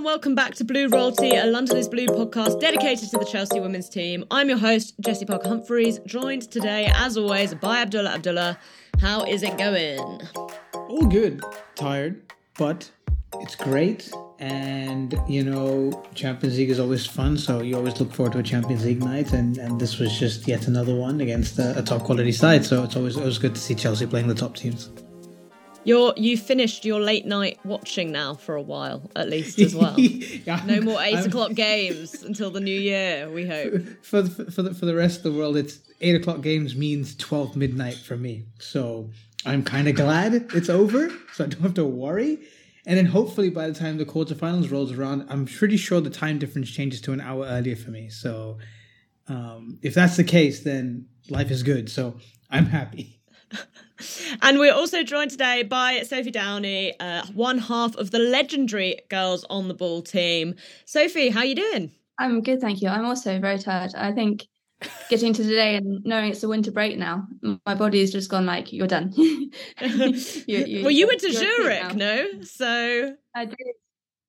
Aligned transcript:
and 0.00 0.06
welcome 0.06 0.34
back 0.34 0.54
to 0.54 0.64
Blue 0.64 0.88
Royalty, 0.88 1.36
a 1.36 1.44
London 1.44 1.76
is 1.76 1.86
Blue 1.86 2.06
podcast 2.06 2.58
dedicated 2.58 3.10
to 3.10 3.18
the 3.18 3.24
Chelsea 3.26 3.60
women's 3.60 3.86
team. 3.86 4.24
I'm 4.30 4.48
your 4.48 4.56
host, 4.56 4.94
Jessy 5.00 5.26
Parker 5.26 5.46
Humphreys, 5.46 5.98
joined 6.06 6.50
today, 6.50 6.90
as 6.94 7.18
always, 7.18 7.54
by 7.54 7.80
Abdullah 7.80 8.12
Abdullah. 8.14 8.58
How 8.98 9.24
is 9.24 9.42
it 9.42 9.58
going? 9.58 10.22
All 10.72 11.04
good. 11.04 11.42
Tired, 11.74 12.22
but 12.56 12.90
it's 13.40 13.54
great. 13.54 14.10
And, 14.38 15.20
you 15.28 15.44
know, 15.44 16.02
Champions 16.14 16.56
League 16.56 16.70
is 16.70 16.80
always 16.80 17.04
fun, 17.04 17.36
so 17.36 17.60
you 17.60 17.76
always 17.76 18.00
look 18.00 18.10
forward 18.10 18.32
to 18.32 18.38
a 18.38 18.42
Champions 18.42 18.86
League 18.86 19.04
night. 19.04 19.34
And, 19.34 19.58
and 19.58 19.78
this 19.78 19.98
was 19.98 20.18
just 20.18 20.48
yet 20.48 20.66
another 20.66 20.94
one 20.94 21.20
against 21.20 21.58
a, 21.58 21.78
a 21.78 21.82
top 21.82 22.04
quality 22.04 22.32
side, 22.32 22.64
so 22.64 22.84
it's 22.84 22.96
always, 22.96 23.18
always 23.18 23.36
good 23.36 23.54
to 23.54 23.60
see 23.60 23.74
Chelsea 23.74 24.06
playing 24.06 24.28
the 24.28 24.34
top 24.34 24.56
teams. 24.56 24.88
You're 25.84 26.12
you 26.16 26.36
finished 26.36 26.84
your 26.84 27.00
late 27.00 27.26
night 27.26 27.58
watching 27.64 28.12
now 28.12 28.34
for 28.34 28.54
a 28.54 28.62
while, 28.62 29.10
at 29.16 29.28
least 29.28 29.58
as 29.58 29.74
well. 29.74 29.94
yeah, 29.98 30.62
no 30.66 30.80
more 30.80 31.00
8 31.00 31.16
I'm, 31.16 31.26
o'clock 31.26 31.54
games 31.54 32.22
until 32.22 32.50
the 32.50 32.60
new 32.60 32.78
year. 32.78 33.30
We 33.30 33.46
hope. 33.46 33.72
For 34.02 34.22
the, 34.22 34.50
for 34.50 34.62
the 34.62 34.74
for 34.74 34.86
the 34.86 34.94
rest 34.94 35.18
of 35.18 35.22
the 35.24 35.32
world, 35.32 35.56
it's 35.56 35.80
eight 36.00 36.14
o'clock 36.14 36.42
games 36.42 36.76
means 36.76 37.14
twelve 37.16 37.56
midnight 37.56 37.96
for 37.96 38.16
me. 38.16 38.44
So 38.58 39.10
I'm 39.46 39.62
kind 39.62 39.88
of 39.88 39.94
glad 39.94 40.34
it's 40.54 40.68
over, 40.68 41.10
so 41.32 41.44
I 41.44 41.46
don't 41.48 41.62
have 41.62 41.74
to 41.74 41.84
worry. 41.84 42.38
And 42.86 42.96
then 42.96 43.06
hopefully 43.06 43.50
by 43.50 43.66
the 43.68 43.74
time 43.74 43.98
the 43.98 44.04
quarterfinals 44.04 44.70
rolls 44.70 44.92
around, 44.92 45.26
I'm 45.28 45.46
pretty 45.46 45.76
sure 45.76 46.00
the 46.00 46.10
time 46.10 46.38
difference 46.38 46.70
changes 46.70 47.00
to 47.02 47.12
an 47.12 47.20
hour 47.20 47.44
earlier 47.44 47.76
for 47.76 47.90
me. 47.90 48.08
So 48.08 48.58
um, 49.28 49.78
if 49.82 49.94
that's 49.94 50.16
the 50.16 50.24
case, 50.24 50.60
then 50.60 51.06
life 51.28 51.50
is 51.50 51.62
good. 51.62 51.90
So 51.90 52.16
I'm 52.50 52.66
happy. 52.66 53.20
and 54.42 54.58
we're 54.58 54.74
also 54.74 55.02
joined 55.02 55.30
today 55.30 55.62
by 55.62 56.02
Sophie 56.02 56.30
Downey, 56.30 56.98
uh, 57.00 57.26
one 57.34 57.58
half 57.58 57.96
of 57.96 58.10
the 58.10 58.18
legendary 58.18 59.00
Girls 59.08 59.44
on 59.50 59.68
the 59.68 59.74
Ball 59.74 60.02
team. 60.02 60.54
Sophie, 60.84 61.30
how 61.30 61.40
are 61.40 61.46
you 61.46 61.54
doing? 61.54 61.90
I'm 62.18 62.42
good, 62.42 62.60
thank 62.60 62.82
you. 62.82 62.88
I'm 62.88 63.04
also 63.04 63.40
very 63.40 63.58
tired. 63.58 63.94
I 63.94 64.12
think 64.12 64.46
getting 65.08 65.32
to 65.34 65.42
today 65.42 65.76
and 65.76 66.04
knowing 66.04 66.30
it's 66.30 66.42
a 66.42 66.48
winter 66.48 66.70
break 66.70 66.98
now, 66.98 67.26
my 67.66 67.74
body's 67.74 68.12
just 68.12 68.30
gone 68.30 68.46
like, 68.46 68.72
you're 68.72 68.86
done. 68.86 69.12
you, 69.16 69.50
you, 70.46 70.80
well, 70.82 70.90
you 70.90 71.06
went 71.06 71.20
to 71.20 71.32
Zurich, 71.32 71.94
no? 71.94 72.42
So 72.42 73.14
I 73.34 73.44
did. 73.44 73.58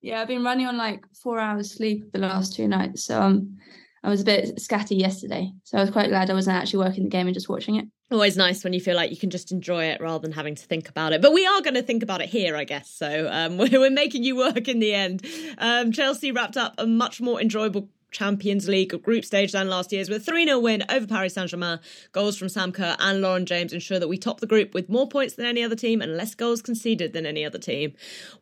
Yeah, 0.02 0.22
I've 0.22 0.28
been 0.28 0.44
running 0.44 0.68
on 0.68 0.78
like 0.78 1.06
four 1.22 1.40
hours 1.40 1.76
sleep 1.76 2.12
the 2.12 2.20
last 2.20 2.56
two 2.56 2.68
nights. 2.68 3.06
So 3.06 3.22
um, 3.22 3.58
I 4.04 4.10
was 4.10 4.22
a 4.22 4.26
bit 4.26 4.58
scatty 4.58 5.00
yesterday. 5.00 5.52
So 5.64 5.78
I 5.78 5.82
was 5.82 5.92
quite 5.92 6.10
glad 6.10 6.30
I 6.30 6.34
wasn't 6.34 6.58
actually 6.58 6.84
working 6.84 7.04
the 7.04 7.10
game 7.10 7.28
and 7.28 7.34
just 7.34 7.50
watching 7.50 7.76
it 7.76 7.86
always 8.12 8.38
nice 8.38 8.64
when 8.64 8.74
you 8.74 8.82
feel 8.82 8.96
like 8.96 9.12
you 9.12 9.18
can 9.18 9.30
just 9.30 9.52
enjoy 9.52 9.86
it 9.86 10.02
rather 10.02 10.22
than 10.22 10.32
having 10.32 10.56
to 10.56 10.66
think 10.66 10.90
about 10.90 11.14
it. 11.14 11.22
But 11.22 11.34
we 11.34 11.46
are 11.46 11.62
going 11.62 11.76
to 11.76 11.82
think 11.82 12.04
about 12.04 12.22
it 12.22 12.30
here, 12.30 12.56
I 12.56 12.64
guess. 12.64 12.90
So 12.90 13.28
um, 13.32 13.58
we're, 13.72 13.92
making 13.92 14.24
you 14.24 14.38
work 14.38 14.68
in 14.68 14.80
the 14.80 14.94
end. 14.94 15.26
Um, 15.58 15.92
Chelsea 15.92 16.32
wrapped 16.32 16.56
up 16.56 16.76
a 16.78 16.88
much 16.88 17.20
more 17.20 17.42
enjoyable 17.42 17.90
Champions 18.12 18.68
League 18.68 19.02
group 19.04 19.26
stage 19.26 19.54
than 19.54 19.70
last 19.70 19.92
year's 19.92 20.10
with 20.10 20.22
a 20.22 20.26
3 20.26 20.46
0 20.46 20.60
win 20.60 20.84
over 20.90 21.08
Paris 21.08 21.34
Saint 21.34 21.50
Germain. 21.50 21.80
Goals 22.12 22.38
from 22.38 22.50
Sam 22.50 22.72
Kerr 22.72 22.96
and 23.00 23.22
Lauren 23.22 23.46
James 23.46 23.74
ensure 23.74 24.00
that 24.00 24.08
we 24.08 24.18
top 24.18 24.40
the 24.40 24.48
group 24.48 24.74
with 24.74 24.90
more 24.90 25.08
points 25.08 25.36
than 25.36 25.46
any 25.46 25.64
other 25.64 25.76
team 25.76 26.02
and 26.02 26.18
less 26.18 26.36
goals 26.36 26.62
conceded 26.62 27.14
than 27.14 27.26
any 27.26 27.46
other 27.46 27.58
team. 27.58 27.94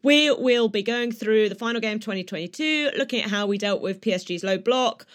We 0.03 0.31
will 0.31 0.69
be 0.69 0.83
going 0.83 1.11
through 1.11 1.49
the 1.49 1.55
final 1.55 1.79
game 1.79 1.99
2022, 1.99 2.91
looking 2.97 3.23
at 3.23 3.29
how 3.29 3.45
we 3.45 3.57
dealt 3.57 3.81
with 3.81 4.01
PSG's 4.01 4.43
low 4.43 4.57
block 4.57 5.05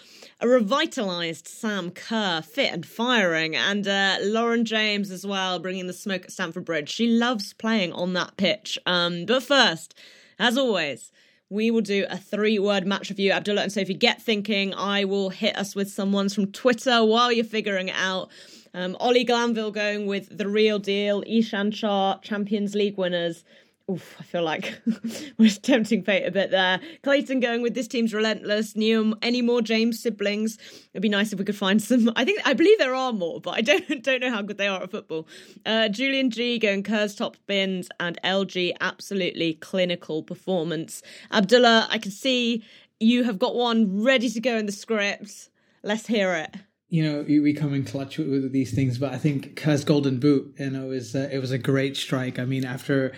a 0.45 0.47
revitalised 0.47 1.49
Sam 1.49 1.91
Kerr, 1.91 2.43
fit 2.43 2.71
and 2.71 2.85
firing, 2.85 3.57
and 3.57 3.89
uh, 3.89 4.19
Lauren 4.21 4.67
James 4.67 5.11
as 5.11 5.27
well, 5.27 5.59
bringing 5.59 5.87
the 5.87 5.95
smoke 5.95 6.25
at 6.25 6.33
Stamford 6.33 6.67
Bridge. 6.67 6.91
She 6.91 7.07
loves 7.07 7.55
playing 7.55 7.95
on 7.95 8.13
that 8.13 8.37
pitch. 8.37 8.79
Um, 8.85 9.25
but 9.25 9.43
first, 9.43 9.95
as 10.39 10.59
always, 10.59 11.11
we 11.49 11.71
will 11.71 11.81
do 11.81 12.05
a 12.11 12.19
three 12.19 12.59
word 12.59 12.87
match 12.87 13.09
review. 13.09 13.33
Abdullah 13.33 13.63
and 13.63 13.73
Sophie, 13.73 13.95
get 13.95 14.21
thinking. 14.21 14.75
I 14.75 15.07
will 15.07 15.31
hit 15.31 15.57
us 15.57 15.75
with 15.75 15.91
some 15.91 16.13
ones 16.13 16.35
from 16.35 16.53
Twitter 16.53 17.03
while 17.03 17.33
you're 17.33 17.43
figuring 17.47 17.89
it 17.89 17.97
out. 17.97 18.29
Um, 18.75 18.99
Ollie 19.01 19.25
Glanville 19.25 19.71
going 19.71 20.07
with 20.07 20.37
the 20.37 20.47
real 20.47 20.79
deal, 20.79 21.25
Ishan 21.27 21.71
Char, 21.71 22.21
Champions 22.21 22.75
League 22.75 22.99
winners. 22.99 23.45
Oof, 23.91 24.17
I 24.19 24.23
feel 24.23 24.43
like 24.43 24.81
we're 25.39 25.51
tempting 25.51 26.05
fate 26.05 26.25
a 26.25 26.31
bit 26.31 26.51
there. 26.51 26.81
Clayton 27.03 27.41
going 27.41 27.61
with 27.61 27.75
this 27.75 27.87
team's 27.87 28.15
relentless. 28.15 28.75
New 28.75 29.15
any 29.21 29.43
more 29.43 29.61
James 29.61 30.01
siblings? 30.01 30.57
It'd 30.95 31.03
be 31.03 31.11
nice 31.11 31.35
if 31.35 31.39
we 31.39 31.45
could 31.45 31.57
find 31.57 31.83
some. 31.83 32.11
I 32.17 32.25
think 32.25 32.41
I 32.47 32.55
believe 32.55 32.79
there 32.79 32.95
are 32.95 33.13
more, 33.13 33.43
but 33.43 33.51
I 33.51 33.61
don't 33.61 34.03
don't 34.03 34.21
know 34.21 34.31
how 34.31 34.41
good 34.41 34.57
they 34.57 34.69
are 34.69 34.83
at 34.83 34.91
football. 34.91 35.29
Uh, 35.67 35.91
Julian 35.91 36.31
G 36.31 36.59
going 36.59 36.83
Kerr's 36.83 37.15
top 37.15 37.37
bins 37.47 37.91
and 38.01 38.19
LG 38.25 38.73
absolutely 38.81 39.55
clinical 39.55 40.23
performance. 40.23 41.03
Abdullah, 41.31 41.87
I 41.91 41.99
can 41.99 42.11
see 42.11 42.65
you 43.01 43.25
have 43.25 43.39
got 43.39 43.55
one 43.55 44.03
ready 44.03 44.31
to 44.31 44.41
go 44.41 44.57
in 44.57 44.65
the 44.65 44.73
script. 44.73 45.51
Let's 45.83 46.07
hear 46.07 46.33
it 46.33 46.57
you 46.91 47.03
know 47.03 47.23
we 47.23 47.53
come 47.55 47.75
in 47.75 47.83
clutch 47.83 48.19
with, 48.19 48.53
these 48.53 48.73
things 48.73 48.99
but 48.99 49.13
i 49.13 49.17
think 49.17 49.57
Kerr's 49.57 49.85
golden 49.85 50.21
boot 50.21 50.55
you 50.59 50.71
know 50.71 50.91
is 50.91 51.17
uh, 51.17 51.29
it 51.33 51.39
was 51.39 51.51
a 51.51 51.59
great 51.59 51.97
strike 51.97 52.39
i 52.39 52.45
mean 52.45 52.65
after 52.65 53.13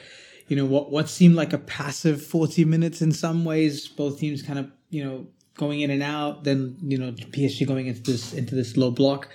you 0.49 0.57
know 0.57 0.65
what 0.65 0.91
what 0.91 1.09
seemed 1.09 1.35
like 1.35 1.53
a 1.53 1.59
passive 1.59 2.25
40 2.25 2.65
minutes 2.65 3.03
in 3.03 3.13
some 3.13 3.45
ways 3.45 3.89
both 3.89 4.19
teams 4.19 4.43
kind 4.43 4.59
of 4.59 4.71
you 4.91 5.05
know 5.05 5.27
going 5.57 5.81
in 5.81 5.91
and 5.91 6.03
out 6.03 6.45
then 6.45 6.77
you 6.83 6.99
know 6.99 7.13
PSG 7.13 7.67
going 7.67 7.87
into 7.87 8.03
this 8.03 8.33
into 8.33 8.55
this 8.55 8.77
low 8.77 8.91
block. 8.91 9.29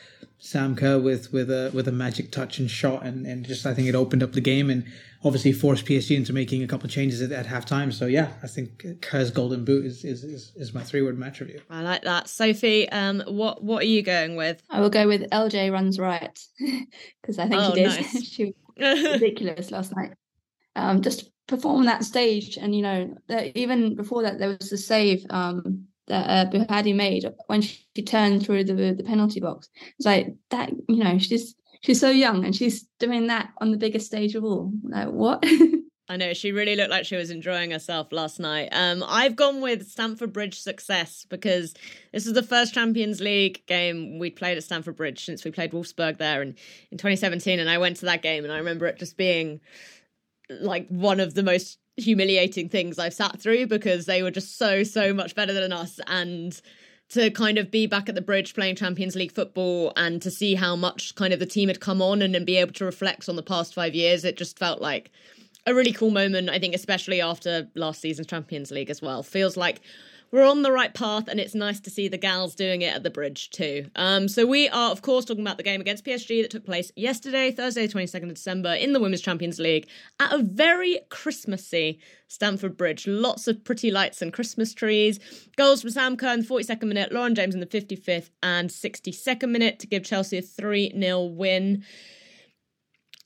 Sam 0.44 0.75
Kerr 0.75 0.97
with 0.97 1.31
with 1.31 1.51
a 1.51 1.69
with 1.71 1.88
a 1.88 1.91
magic 1.91 2.31
touch 2.31 2.57
and 2.57 2.69
shot 2.69 3.05
and 3.05 3.27
and 3.27 3.45
just 3.45 3.66
I 3.66 3.73
think 3.73 3.88
it 3.88 3.95
opened 3.95 4.23
up 4.23 4.31
the 4.31 4.41
game 4.41 4.71
and 4.71 4.85
obviously 5.23 5.51
forced 5.51 5.85
PSG 5.85 6.17
into 6.17 6.33
making 6.33 6.63
a 6.63 6.67
couple 6.67 6.88
of 6.88 6.91
changes 6.91 7.21
at, 7.21 7.31
at 7.31 7.45
halftime. 7.45 7.94
So 7.94 8.07
yeah 8.07 8.33
I 8.41 8.47
think 8.47 9.01
Kerr's 9.01 9.29
golden 9.29 9.66
boot 9.66 9.85
is 9.85 10.03
is 10.03 10.23
is, 10.23 10.51
is 10.55 10.73
my 10.73 10.83
three 10.83 11.03
word 11.03 11.19
match 11.19 11.41
review. 11.41 11.61
I 11.69 11.81
like 11.81 12.03
that. 12.03 12.27
Sophie 12.27 12.89
um 12.89 13.21
what 13.27 13.63
what 13.63 13.83
are 13.83 13.88
you 13.88 14.01
going 14.01 14.35
with? 14.35 14.63
I 14.69 14.79
will 14.79 14.89
go 14.89 15.07
with 15.07 15.29
LJ 15.29 15.71
runs 15.71 16.00
right 16.00 16.39
because 17.21 17.38
I 17.38 17.47
think 17.47 17.61
oh, 17.61 17.69
she 17.69 17.75
did. 17.75 17.88
nice. 17.88 18.23
she 18.27 18.45
was 18.77 19.03
ridiculous 19.03 19.69
last 19.69 19.95
night 19.95 20.13
um, 20.75 21.01
just 21.01 21.29
perform 21.47 21.85
that 21.85 22.03
stage. 22.03 22.57
And 22.57 22.75
you 22.75 22.81
know, 22.81 23.15
even 23.55 23.95
before 23.95 24.23
that, 24.23 24.39
there 24.39 24.49
was 24.49 24.69
the 24.69 24.77
save 24.77 25.25
um, 25.29 25.85
that 26.07 26.47
uh, 26.47 26.49
Buhadi 26.49 26.95
made 26.95 27.25
when 27.47 27.61
she, 27.61 27.85
she 27.95 28.03
turned 28.03 28.45
through 28.45 28.63
the 28.65 28.73
the 28.73 29.03
penalty 29.03 29.39
box. 29.39 29.69
It's 29.97 30.05
like 30.05 30.35
that. 30.49 30.71
You 30.87 31.03
know, 31.03 31.17
she's 31.19 31.55
she's 31.81 31.99
so 31.99 32.09
young 32.09 32.45
and 32.45 32.55
she's 32.55 32.83
doing 32.99 33.27
that 33.27 33.49
on 33.59 33.71
the 33.71 33.77
biggest 33.77 34.05
stage 34.05 34.35
of 34.35 34.43
all. 34.43 34.71
Like 34.83 35.09
what? 35.09 35.43
I 36.09 36.17
know 36.17 36.33
she 36.33 36.51
really 36.51 36.75
looked 36.75 36.89
like 36.89 37.05
she 37.05 37.15
was 37.15 37.31
enjoying 37.31 37.71
herself 37.71 38.11
last 38.11 38.38
night. 38.38 38.67
Um, 38.73 39.01
I've 39.07 39.38
gone 39.38 39.61
with 39.61 39.89
Stamford 39.89 40.33
Bridge 40.33 40.59
success 40.59 41.25
because 41.29 41.73
this 42.11 42.27
is 42.27 42.33
the 42.33 42.43
first 42.43 42.73
Champions 42.73 43.21
League 43.21 43.65
game 43.65 44.19
we'd 44.19 44.35
played 44.35 44.57
at 44.57 44.65
Stamford 44.65 44.97
Bridge 44.97 45.23
since 45.23 45.45
we 45.45 45.51
played 45.51 45.71
Wolfsburg 45.71 46.17
there 46.17 46.41
in, 46.41 46.49
in 46.91 46.97
2017, 46.97 47.61
and 47.61 47.69
I 47.69 47.77
went 47.77 47.95
to 47.97 48.05
that 48.07 48.21
game 48.21 48.43
and 48.43 48.51
I 48.51 48.57
remember 48.57 48.88
it 48.88 48.99
just 48.99 49.15
being 49.15 49.61
like 50.59 50.88
one 50.89 51.19
of 51.19 51.34
the 51.34 51.44
most 51.44 51.79
humiliating 51.97 52.69
things 52.69 52.97
I've 52.97 53.13
sat 53.13 53.39
through 53.39 53.67
because 53.67 54.06
they 54.06 54.23
were 54.23 54.31
just 54.31 54.57
so 54.57 54.84
so 54.84 55.13
much 55.13 55.35
better 55.35 55.53
than 55.53 55.72
us. 55.72 56.00
And 56.07 56.59
to 57.09 57.29
kind 57.31 57.57
of 57.57 57.69
be 57.69 57.88
back 57.88 58.07
at 58.07 58.16
the 58.16 58.22
bridge 58.22 58.53
playing 58.53 58.75
Champions 58.75 59.16
League 59.16 59.34
football 59.34 59.91
and 59.97 60.22
to 60.22 60.31
see 60.31 60.56
how 60.56 60.75
much 60.75 61.13
kind 61.16 61.34
of 61.34 61.39
the 61.39 61.45
team 61.45 61.67
had 61.67 61.81
come 61.81 62.01
on 62.01 62.22
and, 62.22 62.35
and 62.35 62.45
be 62.45 62.56
able 62.56 62.72
to 62.73 62.85
reflect 62.85 63.28
on 63.28 63.35
the 63.35 63.44
past 63.44 63.73
5 63.73 63.94
years 63.94 64.23
it 64.23 64.38
just 64.38 64.57
felt 64.57 64.81
like 64.81 65.12
a 65.67 65.73
really 65.73 65.91
cool 65.91 66.09
moment 66.09 66.50
I 66.50 66.57
think 66.57 66.73
especially 66.73 67.19
after 67.19 67.68
last 67.75 68.00
season's 68.00 68.28
Champions 68.28 68.72
League 68.72 68.89
as 68.89 69.01
well. 69.01 69.23
Feels 69.23 69.57
like 69.57 69.81
we're 70.31 70.46
on 70.46 70.62
the 70.62 70.72
right 70.72 70.94
path 70.94 71.28
and 71.28 71.40
it's 71.40 71.53
nice 71.53 71.80
to 71.81 71.90
see 71.90 72.08
the 72.08 72.18
gals 72.18 72.56
doing 72.56 72.81
it 72.81 72.96
at 72.96 73.03
the 73.03 73.09
bridge 73.09 73.50
too. 73.50 73.90
Um, 73.96 74.28
so 74.28 74.46
we 74.46 74.69
are, 74.69 74.92
of 74.92 75.02
course, 75.02 75.25
talking 75.25 75.44
about 75.44 75.58
the 75.58 75.64
game 75.64 75.81
against 75.81 76.06
PSG 76.06 76.42
that 76.42 76.52
took 76.52 76.66
place 76.66 76.92
yesterday, 76.96 77.52
Thursday, 77.52 77.88
22nd 77.88 78.24
of 78.24 78.36
December, 78.36 78.74
in 78.74 78.94
the 78.94 79.00
Women's 79.00 79.22
Champions 79.22 79.59
League 79.59 79.88
at 80.19 80.31
a 80.34 80.42
very 80.42 81.00
Christmassy 81.09 82.00
Stamford 82.28 82.78
Bridge. 82.78 83.08
Lots 83.08 83.47
of 83.47 83.64
pretty 83.64 83.92
lights 83.92 84.22
and 84.22 84.31
Christmas 84.31 84.74
trees. 84.74 85.19
Goals 85.57 85.81
from 85.81 85.92
Sam 85.92 86.16
Kerr 86.16 86.34
in 86.34 86.39
the 86.42 86.45
42nd 86.45 86.84
minute, 86.84 87.12
Lauren 87.12 87.36
James 87.36 87.54
in 87.54 87.60
the 87.60 87.66
55th 87.66 88.30
and 88.42 88.69
62nd 88.69 89.50
minute 89.50 89.80
to 89.80 89.88
give 89.88 90.04
Chelsea 90.04 90.38
a 90.38 90.42
3 90.42 90.94
0 90.98 91.25
win. 91.25 91.84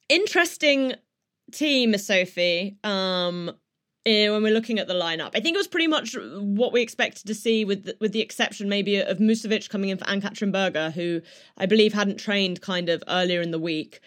Interesting 0.10 0.94
team, 1.52 1.98
Sophie. 1.98 2.78
Um, 2.84 3.52
uh, 4.06 4.32
when 4.32 4.44
we're 4.44 4.54
looking 4.54 4.80
at 4.80 4.88
the 4.88 4.94
lineup. 4.94 5.32
I 5.34 5.40
think 5.40 5.56
it 5.56 5.58
was 5.58 5.68
pretty 5.68 5.88
much 5.88 6.16
what 6.16 6.72
we 6.72 6.82
expected 6.82 7.26
to 7.28 7.34
see, 7.34 7.66
with 7.66 7.86
the, 7.86 7.98
with 8.00 8.12
the 8.12 8.22
exception 8.22 8.70
maybe 8.70 8.98
of 8.98 9.18
Musovic 9.18 9.70
coming 9.70 9.90
in 9.90 9.98
for 9.98 10.08
Ann-Katrin 10.08 10.52
Berger, 10.52 10.92
who 10.92 11.22
I 11.58 11.66
believe 11.66 11.94
hadn't 11.94 12.18
trained 12.18 12.62
kind 12.62 12.90
of 12.90 13.04
earlier 13.08 13.42
in 13.42 13.52
the 13.52 13.60
week. 13.60 14.00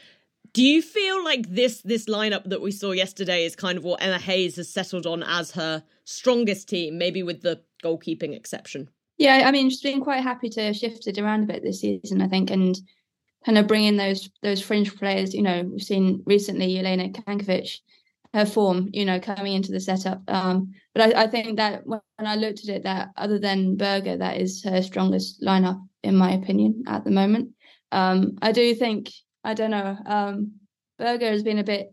Do 0.52 0.62
you 0.62 0.80
feel 0.80 1.22
like 1.24 1.50
this 1.50 1.82
this 1.82 2.06
lineup 2.06 2.44
that 2.44 2.62
we 2.62 2.70
saw 2.70 2.92
yesterday 2.92 3.44
is 3.44 3.54
kind 3.54 3.76
of 3.76 3.84
what 3.84 4.02
Emma 4.02 4.18
Hayes 4.18 4.56
has 4.56 4.68
settled 4.68 5.06
on 5.06 5.22
as 5.22 5.50
her 5.52 5.82
strongest 6.04 6.68
team, 6.68 6.96
maybe 6.96 7.22
with 7.22 7.42
the 7.42 7.60
goalkeeping 7.84 8.34
exception? 8.34 8.88
Yeah, 9.18 9.42
I 9.44 9.50
mean, 9.50 9.68
she's 9.68 9.82
been 9.82 10.00
quite 10.00 10.22
happy 10.22 10.48
to 10.50 10.72
shift 10.72 11.06
it 11.06 11.18
around 11.18 11.42
a 11.42 11.46
bit 11.46 11.62
this 11.62 11.80
season, 11.80 12.22
I 12.22 12.28
think, 12.28 12.50
and 12.50 12.78
kind 13.44 13.58
of 13.58 13.66
bring 13.66 13.84
in 13.84 13.96
those 13.96 14.30
those 14.42 14.62
fringe 14.62 14.96
players. 14.96 15.34
You 15.34 15.42
know, 15.42 15.68
we've 15.70 15.82
seen 15.82 16.22
recently 16.24 16.74
Jelena 16.74 17.12
Cankovic 17.14 17.80
her 18.34 18.44
form, 18.44 18.88
you 18.92 19.04
know, 19.04 19.18
coming 19.18 19.54
into 19.54 19.72
the 19.72 19.80
setup. 19.80 20.22
Um, 20.28 20.72
but 20.94 21.14
I, 21.14 21.24
I, 21.24 21.26
think 21.26 21.56
that 21.56 21.86
when 21.86 22.00
I 22.18 22.36
looked 22.36 22.60
at 22.60 22.74
it, 22.74 22.82
that 22.82 23.08
other 23.16 23.38
than 23.38 23.76
Berger, 23.76 24.16
that 24.18 24.38
is 24.38 24.62
her 24.64 24.82
strongest 24.82 25.42
lineup, 25.42 25.80
in 26.02 26.14
my 26.14 26.32
opinion, 26.32 26.84
at 26.86 27.04
the 27.04 27.10
moment. 27.10 27.50
Um, 27.90 28.38
I 28.42 28.52
do 28.52 28.74
think, 28.74 29.10
I 29.44 29.54
don't 29.54 29.70
know, 29.70 29.96
um, 30.04 30.52
Berger 30.98 31.30
has 31.30 31.42
been 31.42 31.58
a 31.58 31.64
bit 31.64 31.92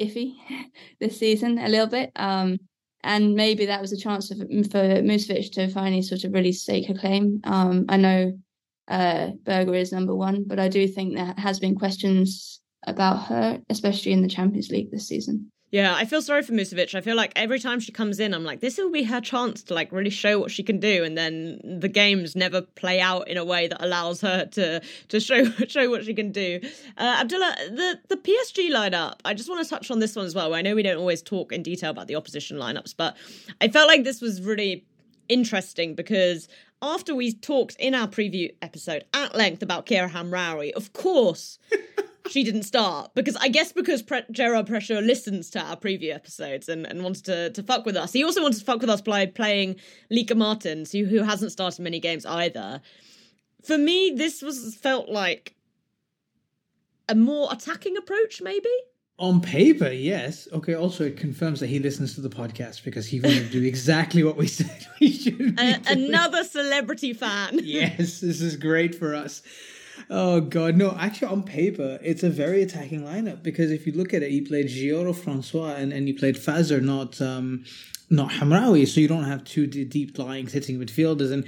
iffy 0.00 0.34
this 1.00 1.18
season, 1.18 1.58
a 1.58 1.68
little 1.68 1.88
bit. 1.88 2.12
Um, 2.16 2.58
and 3.02 3.34
maybe 3.34 3.66
that 3.66 3.82
was 3.82 3.92
a 3.92 3.98
chance 3.98 4.28
for, 4.28 4.36
for 4.36 5.02
to 5.02 5.68
finally 5.68 6.02
sort 6.02 6.24
of 6.24 6.32
really 6.32 6.52
stake 6.52 6.88
her 6.88 6.94
claim. 6.94 7.40
Um, 7.44 7.84
I 7.88 7.96
know 7.98 8.32
uh, 8.88 9.30
Berger 9.42 9.74
is 9.74 9.92
number 9.92 10.14
one, 10.14 10.44
but 10.46 10.58
I 10.58 10.68
do 10.68 10.86
think 10.88 11.14
there 11.14 11.34
has 11.36 11.58
been 11.58 11.74
questions 11.74 12.60
about 12.86 13.24
her, 13.24 13.60
especially 13.68 14.12
in 14.12 14.22
the 14.22 14.28
Champions 14.28 14.70
League 14.70 14.90
this 14.90 15.08
season. 15.08 15.50
Yeah, 15.74 15.92
I 15.92 16.04
feel 16.04 16.22
sorry 16.22 16.44
for 16.44 16.52
Musovic. 16.52 16.94
I 16.94 17.00
feel 17.00 17.16
like 17.16 17.32
every 17.34 17.58
time 17.58 17.80
she 17.80 17.90
comes 17.90 18.20
in, 18.20 18.32
I'm 18.32 18.44
like, 18.44 18.60
this 18.60 18.78
will 18.78 18.92
be 18.92 19.02
her 19.02 19.20
chance 19.20 19.60
to 19.64 19.74
like 19.74 19.90
really 19.90 20.08
show 20.08 20.38
what 20.38 20.52
she 20.52 20.62
can 20.62 20.78
do, 20.78 21.02
and 21.02 21.18
then 21.18 21.58
the 21.64 21.88
games 21.88 22.36
never 22.36 22.62
play 22.62 23.00
out 23.00 23.26
in 23.26 23.36
a 23.36 23.44
way 23.44 23.66
that 23.66 23.84
allows 23.84 24.20
her 24.20 24.46
to 24.52 24.80
to 25.08 25.18
show 25.18 25.44
show 25.66 25.90
what 25.90 26.04
she 26.04 26.14
can 26.14 26.30
do. 26.30 26.60
Uh, 26.96 27.16
Abdullah, 27.18 27.56
the 27.70 27.98
the 28.06 28.16
PSG 28.16 28.70
lineup. 28.70 29.14
I 29.24 29.34
just 29.34 29.48
want 29.48 29.64
to 29.64 29.68
touch 29.68 29.90
on 29.90 29.98
this 29.98 30.14
one 30.14 30.26
as 30.26 30.32
well. 30.32 30.54
I 30.54 30.62
know 30.62 30.76
we 30.76 30.84
don't 30.84 30.96
always 30.96 31.22
talk 31.22 31.50
in 31.50 31.64
detail 31.64 31.90
about 31.90 32.06
the 32.06 32.14
opposition 32.14 32.56
lineups, 32.56 32.94
but 32.96 33.16
I 33.60 33.66
felt 33.66 33.88
like 33.88 34.04
this 34.04 34.20
was 34.20 34.40
really 34.42 34.84
interesting 35.28 35.96
because 35.96 36.46
after 36.82 37.16
we 37.16 37.32
talked 37.32 37.74
in 37.80 37.96
our 37.96 38.06
preview 38.06 38.54
episode 38.62 39.06
at 39.12 39.34
length 39.34 39.60
about 39.60 39.86
Kheira 39.86 40.08
Hamraoui, 40.08 40.70
of 40.74 40.92
course. 40.92 41.58
she 42.28 42.42
didn't 42.42 42.62
start 42.62 43.10
because 43.14 43.36
I 43.36 43.48
guess 43.48 43.72
because 43.72 44.02
Pre- 44.02 44.22
Gérard 44.32 44.66
Prêcheur 44.66 45.04
listens 45.06 45.50
to 45.50 45.60
our 45.60 45.76
preview 45.76 46.14
episodes 46.14 46.68
and, 46.68 46.86
and 46.86 47.02
wanted 47.02 47.24
to, 47.26 47.50
to 47.50 47.62
fuck 47.62 47.84
with 47.84 47.96
us. 47.96 48.12
He 48.12 48.24
also 48.24 48.42
wanted 48.42 48.58
to 48.58 48.64
fuck 48.64 48.80
with 48.80 48.90
us 48.90 49.00
by 49.02 49.26
playing 49.26 49.76
Lieke 50.10 50.34
Martens, 50.36 50.92
who 50.92 51.04
who 51.04 51.22
hasn't 51.22 51.52
started 51.52 51.82
many 51.82 52.00
games 52.00 52.24
either. 52.24 52.80
For 53.62 53.78
me, 53.78 54.12
this 54.16 54.42
was 54.42 54.74
felt 54.74 55.08
like 55.08 55.54
a 57.08 57.14
more 57.14 57.48
attacking 57.52 57.96
approach, 57.96 58.40
maybe. 58.42 58.68
On 59.18 59.40
paper, 59.40 59.90
yes. 59.90 60.48
Okay. 60.52 60.74
Also, 60.74 61.04
it 61.04 61.16
confirms 61.16 61.60
that 61.60 61.68
he 61.68 61.78
listens 61.78 62.14
to 62.14 62.20
the 62.20 62.28
podcast 62.28 62.82
because 62.84 63.06
he 63.06 63.20
will 63.20 63.48
do 63.50 63.62
exactly 63.62 64.24
what 64.24 64.36
we 64.36 64.46
said 64.58 64.86
we 65.00 65.12
should. 65.12 65.58
another 65.58 66.42
celebrity 66.42 67.12
fan. 67.12 67.60
yes, 67.62 68.20
this 68.20 68.40
is 68.40 68.56
great 68.56 68.94
for 68.94 69.14
us. 69.14 69.42
Oh 70.10 70.40
god, 70.40 70.76
no! 70.76 70.96
Actually, 70.98 71.28
on 71.28 71.42
paper, 71.42 71.98
it's 72.02 72.22
a 72.22 72.30
very 72.30 72.62
attacking 72.62 73.02
lineup 73.02 73.42
because 73.42 73.70
if 73.70 73.86
you 73.86 73.92
look 73.92 74.12
at 74.12 74.22
it, 74.22 74.30
you 74.30 74.44
played 74.44 74.66
Geyoro, 74.66 75.14
Francois, 75.14 75.74
and, 75.74 75.92
and 75.92 76.08
you 76.08 76.14
played 76.14 76.36
Fazer, 76.36 76.82
not 76.82 77.20
um, 77.20 77.64
not 78.10 78.32
Hamraoui, 78.32 78.86
so 78.86 79.00
you 79.00 79.08
don't 79.08 79.24
have 79.24 79.44
two 79.44 79.66
deep 79.66 80.18
lying 80.18 80.48
sitting 80.48 80.78
midfielders. 80.78 81.32
And 81.32 81.46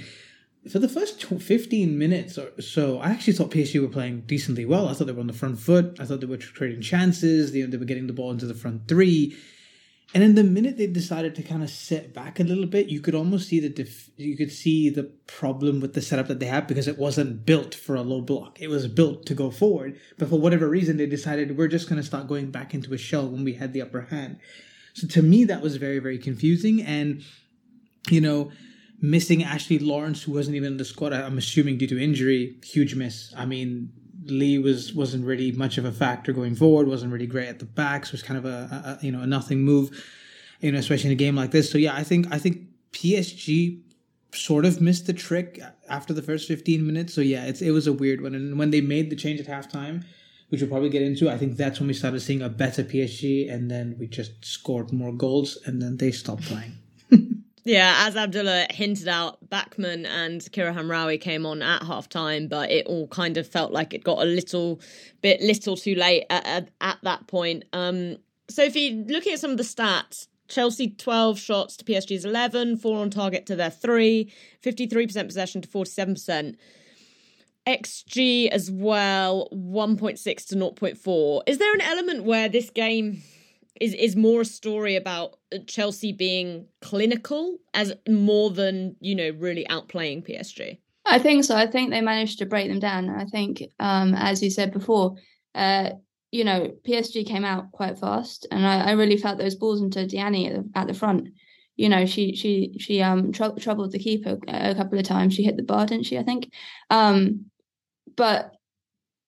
for 0.69 0.79
the 0.79 0.89
first 0.89 1.23
15 1.23 1.97
minutes 1.97 2.37
or 2.37 2.59
so, 2.61 2.99
I 2.99 3.09
actually 3.09 3.33
thought 3.33 3.51
PSG 3.51 3.81
were 3.81 3.87
playing 3.87 4.21
decently 4.21 4.65
well. 4.65 4.87
I 4.87 4.93
thought 4.93 5.07
they 5.07 5.13
were 5.13 5.21
on 5.21 5.27
the 5.27 5.33
front 5.33 5.59
foot. 5.59 5.97
I 5.99 6.05
thought 6.05 6.19
they 6.19 6.25
were 6.25 6.37
creating 6.37 6.81
chances. 6.81 7.51
They, 7.51 7.61
they 7.61 7.77
were 7.77 7.85
getting 7.85 8.07
the 8.07 8.13
ball 8.13 8.31
into 8.31 8.45
the 8.45 8.53
front 8.53 8.87
three. 8.87 9.37
And 10.13 10.23
then 10.23 10.35
the 10.35 10.43
minute 10.43 10.77
they 10.77 10.87
decided 10.87 11.35
to 11.35 11.43
kind 11.43 11.61
of 11.61 11.69
sit 11.69 12.13
back 12.13 12.39
a 12.39 12.43
little 12.43 12.65
bit, 12.65 12.87
you 12.87 13.01
could 13.01 13.13
almost 13.13 13.49
see 13.49 13.59
the 13.59 13.69
def- 13.69 14.09
you 14.15 14.37
could 14.37 14.51
see 14.51 14.89
the 14.89 15.03
problem 15.03 15.81
with 15.81 15.93
the 15.93 16.01
setup 16.01 16.29
that 16.29 16.39
they 16.39 16.45
had 16.45 16.65
because 16.65 16.87
it 16.87 16.97
wasn't 16.97 17.45
built 17.45 17.75
for 17.75 17.95
a 17.95 18.01
low 18.01 18.21
block. 18.21 18.61
It 18.61 18.69
was 18.69 18.87
built 18.87 19.25
to 19.25 19.33
go 19.33 19.51
forward, 19.51 19.99
but 20.17 20.29
for 20.29 20.39
whatever 20.39 20.69
reason, 20.69 20.95
they 20.95 21.07
decided 21.07 21.57
we're 21.57 21.67
just 21.67 21.89
going 21.89 22.01
to 22.01 22.07
start 22.07 22.27
going 22.27 22.51
back 22.51 22.73
into 22.73 22.93
a 22.93 22.97
shell 22.97 23.27
when 23.27 23.43
we 23.43 23.53
had 23.53 23.73
the 23.73 23.81
upper 23.81 24.01
hand. 24.01 24.39
So 24.93 25.07
to 25.07 25.21
me, 25.21 25.43
that 25.43 25.61
was 25.61 25.75
very 25.75 25.99
very 25.99 26.17
confusing, 26.17 26.81
and 26.81 27.21
you 28.09 28.21
know, 28.21 28.51
missing 29.01 29.43
Ashley 29.43 29.77
Lawrence, 29.77 30.23
who 30.23 30.31
wasn't 30.31 30.55
even 30.55 30.73
in 30.73 30.77
the 30.77 30.85
squad, 30.85 31.11
I'm 31.11 31.37
assuming 31.37 31.77
due 31.77 31.87
to 31.87 32.01
injury, 32.01 32.55
huge 32.63 32.95
miss. 32.95 33.33
I 33.35 33.45
mean, 33.45 33.91
Lee 34.29 34.57
was 34.57 34.93
wasn't 34.93 35.25
really 35.25 35.51
much 35.51 35.77
of 35.77 35.85
a 35.85 35.91
factor 35.91 36.33
going 36.33 36.55
forward. 36.55 36.87
wasn't 36.87 37.11
really 37.11 37.27
great 37.27 37.47
at 37.47 37.59
the 37.59 37.65
backs. 37.65 38.11
Was 38.11 38.23
kind 38.23 38.37
of 38.37 38.45
a, 38.45 38.97
a, 39.01 39.05
you 39.05 39.11
know 39.11 39.21
a 39.21 39.27
nothing 39.27 39.59
move, 39.59 40.03
you 40.61 40.71
know, 40.71 40.79
especially 40.79 41.09
in 41.09 41.13
a 41.13 41.15
game 41.15 41.35
like 41.35 41.51
this. 41.51 41.71
So 41.71 41.77
yeah, 41.77 41.95
I 41.95 42.03
think 42.03 42.27
I 42.31 42.37
think 42.37 42.67
PSG 42.91 43.81
sort 44.33 44.65
of 44.65 44.81
missed 44.81 45.07
the 45.07 45.13
trick 45.13 45.59
after 45.89 46.13
the 46.13 46.21
first 46.21 46.47
15 46.47 46.85
minutes. 46.85 47.13
So 47.13 47.21
yeah, 47.21 47.45
it's 47.45 47.61
it 47.61 47.71
was 47.71 47.87
a 47.87 47.93
weird 47.93 48.21
one. 48.21 48.35
And 48.35 48.57
when 48.57 48.71
they 48.71 48.81
made 48.81 49.09
the 49.09 49.15
change 49.15 49.39
at 49.39 49.47
halftime, 49.47 50.03
which 50.49 50.61
we'll 50.61 50.69
probably 50.69 50.89
get 50.89 51.01
into, 51.01 51.29
I 51.29 51.37
think 51.37 51.57
that's 51.57 51.79
when 51.79 51.87
we 51.87 51.93
started 51.93 52.21
seeing 52.21 52.41
a 52.41 52.49
better 52.49 52.83
PSG, 52.83 53.51
and 53.51 53.69
then 53.69 53.95
we 53.99 54.07
just 54.07 54.45
scored 54.45 54.91
more 54.93 55.13
goals, 55.13 55.57
and 55.65 55.81
then 55.81 55.97
they 55.97 56.11
stopped 56.11 56.43
playing. 56.43 56.77
Yeah, 57.67 58.05
as 58.07 58.15
Abdullah 58.15 58.67
hinted 58.69 59.09
out, 59.09 59.39
Backman 59.49 60.05
and 60.07 60.39
Kheira 60.39 60.73
Hamraoui 60.73 61.19
came 61.19 61.45
on 61.45 61.61
at 61.61 61.83
half 61.83 62.07
time, 62.07 62.47
but 62.47 62.71
it 62.71 62.85
all 62.85 63.09
kind 63.09 63.35
of 63.35 63.45
felt 63.45 63.73
like 63.73 63.93
it 63.93 64.05
got 64.05 64.19
a 64.19 64.23
little 64.23 64.79
bit 65.21 65.41
little 65.41 65.75
too 65.75 65.93
late 65.93 66.23
at, 66.29 66.47
at, 66.47 66.69
at 66.79 66.97
that 67.03 67.27
point. 67.27 67.65
Um, 67.73 68.19
Sophie, 68.49 69.03
looking 69.09 69.33
at 69.33 69.41
some 69.41 69.51
of 69.51 69.57
the 69.57 69.63
stats, 69.63 70.27
Chelsea 70.47 70.91
12 70.91 71.37
shots 71.37 71.75
to 71.75 71.83
PSG's 71.83 72.23
11, 72.23 72.77
four 72.77 72.99
on 72.99 73.09
target 73.09 73.45
to 73.47 73.55
their 73.57 73.69
three, 73.69 74.31
53% 74.63 75.25
possession 75.25 75.61
to 75.61 75.67
47%. 75.67 76.55
XG 77.67 78.47
as 78.47 78.71
well, 78.71 79.49
1.6 79.51 80.47
to 80.47 80.55
0.4. 80.55 81.41
Is 81.45 81.57
there 81.57 81.73
an 81.73 81.81
element 81.81 82.23
where 82.23 82.47
this 82.47 82.69
game 82.69 83.21
is 83.81 83.93
is 83.93 84.15
more 84.15 84.41
a 84.41 84.45
story 84.45 84.95
about 84.95 85.37
Chelsea 85.67 86.11
being 86.11 86.67
clinical 86.81 87.57
as 87.73 87.93
more 88.07 88.49
than 88.49 88.95
you 88.99 89.15
know 89.15 89.29
really 89.37 89.65
outplaying 89.69 90.27
PSG. 90.27 90.79
I 91.05 91.19
think 91.19 91.45
so. 91.45 91.55
I 91.55 91.67
think 91.67 91.89
they 91.89 92.01
managed 92.01 92.39
to 92.39 92.45
break 92.45 92.67
them 92.67 92.79
down. 92.79 93.09
I 93.09 93.25
think, 93.25 93.63
um, 93.79 94.13
as 94.13 94.43
you 94.43 94.49
said 94.49 94.73
before, 94.73 95.15
uh, 95.55 95.91
you 96.31 96.43
know, 96.43 96.73
PSG 96.85 97.25
came 97.25 97.45
out 97.45 97.71
quite 97.71 97.97
fast, 97.97 98.45
and 98.51 98.67
I, 98.67 98.89
I 98.89 98.91
really 98.91 99.17
felt 99.17 99.37
those 99.37 99.55
balls 99.55 99.81
into 99.81 99.99
Diani 99.99 100.49
at 100.49 100.55
the, 100.55 100.79
at 100.79 100.87
the 100.87 100.93
front. 100.93 101.29
You 101.77 101.89
know, 101.89 102.05
she 102.05 102.35
she 102.35 102.75
she 102.79 103.01
um 103.01 103.31
tr- 103.31 103.57
troubled 103.59 103.91
the 103.91 103.99
keeper 103.99 104.37
a 104.47 104.75
couple 104.75 104.99
of 104.99 105.05
times. 105.05 105.33
She 105.33 105.43
hit 105.43 105.55
the 105.55 105.63
bar, 105.63 105.85
didn't 105.85 106.05
she? 106.05 106.17
I 106.17 106.23
think. 106.23 106.51
Um, 106.89 107.45
but 108.15 108.56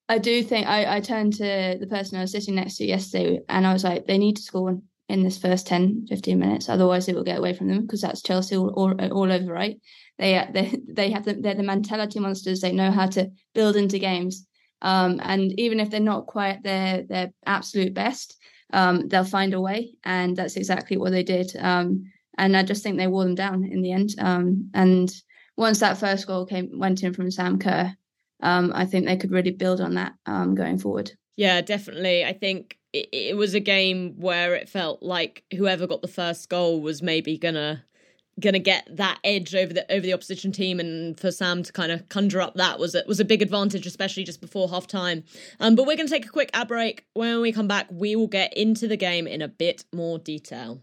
I 0.09 0.17
do 0.17 0.41
think 0.41 0.67
I, 0.67 0.97
I 0.97 0.99
turned 1.01 1.33
to 1.33 1.77
the 1.79 1.87
person 1.87 2.17
I 2.17 2.21
was 2.21 2.31
sitting 2.31 2.55
next 2.55 2.77
to 2.77 2.85
yesterday 2.85 3.41
and 3.47 3.65
I 3.65 3.71
was 3.71 3.83
like, 3.83 4.07
they 4.07 4.17
need 4.17 4.37
to 4.37 4.41
score 4.41 4.81
in 5.07 5.23
this 5.23 5.37
first 5.37 5.67
10, 5.67 6.07
15 6.09 6.39
minutes. 6.39 6.67
Otherwise, 6.67 7.07
it 7.07 7.15
will 7.15 7.23
get 7.23 7.37
away 7.37 7.53
from 7.53 7.67
them 7.67 7.81
because 7.81 8.01
that's 8.01 8.23
Chelsea 8.23 8.57
all, 8.57 8.69
all, 8.69 8.99
all, 8.99 9.31
over, 9.31 9.53
right? 9.53 9.79
They, 10.17 10.43
they, 10.51 10.79
they 10.87 11.11
have 11.11 11.25
the, 11.25 11.35
they're 11.35 11.53
the 11.53 11.63
mentality 11.63 12.19
monsters. 12.19 12.59
They 12.59 12.71
know 12.71 12.89
how 12.89 13.05
to 13.07 13.29
build 13.53 13.75
into 13.75 13.99
games. 13.99 14.47
Um, 14.81 15.19
and 15.21 15.57
even 15.59 15.79
if 15.79 15.91
they're 15.91 15.99
not 15.99 16.25
quite 16.25 16.63
their, 16.63 17.03
their 17.03 17.31
absolute 17.45 17.93
best, 17.93 18.35
um, 18.73 19.07
they'll 19.09 19.23
find 19.23 19.53
a 19.53 19.61
way. 19.61 19.93
And 20.03 20.35
that's 20.35 20.55
exactly 20.55 20.97
what 20.97 21.11
they 21.11 21.23
did. 21.23 21.55
Um, 21.55 22.11
and 22.35 22.57
I 22.57 22.63
just 22.63 22.81
think 22.81 22.97
they 22.97 23.07
wore 23.07 23.25
them 23.25 23.35
down 23.35 23.63
in 23.63 23.83
the 23.83 23.91
end. 23.91 24.15
Um, 24.17 24.71
and 24.73 25.11
once 25.55 25.81
that 25.81 25.99
first 25.99 26.25
goal 26.25 26.47
came, 26.47 26.79
went 26.79 27.03
in 27.03 27.13
from 27.13 27.29
Sam 27.29 27.59
Kerr, 27.59 27.93
um, 28.41 28.71
I 28.73 28.85
think 28.85 29.05
they 29.05 29.17
could 29.17 29.31
really 29.31 29.51
build 29.51 29.81
on 29.81 29.95
that 29.95 30.13
um, 30.25 30.55
going 30.55 30.77
forward. 30.77 31.11
Yeah, 31.35 31.61
definitely. 31.61 32.25
I 32.25 32.33
think 32.33 32.77
it, 32.93 33.09
it, 33.11 33.37
was 33.37 33.53
a 33.53 33.59
game 33.59 34.15
where 34.17 34.55
it 34.55 34.67
felt 34.67 35.01
like 35.01 35.43
whoever 35.55 35.87
got 35.87 36.01
the 36.01 36.07
first 36.07 36.49
goal 36.49 36.81
was 36.81 37.01
maybe 37.01 37.37
gonna 37.37 37.83
gonna 38.39 38.59
get 38.59 38.87
that 38.89 39.19
edge 39.23 39.53
over 39.53 39.73
the 39.73 39.89
over 39.91 40.01
the 40.01 40.13
opposition 40.13 40.51
team, 40.51 40.79
and 40.79 41.19
for 41.19 41.31
Sam 41.31 41.63
to 41.63 41.71
kind 41.71 41.91
of 41.91 42.07
conjure 42.09 42.41
up 42.41 42.55
that 42.55 42.79
was 42.79 42.95
a, 42.95 43.03
was 43.07 43.19
a 43.19 43.25
big 43.25 43.41
advantage, 43.41 43.85
especially 43.85 44.23
just 44.23 44.41
before 44.41 44.69
half 44.69 44.87
time. 44.87 45.23
Um, 45.59 45.75
but 45.75 45.85
we're 45.85 45.97
gonna 45.97 46.09
take 46.09 46.25
a 46.25 46.29
quick 46.29 46.49
ad 46.53 46.67
break. 46.67 47.05
When 47.13 47.41
we 47.41 47.51
come 47.51 47.67
back, 47.67 47.87
we 47.89 48.15
will 48.15 48.27
get 48.27 48.55
into 48.57 48.87
the 48.87 48.97
game 48.97 49.27
in 49.27 49.41
a 49.41 49.47
bit 49.47 49.85
more 49.93 50.19
detail. 50.19 50.81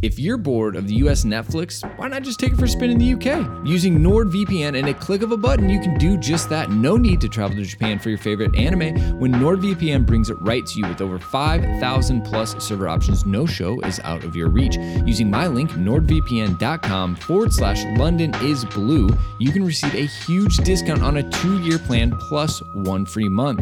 If 0.00 0.16
you're 0.16 0.36
bored 0.36 0.76
of 0.76 0.86
the 0.86 0.94
US 1.06 1.24
Netflix, 1.24 1.82
why 1.98 2.06
not 2.06 2.22
just 2.22 2.38
take 2.38 2.52
it 2.52 2.56
for 2.56 2.66
a 2.66 2.68
spin 2.68 2.90
in 2.90 2.98
the 2.98 3.14
UK? 3.14 3.66
Using 3.66 3.98
NordVPN 3.98 4.78
and 4.78 4.88
a 4.88 4.94
click 4.94 5.22
of 5.22 5.32
a 5.32 5.36
button, 5.36 5.68
you 5.68 5.80
can 5.80 5.98
do 5.98 6.16
just 6.16 6.48
that. 6.50 6.70
No 6.70 6.96
need 6.96 7.20
to 7.20 7.28
travel 7.28 7.56
to 7.56 7.64
Japan 7.64 7.98
for 7.98 8.08
your 8.08 8.18
favorite 8.18 8.54
anime 8.54 9.18
when 9.18 9.32
NordVPN 9.32 10.06
brings 10.06 10.30
it 10.30 10.36
right 10.40 10.64
to 10.64 10.78
you 10.78 10.86
with 10.86 11.00
over 11.00 11.18
5,000 11.18 12.22
plus 12.22 12.64
server 12.64 12.88
options. 12.88 13.26
No 13.26 13.44
show 13.44 13.80
is 13.80 13.98
out 14.04 14.22
of 14.22 14.36
your 14.36 14.48
reach. 14.48 14.76
Using 15.04 15.28
my 15.28 15.48
link, 15.48 15.72
nordvpn.com 15.72 17.16
forward 17.16 17.52
slash 17.52 17.84
London 17.98 18.32
is 18.40 18.64
blue, 18.66 19.08
you 19.40 19.50
can 19.50 19.64
receive 19.64 19.94
a 19.96 20.06
huge 20.06 20.58
discount 20.58 21.02
on 21.02 21.16
a 21.16 21.28
two 21.28 21.60
year 21.62 21.78
plan 21.78 22.12
plus 22.28 22.62
one 22.72 23.04
free 23.04 23.28
month. 23.28 23.60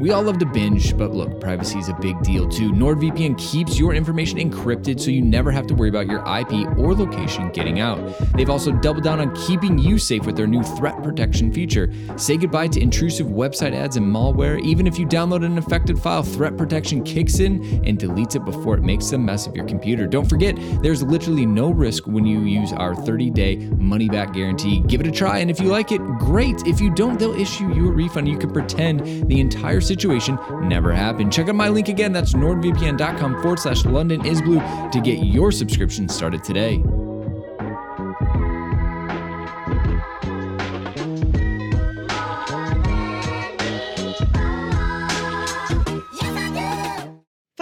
We 0.00 0.10
all 0.10 0.22
love 0.22 0.38
to 0.38 0.46
binge, 0.46 0.98
but 0.98 1.12
look, 1.12 1.40
privacy 1.40 1.78
is 1.78 1.88
a 1.88 1.94
big 1.94 2.20
deal 2.22 2.48
too. 2.48 2.72
NordVPN 2.72 3.38
keeps 3.38 3.78
your 3.78 3.94
information 3.94 4.38
encrypted 4.38 5.00
so 5.00 5.10
you 5.10 5.22
never 5.22 5.52
have 5.52 5.63
to 5.68 5.74
worry 5.74 5.88
about 5.88 6.06
your 6.06 6.20
IP 6.20 6.78
or 6.78 6.94
location 6.94 7.50
getting 7.50 7.80
out. 7.80 7.98
They've 8.34 8.50
also 8.50 8.72
doubled 8.72 9.04
down 9.04 9.20
on 9.20 9.34
keeping 9.34 9.78
you 9.78 9.98
safe 9.98 10.26
with 10.26 10.36
their 10.36 10.46
new 10.46 10.62
threat 10.62 11.02
protection 11.02 11.52
feature. 11.52 11.92
Say 12.16 12.36
goodbye 12.36 12.68
to 12.68 12.80
intrusive 12.80 13.26
website 13.26 13.74
ads 13.74 13.96
and 13.96 14.06
malware. 14.06 14.60
Even 14.62 14.86
if 14.86 14.98
you 14.98 15.06
download 15.06 15.44
an 15.44 15.56
infected 15.56 15.98
file, 15.98 16.22
threat 16.22 16.56
protection 16.56 17.02
kicks 17.02 17.40
in 17.40 17.62
and 17.84 17.98
deletes 17.98 18.36
it 18.36 18.44
before 18.44 18.74
it 18.74 18.82
makes 18.82 19.12
a 19.12 19.18
mess 19.18 19.46
of 19.46 19.56
your 19.56 19.66
computer. 19.66 20.06
Don't 20.06 20.28
forget, 20.28 20.56
there's 20.82 21.02
literally 21.02 21.46
no 21.46 21.70
risk 21.70 22.06
when 22.06 22.26
you 22.26 22.40
use 22.40 22.72
our 22.72 22.94
30 22.94 23.30
day 23.30 23.56
money 23.78 24.08
back 24.08 24.32
guarantee. 24.32 24.80
Give 24.80 25.00
it 25.00 25.06
a 25.06 25.12
try, 25.12 25.38
and 25.38 25.50
if 25.50 25.60
you 25.60 25.68
like 25.68 25.92
it, 25.92 26.00
great. 26.18 26.66
If 26.66 26.80
you 26.80 26.94
don't, 26.94 27.18
they'll 27.18 27.34
issue 27.34 27.72
you 27.74 27.88
a 27.88 27.92
refund. 27.92 28.28
You 28.28 28.38
can 28.38 28.52
pretend 28.52 29.28
the 29.28 29.40
entire 29.40 29.80
situation 29.80 30.38
never 30.62 30.92
happened. 30.92 31.32
Check 31.32 31.48
out 31.48 31.54
my 31.54 31.68
link 31.68 31.88
again. 31.88 32.12
That's 32.12 32.34
nordvpn.com 32.34 33.42
forward 33.42 33.58
slash 33.58 33.84
London 33.84 34.24
is 34.24 34.40
blue 34.42 34.60
to 34.90 35.00
get 35.02 35.24
your 35.24 35.52
subscription 35.54 36.08
started 36.08 36.42
today. 36.42 36.82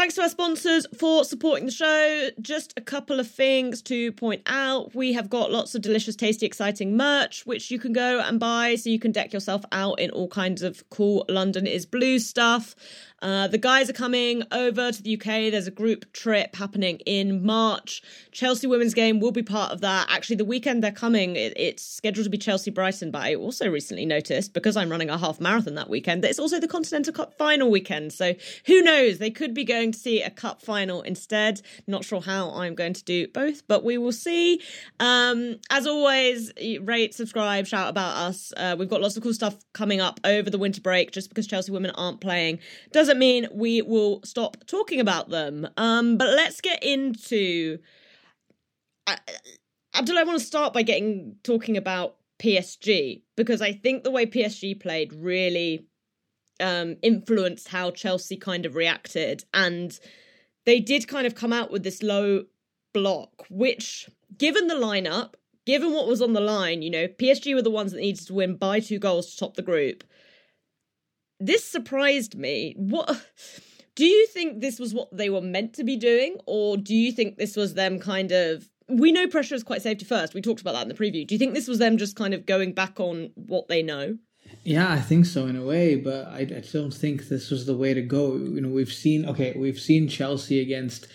Thanks 0.02 0.16
to 0.16 0.23
our 0.23 0.28
sponsors 0.28 0.85
for 0.99 1.23
supporting 1.23 1.66
the 1.66 1.71
show. 1.71 2.30
Just 2.40 2.75
a 2.76 2.80
couple 2.80 3.21
of 3.21 3.30
things 3.30 3.80
to 3.82 4.11
point 4.11 4.42
out. 4.47 4.97
We 4.97 5.12
have 5.12 5.30
got 5.30 5.52
lots 5.52 5.76
of 5.76 5.80
delicious, 5.80 6.16
tasty, 6.16 6.44
exciting 6.44 6.97
merch, 6.97 7.47
which 7.47 7.71
you 7.71 7.78
can 7.78 7.92
go 7.92 8.18
and 8.18 8.40
buy 8.40 8.75
so 8.75 8.90
you 8.90 8.99
can 8.99 9.12
deck 9.12 9.32
yourself 9.32 9.64
out 9.71 10.00
in 10.00 10.11
all 10.11 10.26
kinds 10.26 10.62
of 10.62 10.82
cool 10.90 11.25
London 11.28 11.68
is 11.68 11.87
Blue 11.87 12.18
stuff. 12.18 12.75
Uh, 13.23 13.47
the 13.47 13.56
guys 13.56 13.88
are 13.88 13.92
coming 13.92 14.42
over 14.50 14.90
to 14.90 15.00
the 15.00 15.14
UK. 15.14 15.52
There's 15.52 15.68
a 15.68 15.73
group 15.73 16.12
trip 16.12 16.56
happening 16.56 16.99
in 17.06 17.47
March. 17.47 18.02
Chelsea 18.32 18.66
women's 18.66 18.94
game 18.94 19.21
will 19.21 19.30
be 19.30 19.44
part 19.44 19.71
of 19.71 19.80
that. 19.82 20.09
Actually, 20.11 20.37
the 20.37 20.44
weekend 20.44 20.82
they're 20.82 20.90
coming, 20.90 21.37
it, 21.37 21.52
it's 21.56 21.85
scheduled 21.85 22.25
to 22.25 22.30
be 22.30 22.37
Chelsea 22.37 22.73
Brighton, 22.73 23.12
but 23.12 23.23
I 23.23 23.37
also 23.37 23.71
recently 23.71 24.04
noticed 24.04 24.52
because 24.52 24.76
I'm 24.76 24.90
running 24.90 25.09
a 25.09 25.16
half 25.16 25.40
marathon 25.40 25.76
that 25.76 25.88
weekend 25.88 26.25
that 26.25 26.30
it's 26.30 26.40
also 26.40 26.59
the 26.59 26.66
Continental 26.66 27.12
Cup 27.12 27.38
final 27.38 27.71
weekend. 27.71 28.12
So 28.12 28.35
who 28.66 28.82
knows? 28.82 29.18
They 29.18 29.30
could 29.30 29.54
be 29.54 29.62
going 29.62 29.91
to 29.92 29.99
see 29.99 30.22
a 30.22 30.30
cup 30.30 30.62
final 30.62 31.02
instead. 31.02 31.62
Not 31.87 32.04
sure 32.04 32.20
how 32.20 32.50
I'm 32.50 32.75
going 32.75 32.94
to 32.94 33.04
do 33.04 33.28
both, 33.28 33.66
but 33.66 33.84
we 33.84 33.99
will 33.99 34.12
see. 34.12 34.61
Um, 35.00 35.56
as 35.70 35.87
always, 35.87 36.52
rate, 36.80 37.14
subscribe, 37.14 37.66
shout 37.66 37.88
about 37.88 38.16
us. 38.16 38.52
Uh, 38.56 38.76
we've 38.78 38.88
got 38.88 39.00
lots 39.00 39.16
of 39.16 39.22
cool 39.22 39.34
stuff 39.34 39.56
coming 39.72 40.00
up 40.00 40.20
over 40.25 40.50
the 40.50 40.58
winter 40.58 40.80
break. 40.80 41.12
Just 41.12 41.28
because 41.28 41.46
Chelsea 41.46 41.72
women 41.72 41.90
aren't 41.92 42.20
playing 42.20 42.58
doesn't 42.92 43.18
mean 43.18 43.49
we 43.52 43.82
will 43.82 44.20
stop 44.25 44.56
talking 44.66 45.00
about 45.00 45.28
them. 45.28 45.68
Um, 45.76 46.16
but 46.16 46.28
let's 46.28 46.61
get 46.61 46.82
into. 46.82 47.78
Abdul, 49.94 50.18
I 50.18 50.22
want 50.22 50.38
to 50.38 50.44
start 50.44 50.72
by 50.72 50.82
getting 50.82 51.37
talking 51.42 51.76
about 51.76 52.16
PSG 52.38 53.22
because 53.37 53.62
I 53.62 53.72
think 53.72 54.04
the 54.04 54.11
way 54.11 54.26
PSG 54.26 54.80
played 54.80 55.12
really 55.12 55.87
um, 56.62 56.97
influenced 57.02 57.69
how 57.69 57.90
Chelsea 57.90 58.37
kind 58.37 58.64
of 58.64 58.75
reacted, 58.75 59.45
and 59.52 59.99
they 60.64 60.81
did 60.81 61.09
kind 61.09 61.26
of 61.26 61.35
come 61.35 61.52
out 61.52 61.71
with 61.71 61.83
this 61.83 62.02
low 62.02 62.45
block, 62.95 63.47
which, 63.50 64.09
given 64.38 64.69
the 64.69 64.75
lineup, 64.75 65.35
given 65.66 65.92
what 65.92 66.07
was 66.07 66.23
on 66.23 66.33
the 66.33 66.40
line, 66.40 66.83
you 66.83 66.90
know, 66.90 67.09
PSG 67.09 67.54
were 67.54 67.62
the 67.62 67.71
ones 67.71 67.92
that 67.92 68.00
needed 68.00 68.26
to 68.26 68.35
win 68.35 68.57
by 68.57 68.81
two 68.81 68.99
goals 68.99 69.31
to 69.31 69.38
top 69.38 69.54
the 69.57 69.62
group 69.62 70.04
this 71.47 71.64
surprised 71.64 72.37
me. 72.37 72.75
What 72.76 73.21
do 73.95 74.04
you 74.04 74.26
think 74.28 74.61
this 74.61 74.78
was 74.78 74.95
what 74.95 75.14
they 75.16 75.28
were 75.28 75.40
meant 75.40 75.75
to 75.75 75.85
be 75.85 75.97
doing, 75.97 76.37
or 76.47 76.76
do 76.76 76.95
you 76.95 77.12
think 77.12 77.37
this 77.37 77.57
was 77.57 77.75
them 77.75 77.99
kind 77.99 78.33
of? 78.33 78.69
We 78.88 79.12
know 79.12 79.26
pressure 79.26 79.54
is 79.54 79.62
quite 79.62 79.83
safety 79.83 80.04
first. 80.04 80.35
We 80.35 80.42
talked 80.42 80.61
about 80.61 80.73
that 80.75 80.83
in 80.83 80.88
the 80.88 80.95
preview. 80.95 81.26
Do 81.26 81.35
you 81.35 81.38
think 81.38 81.54
this 81.54 81.69
was 81.69 81.78
them 81.78 81.97
just 81.97 82.16
kind 82.16 82.35
of 82.35 82.47
going 82.47 82.73
back 82.73 83.00
on 83.00 83.31
what 83.35 83.69
they 83.69 83.83
know? 83.83 84.19
Yeah, 84.64 84.92
I 84.92 85.00
think 85.00 85.26
so 85.26 85.47
in 85.47 85.57
a 85.57 85.64
way, 85.64 85.97
but 85.97 86.28
I, 86.28 86.40
I 86.40 86.62
don't 86.73 86.95
think 86.95 87.28
this 87.28 87.50
was 87.50 87.66
the 87.66 87.76
way 87.76 87.95
to 87.95 88.02
go. 88.02 88.37
You 88.37 88.61
know, 88.61 88.69
we've 88.69 88.92
seen 88.92 89.28
okay, 89.28 89.54
we've 89.57 89.81
seen 89.81 90.09
Chelsea 90.09 90.61
against 90.61 91.09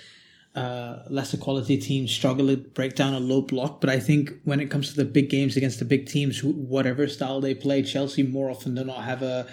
uh, 0.54 1.04
lesser 1.10 1.38
quality 1.38 1.78
teams 1.78 2.12
struggle 2.12 2.48
to 2.48 2.58
break 2.58 2.96
down 2.96 3.14
a 3.14 3.20
low 3.20 3.42
block. 3.42 3.80
But 3.80 3.90
I 3.90 4.00
think 4.00 4.34
when 4.44 4.60
it 4.60 4.70
comes 4.70 4.90
to 4.90 4.96
the 4.96 5.06
big 5.06 5.30
games 5.30 5.56
against 5.56 5.80
the 5.80 5.86
big 5.86 6.08
teams, 6.08 6.44
whatever 6.44 7.08
style 7.08 7.40
they 7.40 7.54
play, 7.54 7.84
Chelsea 7.84 8.24
more 8.24 8.50
often 8.50 8.76
than 8.76 8.88
not 8.88 9.04
have 9.06 9.22
a 9.22 9.48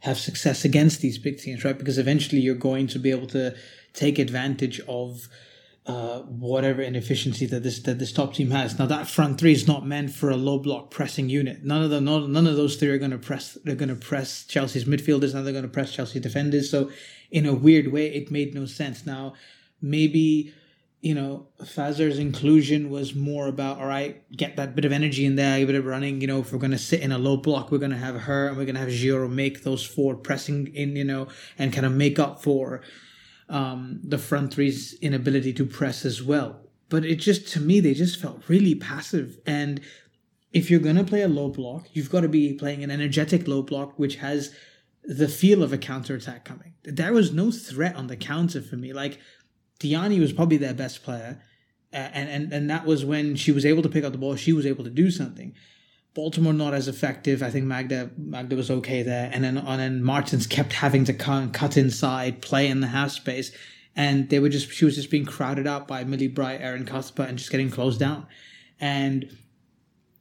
have 0.00 0.18
success 0.18 0.64
against 0.64 1.00
these 1.00 1.18
big 1.18 1.38
teams, 1.38 1.64
right? 1.64 1.78
Because 1.78 1.98
eventually 1.98 2.40
you're 2.40 2.54
going 2.54 2.86
to 2.88 2.98
be 2.98 3.10
able 3.10 3.26
to 3.28 3.54
take 3.92 4.18
advantage 4.18 4.80
of 4.88 5.28
uh, 5.86 6.20
whatever 6.22 6.82
inefficiency 6.82 7.46
that 7.46 7.62
this 7.62 7.80
that 7.80 7.98
this 7.98 8.12
top 8.12 8.34
team 8.34 8.50
has. 8.50 8.78
Now 8.78 8.86
that 8.86 9.08
front 9.08 9.38
three 9.38 9.52
is 9.52 9.68
not 9.68 9.86
meant 9.86 10.10
for 10.10 10.30
a 10.30 10.36
low 10.36 10.58
block 10.58 10.90
pressing 10.90 11.28
unit. 11.28 11.64
None 11.64 11.82
of 11.82 11.90
them, 11.90 12.04
none, 12.04 12.32
none 12.32 12.46
of 12.46 12.56
those 12.56 12.76
three 12.76 12.88
are 12.88 12.98
going 12.98 13.12
to 13.12 13.18
press. 13.18 13.56
They're 13.64 13.76
going 13.76 13.88
to 13.88 13.94
press 13.94 14.44
Chelsea's 14.44 14.84
midfielders. 14.84 15.34
Now 15.34 15.42
they're 15.42 15.52
going 15.52 15.62
to 15.62 15.68
press 15.68 15.92
Chelsea 15.92 16.18
defenders. 16.18 16.70
So 16.70 16.90
in 17.30 17.46
a 17.46 17.54
weird 17.54 17.92
way, 17.92 18.08
it 18.08 18.30
made 18.30 18.54
no 18.54 18.66
sense. 18.66 19.06
Now 19.06 19.34
maybe 19.80 20.52
you 21.06 21.14
know, 21.14 21.46
Fazer's 21.64 22.18
inclusion 22.18 22.90
was 22.90 23.14
more 23.14 23.46
about, 23.46 23.78
all 23.78 23.86
right, 23.86 24.28
get 24.36 24.56
that 24.56 24.74
bit 24.74 24.84
of 24.84 24.90
energy 24.90 25.24
in 25.24 25.36
there, 25.36 25.58
a 25.58 25.64
bit 25.64 25.76
of 25.76 25.84
running. 25.84 26.20
You 26.20 26.26
know, 26.26 26.40
if 26.40 26.52
we're 26.52 26.58
going 26.58 26.72
to 26.72 26.78
sit 26.78 27.00
in 27.00 27.12
a 27.12 27.18
low 27.18 27.36
block, 27.36 27.70
we're 27.70 27.78
going 27.78 27.92
to 27.92 27.96
have 27.96 28.22
her 28.22 28.48
and 28.48 28.56
we're 28.56 28.64
going 28.64 28.74
to 28.74 28.80
have 28.80 28.88
Geyoro 28.88 29.30
make 29.30 29.62
those 29.62 29.84
four 29.84 30.16
pressing 30.16 30.74
in, 30.74 30.96
you 30.96 31.04
know, 31.04 31.28
and 31.58 31.72
kind 31.72 31.86
of 31.86 31.92
make 31.92 32.18
up 32.18 32.42
for 32.42 32.80
um, 33.48 34.00
the 34.02 34.18
front 34.18 34.54
three's 34.54 34.94
inability 35.00 35.52
to 35.54 35.66
press 35.66 36.04
as 36.04 36.22
well. 36.22 36.60
But 36.88 37.04
it 37.04 37.16
just, 37.16 37.48
to 37.48 37.60
me, 37.60 37.80
they 37.80 37.94
just 37.94 38.20
felt 38.20 38.48
really 38.48 38.74
passive. 38.74 39.38
And 39.46 39.80
if 40.52 40.70
you're 40.70 40.80
going 40.80 40.96
to 40.96 41.04
play 41.04 41.22
a 41.22 41.28
low 41.28 41.48
block, 41.48 41.88
you've 41.92 42.10
got 42.10 42.20
to 42.20 42.28
be 42.28 42.54
playing 42.54 42.84
an 42.84 42.90
energetic 42.90 43.48
low 43.48 43.62
block, 43.62 43.98
which 43.98 44.16
has 44.16 44.54
the 45.02 45.28
feel 45.28 45.62
of 45.62 45.72
a 45.72 45.78
counter 45.78 46.14
attack 46.14 46.44
coming. 46.44 46.74
There 46.84 47.12
was 47.12 47.32
no 47.32 47.50
threat 47.50 47.96
on 47.96 48.06
the 48.06 48.16
counter 48.16 48.60
for 48.60 48.76
me. 48.76 48.92
Like, 48.92 49.20
Diani 49.80 50.20
was 50.20 50.32
probably 50.32 50.56
their 50.56 50.74
best 50.74 51.02
player, 51.02 51.40
and 51.92 52.28
and 52.28 52.52
and 52.52 52.70
that 52.70 52.86
was 52.86 53.04
when 53.04 53.36
she 53.36 53.52
was 53.52 53.66
able 53.66 53.82
to 53.82 53.88
pick 53.88 54.04
up 54.04 54.12
the 54.12 54.18
ball. 54.18 54.36
She 54.36 54.52
was 54.52 54.66
able 54.66 54.84
to 54.84 54.90
do 54.90 55.10
something. 55.10 55.54
Baltimore 56.16 56.54
not 56.54 56.72
as 56.72 56.88
effective. 56.88 57.42
I 57.42 57.50
think 57.50 57.66
Magda 57.66 58.10
Magda 58.16 58.56
was 58.56 58.70
okay 58.70 59.02
there, 59.02 59.30
and 59.32 59.44
then 59.44 59.58
and 59.58 59.78
then 59.78 60.02
Martens 60.02 60.46
kept 60.46 60.72
having 60.72 61.04
to 61.04 61.12
cut, 61.12 61.52
cut 61.52 61.76
inside, 61.76 62.40
play 62.40 62.68
in 62.68 62.80
the 62.80 62.86
half 62.86 63.10
space, 63.10 63.52
and 63.94 64.30
they 64.30 64.38
were 64.38 64.48
just 64.48 64.72
she 64.72 64.86
was 64.86 64.96
just 64.96 65.10
being 65.10 65.26
crowded 65.26 65.66
out 65.66 65.86
by 65.86 66.04
Millie 66.04 66.28
Bright, 66.28 66.62
Erin 66.62 66.86
Cuthbert, 66.86 67.28
and 67.28 67.36
just 67.36 67.50
getting 67.50 67.70
closed 67.70 68.00
down. 68.00 68.26
And 68.80 69.30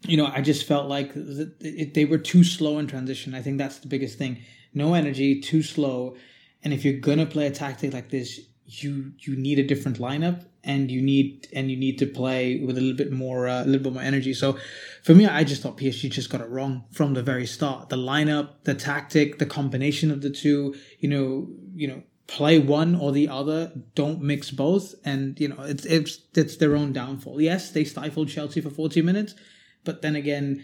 you 0.06 0.18
know, 0.18 0.28
I 0.28 0.42
just 0.42 0.68
felt 0.68 0.90
like 0.90 1.14
they 1.16 2.04
were 2.04 2.18
too 2.18 2.44
slow 2.44 2.78
in 2.78 2.88
transition. 2.88 3.34
I 3.34 3.42
think 3.42 3.58
that's 3.58 3.80
the 3.80 3.88
biggest 3.88 4.18
thing. 4.18 4.40
No 4.74 4.96
energy, 4.96 5.40
too 5.40 5.64
slow. 5.64 6.18
And 6.62 6.74
if 6.74 6.84
you're 6.84 7.00
gonna 7.00 7.26
play 7.26 7.48
a 7.48 7.52
tactic 7.52 7.94
like 7.94 8.10
this, 8.10 8.42
you 8.66 9.14
you 9.20 9.38
need 9.38 9.60
a 9.60 9.64
different 9.64 9.98
lineup 10.00 10.44
and 10.66 10.90
you 10.92 11.02
need 11.02 11.48
and 11.54 11.70
you 11.70 11.78
need 11.78 12.00
to 12.00 12.08
play 12.08 12.60
with 12.60 12.78
a 12.78 12.82
little 12.82 12.98
bit 12.98 13.12
more 13.12 13.48
uh, 13.48 13.64
a 13.64 13.66
little 13.66 13.84
bit 13.84 13.94
more 13.94 14.02
energy. 14.02 14.34
So 14.34 14.58
for 15.04 15.14
me, 15.14 15.26
I 15.26 15.44
just 15.44 15.62
thought 15.62 15.78
PSG 15.78 16.10
just 16.10 16.30
got 16.30 16.42
it 16.42 16.50
wrong 16.50 16.86
from 16.92 17.14
the 17.14 17.24
very 17.24 17.46
start. 17.46 17.90
The 17.90 17.96
lineup, 17.96 18.64
the 18.64 18.74
tactic, 18.74 19.38
the 19.38 19.46
combination 19.46 20.12
of 20.12 20.22
the 20.22 20.30
two. 20.30 20.76
You 21.00 21.10
know, 21.10 21.48
you 21.76 21.88
know, 21.88 22.04
play 22.28 22.60
one 22.60 22.96
or 22.96 23.12
the 23.12 23.30
other. 23.30 23.72
Don't 23.94 24.22
mix 24.22 24.52
both, 24.52 24.96
and 25.06 25.40
you 25.40 25.50
know, 25.50 25.62
it's 25.62 25.86
it's 25.86 26.20
it's 26.34 26.58
their 26.58 26.76
own 26.76 26.92
downfall. 26.92 27.40
Yes, 27.40 27.72
they 27.72 27.84
stifled 27.84 28.30
Chelsea 28.30 28.62
for 28.62 28.70
forty 28.70 29.02
minutes, 29.02 29.36
but 29.84 30.02
then 30.02 30.16
again. 30.16 30.64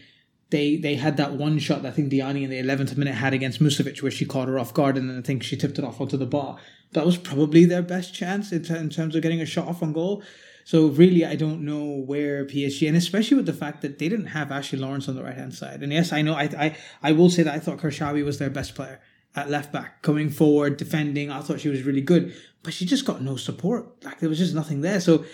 They, 0.52 0.76
they 0.76 0.96
had 0.96 1.18
that 1.18 1.34
one 1.34 1.60
shot 1.60 1.82
that 1.82 1.90
I 1.90 1.92
think 1.92 2.12
Diani 2.12 2.44
in 2.44 2.50
the 2.50 2.62
11th 2.62 2.96
minute 2.98 3.16
had 3.16 3.34
against 3.34 3.62
Musovic 3.62 4.02
where 4.02 4.12
she 4.12 4.26
caught 4.26 4.48
her 4.48 4.60
off 4.60 4.74
guard 4.74 4.98
and 4.98 5.10
then 5.10 5.18
I 5.18 5.22
think 5.22 5.44
she 5.44 5.58
tipped 5.58 5.80
it 5.80 5.86
off 5.86 6.00
onto 6.00 6.18
the 6.18 6.26
bar 6.26 6.58
that 6.94 7.06
was 7.06 7.18
probably 7.18 7.66
their 7.66 7.82
best 7.82 8.14
chance 8.14 8.52
in, 8.52 8.64
terms 8.90 9.16
of 9.16 9.22
getting 9.22 9.42
a 9.42 9.46
shot 9.46 9.68
off 9.68 9.82
on 9.82 9.94
goal. 9.94 10.24
So 10.64 10.88
really, 10.88 11.26
I 11.26 11.36
don't 11.36 11.62
know 11.62 11.86
where 11.86 12.46
PSG, 12.46 12.88
and 12.88 12.96
especially 12.96 13.38
with 13.38 13.46
the 13.46 13.54
fact 13.54 13.82
that 13.82 13.98
they 13.98 14.10
didn't 14.10 14.28
have 14.28 14.52
Ashley 14.52 14.78
Lawrence 14.78 15.10
on 15.10 15.16
the 15.16 15.24
right 15.24 15.36
hand 15.36 15.54
side. 15.54 15.82
And 15.82 15.92
yes, 15.92 16.14
I 16.14 16.22
know, 16.22 16.36
I, 16.36 16.44
I 16.44 16.78
I 17.02 17.12
will 17.14 17.30
say 17.30 17.44
that 17.44 17.54
I 17.54 17.60
thought 17.60 17.80
Karchaoui 17.80 18.24
was 18.24 18.38
their 18.38 18.50
best 18.50 18.76
player 18.76 19.02
at 19.36 19.50
left 19.50 19.72
back, 19.72 20.02
coming 20.02 20.30
forward, 20.30 20.78
defending. 20.78 21.32
I 21.32 21.42
thought 21.42 21.62
she 21.62 21.70
was 21.70 21.84
really 21.84 22.02
good, 22.02 22.36
but 22.64 22.74
she 22.74 22.86
just 22.86 23.06
got 23.06 23.22
no 23.22 23.38
support. 23.38 24.04
Like 24.04 24.20
there 24.20 24.30
was 24.30 24.38
just 24.38 24.54
nothing 24.54 24.82
there. 24.82 25.00
So 25.00 25.26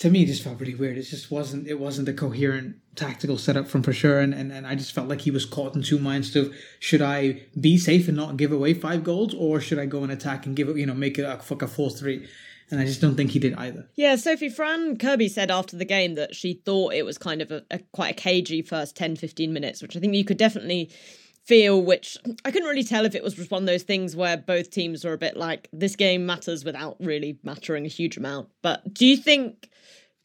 to 0.00 0.08
me, 0.08 0.22
it 0.22 0.26
just 0.26 0.42
felt 0.42 0.58
really 0.58 0.74
weird. 0.74 0.96
It 0.96 1.02
just 1.02 1.30
wasn't 1.30 1.68
it 1.68 1.78
wasn't 1.78 2.08
a 2.08 2.14
coherent 2.14 2.76
tactical 2.96 3.36
setup 3.36 3.68
from 3.68 3.82
for 3.82 3.92
sure. 3.92 4.18
And, 4.18 4.32
and 4.32 4.50
and 4.50 4.66
I 4.66 4.74
just 4.74 4.92
felt 4.92 5.08
like 5.08 5.20
he 5.20 5.30
was 5.30 5.44
caught 5.44 5.76
in 5.76 5.82
two 5.82 5.98
minds 5.98 6.34
of 6.36 6.54
should 6.78 7.02
I 7.02 7.42
be 7.58 7.76
safe 7.76 8.08
and 8.08 8.16
not 8.16 8.38
give 8.38 8.50
away 8.50 8.72
five 8.72 9.04
goals, 9.04 9.34
or 9.34 9.60
should 9.60 9.78
I 9.78 9.84
go 9.84 10.02
and 10.02 10.10
attack 10.10 10.46
and 10.46 10.56
give 10.56 10.68
it 10.68 10.76
you 10.76 10.86
know 10.86 10.94
make 10.94 11.18
it 11.18 11.22
a 11.22 11.38
fuck 11.38 11.62
a 11.62 11.68
four 11.68 11.90
three. 11.90 12.26
And 12.70 12.80
I 12.80 12.84
just 12.84 13.00
don't 13.00 13.16
think 13.16 13.32
he 13.32 13.40
did 13.40 13.54
either. 13.54 13.88
Yeah, 13.96 14.14
Sophie 14.14 14.48
Fran 14.48 14.96
Kirby 14.96 15.28
said 15.28 15.50
after 15.50 15.76
the 15.76 15.84
game 15.84 16.14
that 16.14 16.36
she 16.36 16.54
thought 16.54 16.94
it 16.94 17.04
was 17.04 17.18
kind 17.18 17.42
of 17.42 17.50
a, 17.50 17.64
a 17.68 17.80
quite 17.92 18.12
a 18.12 18.14
cagey 18.14 18.62
first 18.62 18.94
10, 18.94 19.16
15 19.16 19.52
minutes, 19.52 19.82
which 19.82 19.96
I 19.96 20.00
think 20.00 20.14
you 20.14 20.24
could 20.24 20.36
definitely 20.36 20.88
feel, 21.42 21.82
which 21.82 22.16
I 22.44 22.52
couldn't 22.52 22.68
really 22.68 22.84
tell 22.84 23.04
if 23.04 23.16
it 23.16 23.24
was 23.24 23.34
just 23.34 23.50
one 23.50 23.64
of 23.64 23.66
those 23.66 23.82
things 23.82 24.14
where 24.14 24.36
both 24.36 24.70
teams 24.70 25.04
were 25.04 25.14
a 25.14 25.18
bit 25.18 25.36
like, 25.36 25.68
this 25.72 25.96
game 25.96 26.26
matters 26.26 26.64
without 26.64 26.96
really 27.00 27.40
mattering 27.42 27.86
a 27.86 27.88
huge 27.88 28.16
amount. 28.16 28.50
But 28.62 28.94
do 28.94 29.04
you 29.04 29.16
think 29.16 29.69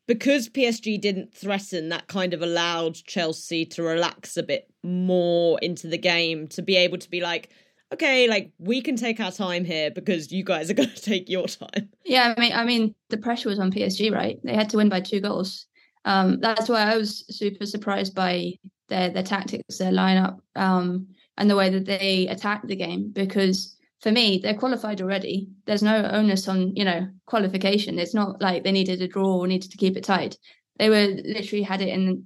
because 0.07 0.49
PSG 0.49 0.99
didn't 0.99 1.33
threaten, 1.33 1.89
that 1.89 2.07
kind 2.07 2.33
of 2.33 2.41
allowed 2.41 2.95
Chelsea 2.95 3.65
to 3.65 3.83
relax 3.83 4.37
a 4.37 4.43
bit 4.43 4.69
more 4.83 5.59
into 5.59 5.87
the 5.87 5.97
game, 5.97 6.47
to 6.49 6.61
be 6.61 6.75
able 6.75 6.97
to 6.99 7.09
be 7.09 7.21
like, 7.21 7.49
okay, 7.93 8.27
like 8.27 8.51
we 8.59 8.81
can 8.81 8.95
take 8.95 9.19
our 9.19 9.31
time 9.31 9.65
here 9.65 9.91
because 9.91 10.31
you 10.31 10.43
guys 10.43 10.69
are 10.69 10.73
going 10.81 10.89
to 10.89 11.01
take 11.01 11.29
your 11.29 11.47
time. 11.47 11.89
Yeah, 12.03 12.33
I 12.35 12.39
mean, 12.39 12.53
I 12.53 12.63
mean, 12.65 12.95
the 13.09 13.17
pressure 13.17 13.49
was 13.49 13.59
on 13.59 13.71
PSG, 13.71 14.13
right? 14.13 14.39
They 14.43 14.53
had 14.53 14.69
to 14.71 14.77
win 14.77 14.89
by 14.89 15.01
two 15.01 15.21
goals. 15.21 15.65
Um, 16.05 16.39
that's 16.39 16.69
why 16.69 16.81
I 16.81 16.97
was 16.97 17.25
super 17.35 17.65
surprised 17.65 18.13
by 18.13 18.53
their 18.89 19.09
their 19.09 19.23
tactics, 19.23 19.79
their 19.79 19.91
lineup, 19.91 20.39
um, 20.55 21.07
and 21.37 21.49
the 21.49 21.55
way 21.55 21.69
that 21.71 21.85
they 21.85 22.27
attacked 22.27 22.67
the 22.67 22.75
game. 22.75 23.09
Because 23.11 23.74
for 24.05 24.11
me, 24.11 24.37
they're 24.37 24.53
qualified 24.53 25.01
already. 25.01 25.49
There's 25.65 25.81
no 25.81 26.07
onus 26.13 26.47
on 26.47 26.75
you 26.75 26.85
know 26.85 27.07
qualification. 27.25 27.97
It's 27.97 28.13
not 28.13 28.39
like 28.39 28.63
they 28.63 28.71
needed 28.71 29.01
a 29.01 29.07
draw 29.07 29.37
or 29.37 29.47
needed 29.47 29.71
to 29.71 29.77
keep 29.77 29.97
it 29.97 30.03
tight. 30.03 30.37
They 30.77 30.89
were 30.89 31.07
literally 31.07 31.63
had 31.63 31.81
it 31.81 31.89
in 31.89 32.25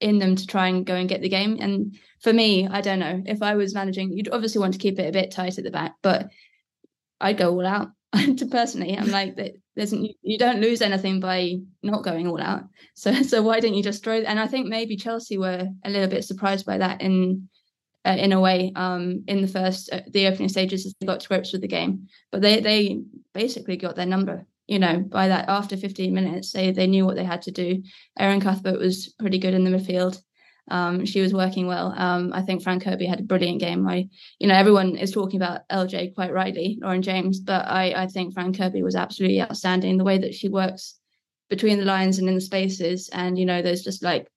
in 0.00 0.18
them 0.18 0.34
to 0.34 0.44
try 0.44 0.66
and 0.66 0.84
go 0.84 0.96
and 0.96 1.08
get 1.08 1.22
the 1.22 1.28
game. 1.28 1.56
And 1.60 1.96
for 2.20 2.32
me, 2.32 2.66
I 2.66 2.80
don't 2.80 2.98
know 2.98 3.22
if 3.26 3.42
I 3.42 3.54
was 3.54 3.74
managing. 3.74 4.12
You'd 4.12 4.32
obviously 4.32 4.60
want 4.60 4.72
to 4.72 4.80
keep 4.80 4.98
it 4.98 5.06
a 5.06 5.12
bit 5.12 5.30
tight 5.30 5.56
at 5.56 5.62
the 5.62 5.70
back, 5.70 5.94
but 6.02 6.30
I'd 7.20 7.38
go 7.38 7.52
all 7.52 7.64
out. 7.64 7.90
personally, 8.50 8.98
I'm 8.98 9.12
like 9.12 9.36
that. 9.36 9.52
There's 9.76 9.92
you 9.92 10.36
don't 10.36 10.60
lose 10.60 10.82
anything 10.82 11.20
by 11.20 11.58
not 11.80 12.02
going 12.02 12.26
all 12.26 12.42
out. 12.42 12.64
So 12.96 13.22
so 13.22 13.40
why 13.40 13.60
don't 13.60 13.74
you 13.74 13.84
just 13.84 14.02
throw? 14.02 14.16
And 14.16 14.40
I 14.40 14.48
think 14.48 14.66
maybe 14.66 14.96
Chelsea 14.96 15.38
were 15.38 15.68
a 15.84 15.90
little 15.90 16.08
bit 16.08 16.24
surprised 16.24 16.66
by 16.66 16.78
that 16.78 17.00
in 17.00 17.48
uh, 18.04 18.16
in 18.18 18.32
a 18.32 18.40
way 18.40 18.72
um, 18.76 19.24
in 19.28 19.42
the 19.42 19.48
first 19.48 19.90
uh, 19.92 20.00
the 20.10 20.26
opening 20.26 20.48
stages 20.48 20.94
they 21.00 21.06
got 21.06 21.20
to 21.20 21.28
grips 21.28 21.52
with 21.52 21.60
the 21.60 21.68
game. 21.68 22.08
But 22.32 22.42
they 22.42 22.60
they 22.60 23.02
basically 23.34 23.76
got 23.76 23.96
their 23.96 24.06
number. 24.06 24.46
You 24.66 24.78
know, 24.78 25.00
by 25.00 25.26
that 25.26 25.48
after 25.48 25.76
15 25.76 26.14
minutes, 26.14 26.52
they 26.52 26.70
they 26.70 26.86
knew 26.86 27.04
what 27.04 27.16
they 27.16 27.24
had 27.24 27.42
to 27.42 27.50
do. 27.50 27.82
Erin 28.18 28.40
Cuthbert 28.40 28.78
was 28.78 29.14
pretty 29.18 29.38
good 29.38 29.54
in 29.54 29.64
the 29.64 29.70
midfield. 29.70 30.20
Um, 30.70 31.04
she 31.04 31.20
was 31.20 31.34
working 31.34 31.66
well. 31.66 31.92
Um, 31.96 32.32
I 32.32 32.42
think 32.42 32.62
Fran 32.62 32.78
Kirby 32.78 33.06
had 33.06 33.20
a 33.20 33.24
brilliant 33.24 33.60
game. 33.60 33.86
I, 33.88 34.08
you 34.38 34.46
know, 34.46 34.54
everyone 34.54 34.96
is 34.96 35.10
talking 35.10 35.40
about 35.40 35.68
LJ 35.68 36.14
quite 36.14 36.32
rightly, 36.32 36.78
Lauren 36.80 37.02
James, 37.02 37.40
but 37.40 37.66
I, 37.66 37.92
I 38.02 38.06
think 38.06 38.34
Fran 38.34 38.54
Kirby 38.54 38.82
was 38.82 38.94
absolutely 38.94 39.42
outstanding. 39.42 39.96
The 39.98 40.04
way 40.04 40.18
that 40.18 40.34
she 40.34 40.48
works 40.48 41.00
between 41.48 41.78
the 41.78 41.84
lines 41.84 42.18
and 42.18 42.28
in 42.28 42.36
the 42.36 42.40
spaces, 42.40 43.10
and 43.12 43.36
you 43.36 43.46
know, 43.46 43.62
there's 43.62 43.82
just 43.82 44.04
like 44.04 44.28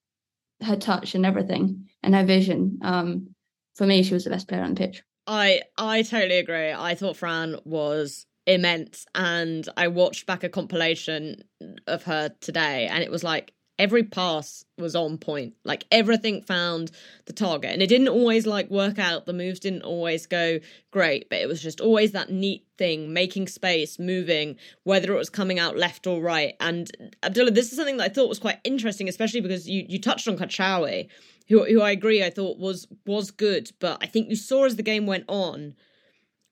her 0.63 0.75
touch 0.75 1.13
and 1.13 1.25
everything 1.25 1.87
and 2.01 2.15
her 2.15 2.25
vision. 2.25 2.79
Um, 2.81 3.32
for 3.75 3.85
me, 3.85 4.03
she 4.03 4.13
was 4.13 4.23
the 4.23 4.29
best 4.29 4.47
player 4.47 4.61
on 4.61 4.73
the 4.73 4.75
pitch. 4.75 5.03
I 5.27 5.61
I 5.77 6.01
totally 6.01 6.37
agree. 6.37 6.71
I 6.71 6.95
thought 6.95 7.17
Fran 7.17 7.57
was 7.65 8.25
immense, 8.45 9.05
and 9.15 9.67
I 9.77 9.87
watched 9.87 10.25
back 10.25 10.43
a 10.43 10.49
compilation 10.49 11.43
of 11.87 12.03
her 12.03 12.29
today, 12.41 12.87
and 12.87 13.03
it 13.03 13.11
was 13.11 13.23
like 13.23 13.53
every 13.79 14.03
pass 14.03 14.63
was 14.77 14.95
on 14.95 15.17
point 15.17 15.53
like 15.65 15.83
everything 15.91 16.43
found 16.43 16.91
the 17.25 17.33
target 17.33 17.71
and 17.71 17.81
it 17.81 17.87
didn't 17.87 18.07
always 18.07 18.45
like 18.45 18.69
work 18.69 18.99
out 18.99 19.25
the 19.25 19.33
moves 19.33 19.59
didn't 19.59 19.81
always 19.81 20.27
go 20.27 20.59
great 20.91 21.27
but 21.29 21.39
it 21.39 21.47
was 21.47 21.61
just 21.61 21.81
always 21.81 22.11
that 22.11 22.29
neat 22.29 22.65
thing 22.77 23.11
making 23.11 23.47
space 23.47 23.97
moving 23.97 24.55
whether 24.83 25.11
it 25.11 25.17
was 25.17 25.29
coming 25.29 25.57
out 25.57 25.75
left 25.75 26.05
or 26.05 26.21
right 26.21 26.53
and 26.59 26.91
abdullah 27.23 27.49
this 27.49 27.71
is 27.71 27.77
something 27.77 27.97
that 27.97 28.11
i 28.11 28.13
thought 28.13 28.29
was 28.29 28.39
quite 28.39 28.59
interesting 28.63 29.09
especially 29.09 29.41
because 29.41 29.67
you 29.67 29.85
you 29.89 29.99
touched 29.99 30.27
on 30.27 30.37
Karchaoui, 30.37 31.07
who 31.49 31.63
who 31.65 31.81
i 31.81 31.91
agree 31.91 32.23
i 32.23 32.29
thought 32.29 32.57
was 32.57 32.87
was 33.05 33.31
good 33.31 33.71
but 33.79 33.97
i 34.01 34.05
think 34.05 34.29
you 34.29 34.35
saw 34.35 34.65
as 34.65 34.75
the 34.75 34.83
game 34.83 35.05
went 35.05 35.25
on 35.27 35.75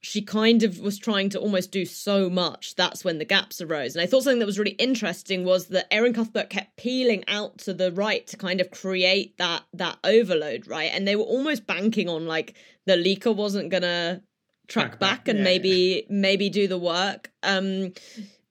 she 0.03 0.21
kind 0.23 0.63
of 0.63 0.79
was 0.79 0.97
trying 0.97 1.29
to 1.29 1.39
almost 1.39 1.71
do 1.71 1.85
so 1.85 2.27
much. 2.27 2.75
That's 2.75 3.05
when 3.05 3.19
the 3.19 3.25
gaps 3.25 3.61
arose. 3.61 3.95
And 3.95 4.01
I 4.01 4.07
thought 4.07 4.23
something 4.23 4.39
that 4.39 4.47
was 4.47 4.57
really 4.57 4.71
interesting 4.71 5.45
was 5.45 5.67
that 5.67 5.93
Erin 5.93 6.13
Cuthbert 6.13 6.49
kept 6.49 6.75
peeling 6.75 7.23
out 7.27 7.59
to 7.59 7.73
the 7.73 7.91
right 7.91 8.25
to 8.27 8.35
kind 8.35 8.59
of 8.59 8.71
create 8.71 9.37
that 9.37 9.63
that 9.73 9.99
overload, 10.03 10.67
right? 10.67 10.89
And 10.91 11.07
they 11.07 11.15
were 11.15 11.23
almost 11.23 11.67
banking 11.67 12.09
on 12.09 12.25
like 12.25 12.55
the 12.87 12.93
leaker 12.93 13.33
wasn't 13.35 13.69
gonna 13.69 14.23
track 14.67 14.93
back, 14.93 14.99
back 14.99 15.27
and 15.27 15.39
yeah, 15.39 15.45
maybe 15.45 15.69
yeah. 15.69 16.15
maybe 16.17 16.49
do 16.49 16.67
the 16.67 16.79
work. 16.79 17.31
Um 17.43 17.93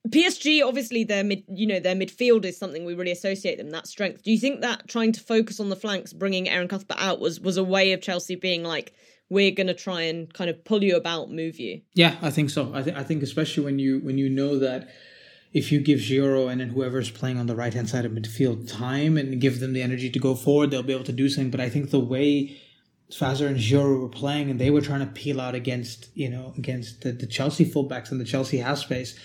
PSG 0.08 0.66
obviously 0.66 1.04
their 1.04 1.22
mid 1.22 1.44
you 1.48 1.66
know 1.66 1.78
their 1.78 1.94
midfield 1.94 2.46
is 2.46 2.56
something 2.56 2.86
we 2.86 2.94
really 2.94 3.10
associate 3.10 3.58
them 3.58 3.70
that 3.70 3.86
strength. 3.86 4.22
Do 4.22 4.30
you 4.30 4.38
think 4.38 4.62
that 4.62 4.88
trying 4.88 5.12
to 5.12 5.20
focus 5.20 5.60
on 5.60 5.68
the 5.68 5.76
flanks, 5.76 6.12
bringing 6.12 6.48
Erin 6.48 6.68
Cuthbert 6.68 6.98
out 6.98 7.20
was 7.20 7.38
was 7.38 7.56
a 7.56 7.64
way 7.64 7.92
of 7.92 8.00
Chelsea 8.00 8.34
being 8.34 8.64
like 8.64 8.94
we're 9.28 9.52
going 9.52 9.68
to 9.68 9.74
try 9.74 10.02
and 10.02 10.32
kind 10.34 10.50
of 10.50 10.64
pull 10.64 10.82
you 10.82 10.96
about, 10.96 11.30
move 11.30 11.60
you. 11.60 11.82
Yeah, 11.94 12.16
I 12.20 12.30
think 12.30 12.50
so. 12.50 12.74
I, 12.74 12.82
th- 12.82 12.96
I 12.96 13.04
think 13.04 13.22
especially 13.22 13.64
when 13.64 13.78
you 13.78 14.00
when 14.00 14.18
you 14.18 14.28
know 14.28 14.58
that 14.58 14.88
if 15.52 15.70
you 15.70 15.80
give 15.80 16.00
Geyoro 16.00 16.50
and 16.50 16.60
then 16.60 16.70
whoever's 16.70 17.10
playing 17.10 17.38
on 17.38 17.46
the 17.46 17.56
right 17.56 17.74
hand 17.74 17.88
side 17.88 18.04
of 18.04 18.12
midfield 18.12 18.70
time 18.72 19.16
and 19.16 19.40
give 19.40 19.60
them 19.60 19.72
the 19.72 19.82
energy 19.82 20.08
to 20.10 20.18
go 20.18 20.34
forward, 20.34 20.70
they'll 20.70 20.82
be 20.82 20.92
able 20.92 21.04
to 21.04 21.12
do 21.12 21.28
something. 21.28 21.50
But 21.50 21.60
I 21.60 21.68
think 21.68 21.90
the 21.90 22.00
way 22.00 22.60
Fazer 23.10 23.46
and 23.46 23.56
Geyoro 23.56 24.00
were 24.00 24.08
playing 24.08 24.50
and 24.50 24.60
they 24.60 24.70
were 24.70 24.80
trying 24.80 25.00
to 25.00 25.06
peel 25.06 25.40
out 25.40 25.54
against 25.54 26.08
you 26.14 26.28
know 26.28 26.54
against 26.56 27.02
the, 27.02 27.12
the 27.12 27.26
Chelsea 27.26 27.64
fullbacks 27.64 28.10
and 28.10 28.20
the 28.20 28.24
Chelsea 28.24 28.58
half 28.58 28.78
space 28.78 29.18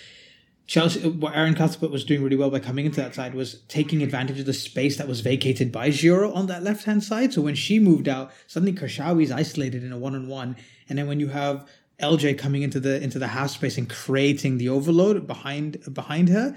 Chelsea, 0.66 1.04
uh, 1.04 1.10
what 1.10 1.36
Erin 1.36 1.54
Cuthbert 1.54 1.90
was 1.90 2.04
doing 2.04 2.22
really 2.22 2.36
well 2.36 2.50
by 2.50 2.58
coming 2.58 2.86
into 2.86 3.00
that 3.00 3.14
side 3.14 3.34
was 3.34 3.60
taking 3.68 4.02
advantage 4.02 4.40
of 4.40 4.46
the 4.46 4.52
space 4.52 4.96
that 4.96 5.06
was 5.06 5.20
vacated 5.20 5.70
by 5.70 5.90
Geyoro 5.90 6.34
on 6.34 6.46
that 6.46 6.62
left 6.62 6.84
hand 6.84 7.04
side. 7.04 7.32
So 7.32 7.42
when 7.42 7.54
she 7.54 7.78
moved 7.78 8.08
out, 8.08 8.32
suddenly 8.46 8.72
Karchaoui 8.72 9.22
is 9.22 9.30
isolated 9.30 9.84
in 9.84 9.92
a 9.92 9.98
one 9.98 10.14
on 10.14 10.28
one, 10.28 10.56
and 10.88 10.98
then 10.98 11.06
when 11.06 11.20
you 11.20 11.28
have 11.28 11.68
LJ 12.00 12.38
coming 12.38 12.62
into 12.62 12.80
the 12.80 13.02
into 13.02 13.18
the 13.18 13.28
half 13.28 13.50
space 13.50 13.78
and 13.78 13.88
creating 13.88 14.58
the 14.58 14.68
overload 14.68 15.26
behind 15.26 15.94
behind 15.94 16.28
her, 16.28 16.56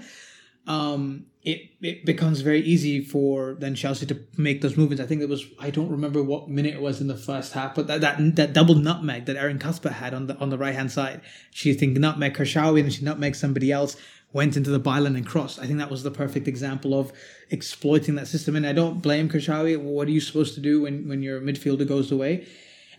um, 0.70 1.26
it 1.42 1.70
it 1.80 2.04
becomes 2.04 2.42
very 2.42 2.60
easy 2.60 3.02
for 3.02 3.56
then 3.58 3.74
Chelsea 3.74 4.06
to 4.06 4.20
make 4.36 4.60
those 4.60 4.76
movements. 4.76 5.02
I 5.02 5.06
think 5.06 5.20
it 5.20 5.28
was 5.28 5.46
I 5.58 5.70
don't 5.70 5.90
remember 5.90 6.22
what 6.22 6.48
minute 6.48 6.74
it 6.74 6.80
was 6.80 7.00
in 7.00 7.08
the 7.08 7.16
first 7.16 7.54
half, 7.54 7.74
but 7.74 7.88
that 7.88 8.00
that, 8.02 8.36
that 8.36 8.52
double 8.52 8.76
nutmeg 8.76 9.24
that 9.24 9.36
Erin 9.36 9.58
Cuthbert 9.58 9.94
had 9.94 10.14
on 10.14 10.28
the 10.28 10.36
on 10.36 10.50
the 10.50 10.58
right 10.58 10.74
hand 10.74 10.92
side, 10.92 11.22
she 11.50 11.72
think 11.74 11.96
nutmeg 11.96 12.34
Karchaoui 12.34 12.80
and 12.80 12.92
she 12.92 13.04
nutmeg 13.04 13.34
somebody 13.34 13.72
else 13.72 13.96
went 14.32 14.56
into 14.56 14.70
the 14.70 14.78
byline 14.78 15.16
and 15.16 15.26
crossed. 15.26 15.58
I 15.58 15.66
think 15.66 15.78
that 15.78 15.90
was 15.90 16.04
the 16.04 16.10
perfect 16.12 16.46
example 16.46 16.96
of 16.96 17.12
exploiting 17.50 18.14
that 18.14 18.28
system. 18.28 18.54
And 18.54 18.64
I 18.64 18.72
don't 18.72 19.02
blame 19.02 19.28
Karchaoui. 19.28 19.76
What 19.76 20.06
are 20.06 20.12
you 20.12 20.20
supposed 20.20 20.54
to 20.54 20.60
do 20.60 20.82
when 20.82 21.08
when 21.08 21.20
your 21.20 21.40
midfielder 21.40 21.88
goes 21.88 22.12
away? 22.12 22.46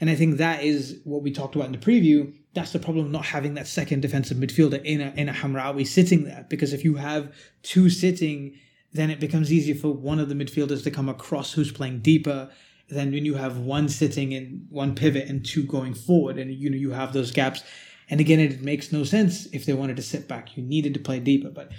And 0.01 0.09
I 0.09 0.15
think 0.15 0.37
that 0.37 0.63
is 0.63 0.99
what 1.05 1.21
we 1.21 1.31
talked 1.31 1.55
about 1.55 1.67
in 1.67 1.73
the 1.73 1.77
preview. 1.77 2.33
That's 2.53 2.71
the 2.73 2.79
problem 2.79 3.11
not 3.11 3.25
having 3.25 3.53
that 3.53 3.67
second 3.67 4.01
defensive 4.01 4.37
midfielder 4.37 4.83
in 4.83 5.01
a 5.01 5.13
in 5.15 5.29
a 5.29 5.33
Hamraoui 5.33 5.87
sitting 5.87 6.25
there. 6.25 6.45
Because 6.49 6.73
if 6.73 6.83
you 6.83 6.95
have 6.95 7.33
two 7.63 7.89
sitting, 7.89 8.57
then 8.93 9.09
it 9.09 9.19
becomes 9.19 9.51
easier 9.53 9.75
for 9.75 9.93
one 9.93 10.19
of 10.19 10.29
the 10.29 10.35
midfielders 10.35 10.83
to 10.83 10.91
come 10.91 11.09
across 11.09 11.53
who's 11.53 11.71
playing 11.71 11.99
deeper 11.99 12.49
than 12.89 13.11
when 13.11 13.25
you 13.25 13.35
have 13.35 13.57
one 13.57 13.87
sitting 13.87 14.33
and 14.33 14.67
one 14.69 14.95
pivot 14.95 15.29
and 15.29 15.45
two 15.45 15.63
going 15.63 15.93
forward, 15.93 16.37
and 16.37 16.51
you 16.53 16.69
know 16.69 16.77
you 16.77 16.91
have 16.91 17.13
those 17.13 17.31
gaps. 17.31 17.63
And 18.09 18.19
again, 18.19 18.41
it 18.41 18.61
makes 18.61 18.91
no 18.91 19.05
sense 19.05 19.45
if 19.53 19.65
they 19.65 19.73
wanted 19.73 19.95
to 19.95 20.01
sit 20.01 20.27
back. 20.27 20.57
You 20.57 20.63
needed 20.63 20.93
to 20.95 20.99
play 20.99 21.19
deeper, 21.21 21.49
but 21.49 21.71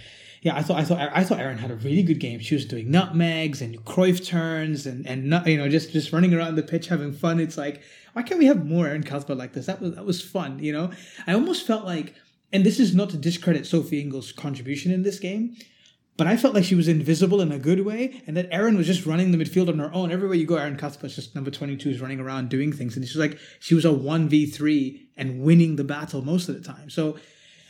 yeah, 0.43 0.57
I 0.57 0.63
thought 0.63 0.79
I 0.79 0.85
thought 0.85 1.11
I 1.13 1.23
thought 1.23 1.39
Erin 1.39 1.59
had 1.59 1.71
a 1.71 1.77
really 1.77 2.03
good 2.03 2.19
game. 2.19 2.41
She 2.41 2.57
was 2.57 2.65
doing 2.65 2.91
nutmegs 2.91 3.63
and 3.63 3.85
Cruyff 3.85 4.27
turns 4.27 4.87
and 4.87 5.07
and 5.07 5.25
you 5.47 5.57
know 5.57 5.69
just 5.69 5.93
just 5.93 6.13
running 6.13 6.35
around 6.35 6.57
the 6.57 6.65
pitch 6.65 6.89
having 6.89 7.13
fun. 7.13 7.39
It's 7.39 7.57
like 7.57 7.81
why 8.13 8.23
can't 8.23 8.39
we 8.39 8.47
have 8.47 8.67
more 8.67 8.87
Erin 8.87 9.03
Cuthbert 9.03 9.37
like 9.37 9.53
this? 9.53 9.67
That 9.67 9.81
was 9.81 9.95
that 9.95 10.05
was 10.05 10.23
fun. 10.23 10.59
You 10.59 10.73
know, 10.73 10.91
I 11.27 11.35
almost 11.35 11.67
felt 11.67 11.85
like, 11.85 12.15
and 12.53 12.65
this 12.65 12.79
is 12.79 12.95
not 12.95 13.11
to 13.11 13.17
discredit 13.17 13.67
Sophie 13.67 14.01
Ingle's 14.01 14.33
contribution 14.33 14.93
in 14.93 15.03
this 15.03 15.19
game, 15.19 15.57
but 16.17 16.27
I 16.27 16.37
felt 16.37 16.55
like 16.55 16.65
she 16.65 16.75
was 16.75 16.89
invisible 16.89 17.41
in 17.41 17.53
a 17.53 17.59
good 17.59 17.85
way, 17.85 18.23
and 18.27 18.37
that 18.37 18.49
Erin 18.51 18.77
was 18.77 18.87
just 18.87 19.07
running 19.07 19.31
the 19.31 19.39
midfield 19.39 19.69
on 19.69 19.79
her 19.79 19.93
own. 19.93 20.13
Everywhere 20.13 20.37
you 20.37 20.47
go, 20.47 20.57
Erin 20.57 20.77
Cuthbert's 20.77 21.17
just 21.17 21.35
number 21.35 21.51
twenty 21.51 21.77
two 21.77 21.91
is 21.91 22.01
running 22.01 22.21
around 22.21 22.49
doing 22.49 22.73
things, 22.73 22.97
and 22.97 23.07
she's 23.07 23.17
like 23.17 23.39
she 23.61 23.75
was 23.75 23.85
a 23.85 23.93
one 23.93 24.29
v 24.29 24.47
three 24.47 25.09
and 25.17 25.41
winning 25.41 25.77
the 25.77 25.85
battle 25.85 26.23
most 26.23 26.49
of 26.49 26.55
the 26.55 26.63
time. 26.63 26.91
So. 26.91 27.19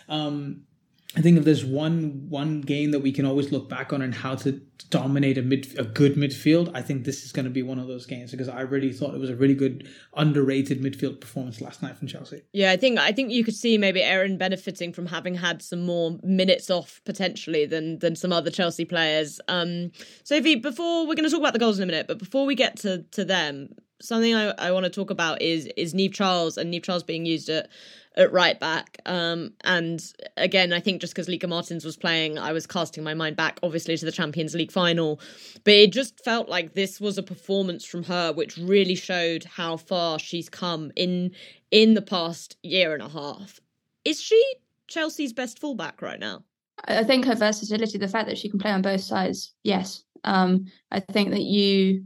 Um, 0.09 0.65
I 1.15 1.21
think 1.21 1.37
if 1.37 1.45
there's 1.45 1.65
one 1.65 2.27
one 2.29 2.63
game 2.63 2.91
that 2.93 3.01
we 3.01 3.13
can 3.13 3.27
always 3.27 3.53
look 3.53 3.69
back 3.69 3.93
on 3.93 4.01
and 4.01 4.15
how 4.15 4.35
to 4.37 4.53
dominate 4.89 5.37
a 5.37 5.43
mid 5.43 5.79
a 5.79 5.85
good 5.85 6.15
midfield, 6.15 6.71
I 6.75 6.81
think 6.81 7.05
this 7.05 7.23
is 7.25 7.33
going 7.33 7.45
to 7.45 7.51
be 7.51 7.63
one 7.63 7.79
of 7.79 7.87
those 7.87 8.07
games 8.07 8.31
because 8.31 8.49
I 8.49 8.63
really 8.63 8.93
thought 8.93 9.15
it 9.15 9.21
was 9.21 9.29
a 9.29 9.37
really 9.37 9.55
good 9.55 9.89
underrated 10.17 10.81
midfield 10.81 11.21
performance 11.21 11.61
last 11.61 11.83
night 11.83 11.99
from 11.99 12.09
Chelsea. 12.09 12.43
Yeah, 12.53 12.71
I 12.71 12.79
think 12.79 12.99
I 12.99 13.13
think 13.13 13.31
you 13.31 13.45
could 13.45 13.55
see 13.55 13.77
maybe 13.77 14.03
Erin 14.03 14.39
benefiting 14.39 14.93
from 14.93 15.07
having 15.07 15.35
had 15.35 15.61
some 15.61 15.85
more 15.85 16.19
minutes 16.23 16.71
off 16.71 17.03
potentially 17.05 17.67
than 17.67 17.99
than 17.99 18.17
some 18.17 18.33
other 18.33 18.51
Chelsea 18.51 18.87
players. 18.87 19.39
Um, 19.49 19.93
Sophie, 20.25 20.57
before 20.57 21.07
we're 21.07 21.15
going 21.15 21.29
to 21.29 21.31
talk 21.31 21.41
about 21.41 21.53
the 21.53 21.59
goals 21.59 21.79
in 21.79 21.83
a 21.83 21.87
minute, 21.87 22.07
but 22.07 22.19
before 22.19 22.47
we 22.47 22.55
get 22.55 22.77
to 22.79 23.03
to 23.11 23.25
them, 23.25 23.69
something 24.03 24.35
I, 24.35 24.51
I 24.59 24.73
want 24.73 24.85
to 24.85 24.91
talk 24.91 25.11
about 25.11 25.41
is 25.41 25.67
is 25.77 25.95
Niamh 25.95 26.13
Charles 26.13 26.57
and 26.57 26.73
Niamh 26.73 26.83
Charles 26.83 27.03
being 27.03 27.25
used 27.25 27.49
at 27.49 27.69
at 28.17 28.33
right 28.33 28.59
back. 28.59 28.99
Um, 29.07 29.53
and 29.65 30.03
again, 30.37 30.73
I 30.73 30.81
think 30.81 31.01
just 31.01 31.15
because 31.15 31.29
Lieke 31.29 31.49
Martens 31.49 31.85
was 31.85 31.97
playing, 31.97 32.39
I 32.39 32.53
was 32.53 32.67
casting 32.67 33.05
my 33.05 33.15
mind 33.15 33.37
back, 33.37 33.59
obviously, 33.63 33.97
to 33.97 34.05
the 34.05 34.13
Champions 34.13 34.55
League 34.55 34.73
final. 34.73 35.21
But 35.65 35.75
it 35.75 35.93
just 35.93 36.23
felt 36.25 36.49
like 36.49 36.75
this 36.75 37.01
was 37.01 37.19
a 37.19 37.23
performance 37.23 37.85
from 37.85 38.05
her 38.05 38.33
which 38.33 38.57
really 38.57 38.95
showed 38.95 39.45
how 39.45 39.77
far 39.77 40.19
she's 40.19 40.49
come 40.49 40.93
in 40.97 41.33
in 41.71 41.95
the 41.95 42.03
past 42.03 42.57
year 42.63 42.93
and 42.93 43.03
a 43.03 43.09
half. 43.09 43.61
Is 44.05 44.21
she 44.21 44.43
Chelsea's 44.89 45.33
best 45.33 45.59
fullback 45.59 46.03
right 46.03 46.21
now? 46.21 46.43
I 46.85 47.05
think 47.05 47.25
her 47.27 47.35
versatility, 47.35 47.99
the 47.99 48.09
fact 48.09 48.29
that 48.29 48.39
she 48.39 48.49
can 48.49 48.59
play 48.59 48.73
on 48.73 48.83
both 48.83 49.03
sides, 49.03 49.55
yes. 49.63 50.05
Um, 50.25 50.67
I 50.91 51.01
think 51.01 51.31
that 51.31 51.43
you, 51.43 52.05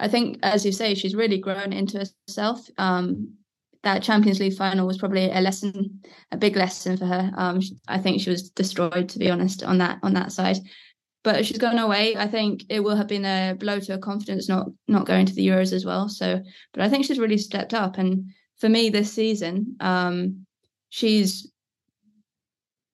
I 0.00 0.08
think, 0.08 0.38
as 0.42 0.64
you 0.64 0.72
say, 0.72 0.94
she's 0.94 1.14
really 1.14 1.38
grown 1.38 1.72
into 1.72 2.06
herself. 2.28 2.68
Um, 2.78 3.34
that 3.82 4.02
Champions 4.02 4.38
League 4.40 4.56
final 4.56 4.86
was 4.86 4.98
probably 4.98 5.30
a 5.30 5.40
lesson, 5.40 6.00
a 6.30 6.36
big 6.36 6.56
lesson 6.56 6.96
for 6.96 7.06
her. 7.06 7.30
Um, 7.36 7.60
I 7.88 7.98
think 7.98 8.20
she 8.20 8.30
was 8.30 8.50
destroyed, 8.50 9.08
to 9.08 9.18
be 9.18 9.30
honest, 9.30 9.62
on 9.64 9.78
that 9.78 9.98
on 10.02 10.14
that 10.14 10.32
side. 10.32 10.58
But 11.24 11.46
she's 11.46 11.58
gone 11.58 11.78
away. 11.78 12.16
I 12.16 12.26
think 12.26 12.64
it 12.68 12.80
will 12.80 12.96
have 12.96 13.06
been 13.06 13.24
a 13.24 13.54
blow 13.58 13.78
to 13.78 13.92
her 13.92 13.98
confidence 13.98 14.48
not 14.48 14.68
not 14.88 15.06
going 15.06 15.26
to 15.26 15.34
the 15.34 15.46
Euros 15.46 15.72
as 15.72 15.84
well. 15.84 16.08
So, 16.08 16.42
but 16.72 16.82
I 16.82 16.88
think 16.88 17.04
she's 17.04 17.18
really 17.18 17.38
stepped 17.38 17.74
up. 17.74 17.98
And 17.98 18.30
for 18.58 18.68
me, 18.68 18.90
this 18.90 19.12
season, 19.12 19.76
um, 19.80 20.46
she's 20.88 21.52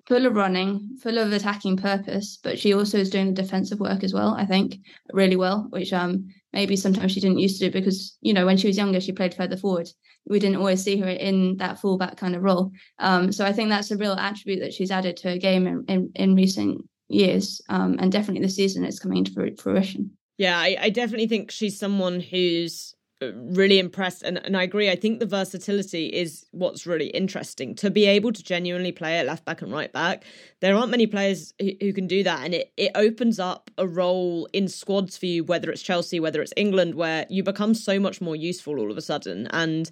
full 0.06 0.24
of 0.24 0.34
running, 0.34 0.96
full 1.02 1.18
of 1.18 1.32
attacking 1.32 1.76
purpose, 1.76 2.38
but 2.42 2.58
she 2.58 2.72
also 2.72 2.96
is 2.96 3.10
doing 3.10 3.26
the 3.34 3.42
defensive 3.42 3.78
work 3.78 4.02
as 4.02 4.14
well, 4.14 4.34
I 4.38 4.46
think, 4.46 4.76
really 5.12 5.36
well, 5.36 5.66
which 5.70 5.92
um 5.92 6.28
maybe 6.54 6.76
sometimes 6.76 7.12
she 7.12 7.20
didn't 7.20 7.38
used 7.38 7.60
to 7.60 7.66
do 7.66 7.72
because, 7.72 8.16
you 8.22 8.32
know, 8.32 8.46
when 8.46 8.56
she 8.56 8.66
was 8.66 8.78
younger, 8.78 9.00
she 9.02 9.12
played 9.12 9.34
further 9.34 9.58
forward. 9.58 9.88
We 10.28 10.38
didn't 10.38 10.56
always 10.56 10.82
see 10.82 10.96
her 10.98 11.08
in 11.08 11.56
that 11.56 11.80
fullback 11.80 12.16
kind 12.16 12.34
of 12.34 12.42
role. 12.42 12.72
Um, 12.98 13.32
so 13.32 13.44
I 13.44 13.52
think 13.52 13.70
that's 13.70 13.90
a 13.90 13.96
real 13.96 14.12
attribute 14.12 14.60
that 14.60 14.74
she's 14.74 14.90
added 14.90 15.16
to 15.18 15.30
her 15.30 15.38
game 15.38 15.66
in, 15.66 15.84
in, 15.88 16.12
in 16.14 16.34
recent 16.34 16.88
years. 17.08 17.60
Um, 17.68 17.96
and 17.98 18.12
definitely 18.12 18.42
this 18.42 18.56
season 18.56 18.84
it's 18.84 18.98
coming 18.98 19.24
to 19.24 19.56
fruition. 19.56 20.10
Yeah, 20.36 20.58
I, 20.58 20.76
I 20.80 20.90
definitely 20.90 21.26
think 21.26 21.50
she's 21.50 21.78
someone 21.78 22.20
who's 22.20 22.94
really 23.20 23.78
impressed 23.78 24.22
and, 24.22 24.38
and 24.44 24.56
I 24.56 24.62
agree. 24.62 24.90
I 24.90 24.96
think 24.96 25.18
the 25.18 25.26
versatility 25.26 26.06
is 26.06 26.46
what's 26.52 26.86
really 26.86 27.08
interesting 27.08 27.74
to 27.76 27.90
be 27.90 28.06
able 28.06 28.32
to 28.32 28.42
genuinely 28.42 28.92
play 28.92 29.18
at 29.18 29.26
left 29.26 29.44
back 29.44 29.60
and 29.60 29.72
right 29.72 29.92
back. 29.92 30.24
There 30.60 30.76
aren't 30.76 30.90
many 30.90 31.06
players 31.06 31.52
who, 31.60 31.72
who 31.80 31.92
can 31.92 32.06
do 32.06 32.22
that, 32.22 32.44
and 32.44 32.54
it, 32.54 32.72
it 32.76 32.92
opens 32.94 33.40
up 33.40 33.70
a 33.76 33.86
role 33.86 34.48
in 34.52 34.68
squads 34.68 35.16
for 35.16 35.26
you, 35.26 35.42
whether 35.42 35.70
it's 35.70 35.82
Chelsea, 35.82 36.20
whether 36.20 36.40
it's 36.40 36.52
England, 36.56 36.94
where 36.94 37.26
you 37.28 37.42
become 37.42 37.74
so 37.74 37.98
much 37.98 38.20
more 38.20 38.36
useful 38.36 38.78
all 38.78 38.90
of 38.90 38.96
a 38.96 39.02
sudden. 39.02 39.48
And 39.48 39.90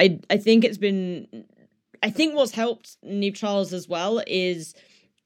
I 0.00 0.18
I 0.28 0.36
think 0.36 0.64
it's 0.64 0.78
been 0.78 1.46
I 2.02 2.10
think 2.10 2.34
what's 2.34 2.52
helped 2.52 2.96
Niamh 3.04 3.34
Charles 3.34 3.72
as 3.72 3.88
well 3.88 4.20
is 4.26 4.74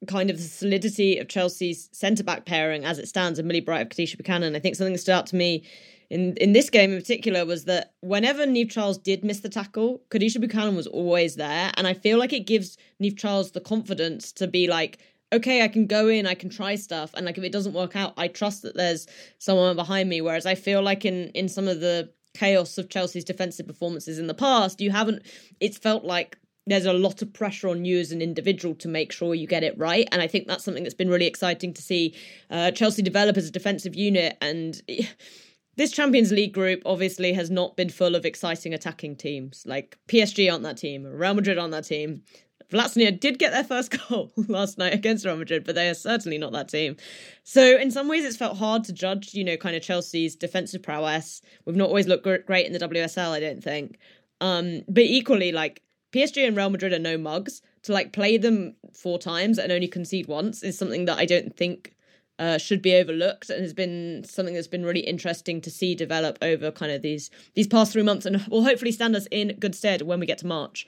kind 0.06 0.30
of 0.30 0.36
the 0.36 0.44
solidity 0.44 1.18
of 1.18 1.28
Chelsea's 1.28 1.88
centre 1.92 2.22
back 2.22 2.44
pairing 2.44 2.84
as 2.84 2.98
it 2.98 3.08
stands, 3.08 3.38
and 3.38 3.48
Millie 3.48 3.60
Bright 3.60 3.82
of 3.82 3.88
Kadeisha 3.88 4.16
Buchanan. 4.18 4.54
I 4.54 4.58
think 4.58 4.76
something 4.76 4.92
that 4.92 5.00
stood 5.00 5.12
out 5.12 5.26
to 5.28 5.36
me 5.36 5.64
in 6.10 6.36
in 6.36 6.52
this 6.52 6.70
game 6.70 6.92
in 6.92 6.98
particular 6.98 7.44
was 7.44 7.64
that 7.64 7.92
whenever 8.00 8.46
Niamh 8.46 8.70
Charles 8.70 8.98
did 8.98 9.24
miss 9.24 9.40
the 9.40 9.48
tackle, 9.48 10.02
Kadeisha 10.10 10.40
Buchanan 10.40 10.76
was 10.76 10.86
always 10.86 11.36
there, 11.36 11.70
and 11.76 11.86
I 11.86 11.94
feel 11.94 12.18
like 12.18 12.32
it 12.32 12.46
gives 12.46 12.78
Niamh 13.02 13.18
Charles 13.18 13.52
the 13.52 13.60
confidence 13.60 14.32
to 14.32 14.46
be 14.46 14.68
like, 14.68 14.98
okay, 15.32 15.62
I 15.62 15.68
can 15.68 15.86
go 15.86 16.08
in, 16.08 16.26
I 16.26 16.34
can 16.34 16.50
try 16.50 16.76
stuff, 16.76 17.12
and 17.14 17.26
like 17.26 17.38
if 17.38 17.44
it 17.44 17.52
doesn't 17.52 17.74
work 17.74 17.96
out, 17.96 18.14
I 18.16 18.28
trust 18.28 18.62
that 18.62 18.76
there's 18.76 19.06
someone 19.38 19.76
behind 19.76 20.08
me. 20.08 20.20
Whereas 20.20 20.46
I 20.46 20.54
feel 20.54 20.82
like 20.82 21.04
in 21.04 21.30
in 21.30 21.48
some 21.48 21.68
of 21.68 21.80
the 21.80 22.10
chaos 22.34 22.78
of 22.78 22.88
Chelsea's 22.88 23.24
defensive 23.24 23.66
performances 23.66 24.18
in 24.18 24.26
the 24.26 24.34
past, 24.34 24.80
you 24.80 24.90
haven't. 24.90 25.22
It's 25.60 25.78
felt 25.78 26.04
like 26.04 26.38
there's 26.68 26.86
a 26.86 26.92
lot 26.92 27.22
of 27.22 27.32
pressure 27.32 27.68
on 27.68 27.84
you 27.84 27.98
as 27.98 28.12
an 28.12 28.20
individual 28.20 28.74
to 28.74 28.88
make 28.88 29.10
sure 29.10 29.34
you 29.34 29.46
get 29.46 29.64
it 29.64 29.76
right. 29.78 30.06
And 30.12 30.20
I 30.20 30.26
think 30.26 30.46
that's 30.46 30.64
something 30.64 30.82
that's 30.82 30.94
been 30.94 31.08
really 31.08 31.26
exciting 31.26 31.72
to 31.74 31.82
see 31.82 32.14
uh, 32.50 32.70
Chelsea 32.72 33.02
develop 33.02 33.36
as 33.36 33.48
a 33.48 33.50
defensive 33.50 33.94
unit. 33.94 34.36
And 34.40 34.80
this 35.78 35.92
Champions 35.92 36.32
League 36.32 36.52
group 36.52 36.82
obviously 36.84 37.32
has 37.32 37.50
not 37.50 37.76
been 37.76 37.88
full 37.88 38.16
of 38.16 38.26
exciting 38.26 38.74
attacking 38.74 39.14
teams. 39.14 39.62
Like 39.64 39.96
PSG 40.08 40.50
aren't 40.50 40.64
that 40.64 40.76
team, 40.76 41.04
Real 41.04 41.34
Madrid 41.34 41.56
aren't 41.56 41.70
that 41.70 41.84
team. 41.84 42.22
Vllaznia 42.70 43.18
did 43.18 43.38
get 43.38 43.52
their 43.52 43.64
first 43.64 43.96
goal 44.08 44.32
last 44.48 44.76
night 44.76 44.92
against 44.92 45.24
Real 45.24 45.36
Madrid, 45.36 45.64
but 45.64 45.76
they 45.76 45.88
are 45.88 45.94
certainly 45.94 46.36
not 46.36 46.52
that 46.52 46.68
team. 46.68 46.96
So 47.44 47.78
in 47.78 47.92
some 47.92 48.08
ways, 48.08 48.24
it's 48.24 48.36
felt 48.36 48.58
hard 48.58 48.84
to 48.84 48.92
judge, 48.92 49.32
you 49.34 49.44
know, 49.44 49.56
kind 49.56 49.76
of 49.76 49.82
Chelsea's 49.82 50.36
defensive 50.36 50.82
prowess. 50.82 51.40
We've 51.64 51.76
not 51.76 51.88
always 51.88 52.08
looked 52.08 52.24
great 52.24 52.66
in 52.66 52.72
the 52.72 52.80
WSL, 52.80 53.30
I 53.30 53.40
don't 53.40 53.62
think. 53.62 53.98
Um, 54.40 54.82
but 54.88 55.04
equally, 55.04 55.52
like 55.52 55.82
PSG 56.12 56.46
and 56.46 56.56
Real 56.56 56.70
Madrid 56.70 56.92
are 56.92 56.98
no 56.98 57.16
mugs. 57.16 57.62
To 57.84 57.92
like 57.92 58.12
play 58.12 58.36
them 58.36 58.74
four 58.92 59.20
times 59.20 59.56
and 59.56 59.70
only 59.70 59.86
concede 59.86 60.26
once 60.26 60.64
is 60.64 60.76
something 60.76 61.04
that 61.04 61.18
I 61.18 61.24
don't 61.24 61.56
think 61.56 61.94
uh, 62.38 62.58
should 62.58 62.82
be 62.82 62.94
overlooked 62.94 63.50
and 63.50 63.62
has 63.62 63.74
been 63.74 64.22
something 64.24 64.54
that's 64.54 64.68
been 64.68 64.84
really 64.84 65.00
interesting 65.00 65.60
to 65.60 65.70
see 65.70 65.94
develop 65.94 66.38
over 66.42 66.70
kind 66.70 66.92
of 66.92 67.02
these 67.02 67.30
these 67.54 67.66
past 67.66 67.92
three 67.92 68.02
months 68.02 68.26
and 68.26 68.46
will 68.48 68.64
hopefully 68.64 68.92
stand 68.92 69.16
us 69.16 69.26
in 69.30 69.56
good 69.58 69.74
stead 69.74 70.02
when 70.02 70.20
we 70.20 70.26
get 70.26 70.38
to 70.38 70.46
March. 70.46 70.86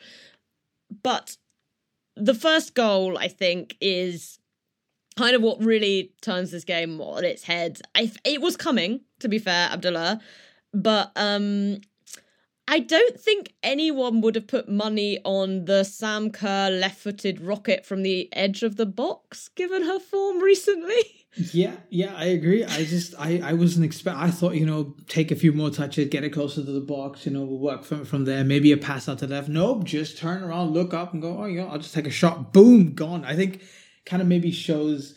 But 1.03 1.37
the 2.17 2.35
first 2.35 2.75
goal, 2.75 3.19
I 3.19 3.29
think, 3.29 3.77
is 3.81 4.39
kind 5.17 5.35
of 5.35 5.43
what 5.43 5.63
really 5.63 6.13
turns 6.23 6.51
this 6.51 6.65
game 6.65 7.01
on 7.01 7.25
its 7.25 7.45
head. 7.45 7.81
I, 7.95 8.13
it 8.25 8.41
was 8.41 8.57
coming, 8.57 9.01
to 9.21 9.29
be 9.29 9.39
fair, 9.39 9.69
Abdullah, 9.71 10.21
but 10.73 11.13
um, 11.17 11.81
I 12.69 12.79
don't 12.79 13.19
think 13.19 13.55
anyone 13.63 14.21
would 14.21 14.37
have 14.37 14.47
put 14.47 14.69
money 14.69 15.19
on 15.25 15.65
the 15.65 15.85
Sam 15.85 16.31
Kerr 16.31 16.71
left 16.71 17.01
footed 17.01 17.41
rocket 17.41 17.85
from 17.85 18.03
the 18.03 18.29
edge 18.33 18.63
of 18.63 18.77
the 18.77 18.87
box, 18.87 19.49
given 19.49 19.83
her 19.83 19.99
form 19.99 20.41
recently. 20.41 21.17
Yeah, 21.37 21.77
yeah, 21.91 22.13
I 22.17 22.27
agree. 22.27 22.65
I 22.65 22.85
just 22.85 23.15
I 23.17 23.41
I 23.43 23.53
wasn't 23.53 23.85
expect. 23.85 24.17
I 24.17 24.31
thought 24.31 24.57
you 24.57 24.67
know 24.67 24.97
take 25.07 25.31
a 25.31 25.37
few 25.37 25.53
more 25.53 25.71
touches, 25.71 26.09
get 26.09 26.25
it 26.25 26.31
closer 26.31 26.65
to 26.65 26.73
the 26.73 26.81
box. 26.81 27.25
You 27.25 27.33
know, 27.33 27.43
we'll 27.45 27.59
work 27.59 27.85
from 27.85 28.05
from 28.05 28.25
there. 28.25 28.43
Maybe 28.43 28.73
a 28.73 28.77
pass 28.77 29.09
out 29.09 29.21
to 29.21 29.29
left. 29.29 29.49
Nope, 29.49 29.85
just 29.85 30.19
turn 30.19 30.43
around, 30.43 30.73
look 30.73 30.93
up, 30.93 31.13
and 31.13 31.23
go. 31.23 31.39
Oh, 31.43 31.47
yeah, 31.47 31.67
I'll 31.67 31.79
just 31.79 31.95
take 31.95 32.09
a 32.09 32.11
shot. 32.11 32.53
Boom, 32.53 32.95
gone. 32.95 33.25
I 33.25 33.37
think 33.37 33.63
kind 34.05 34.21
of 34.21 34.27
maybe 34.27 34.51
shows 34.51 35.15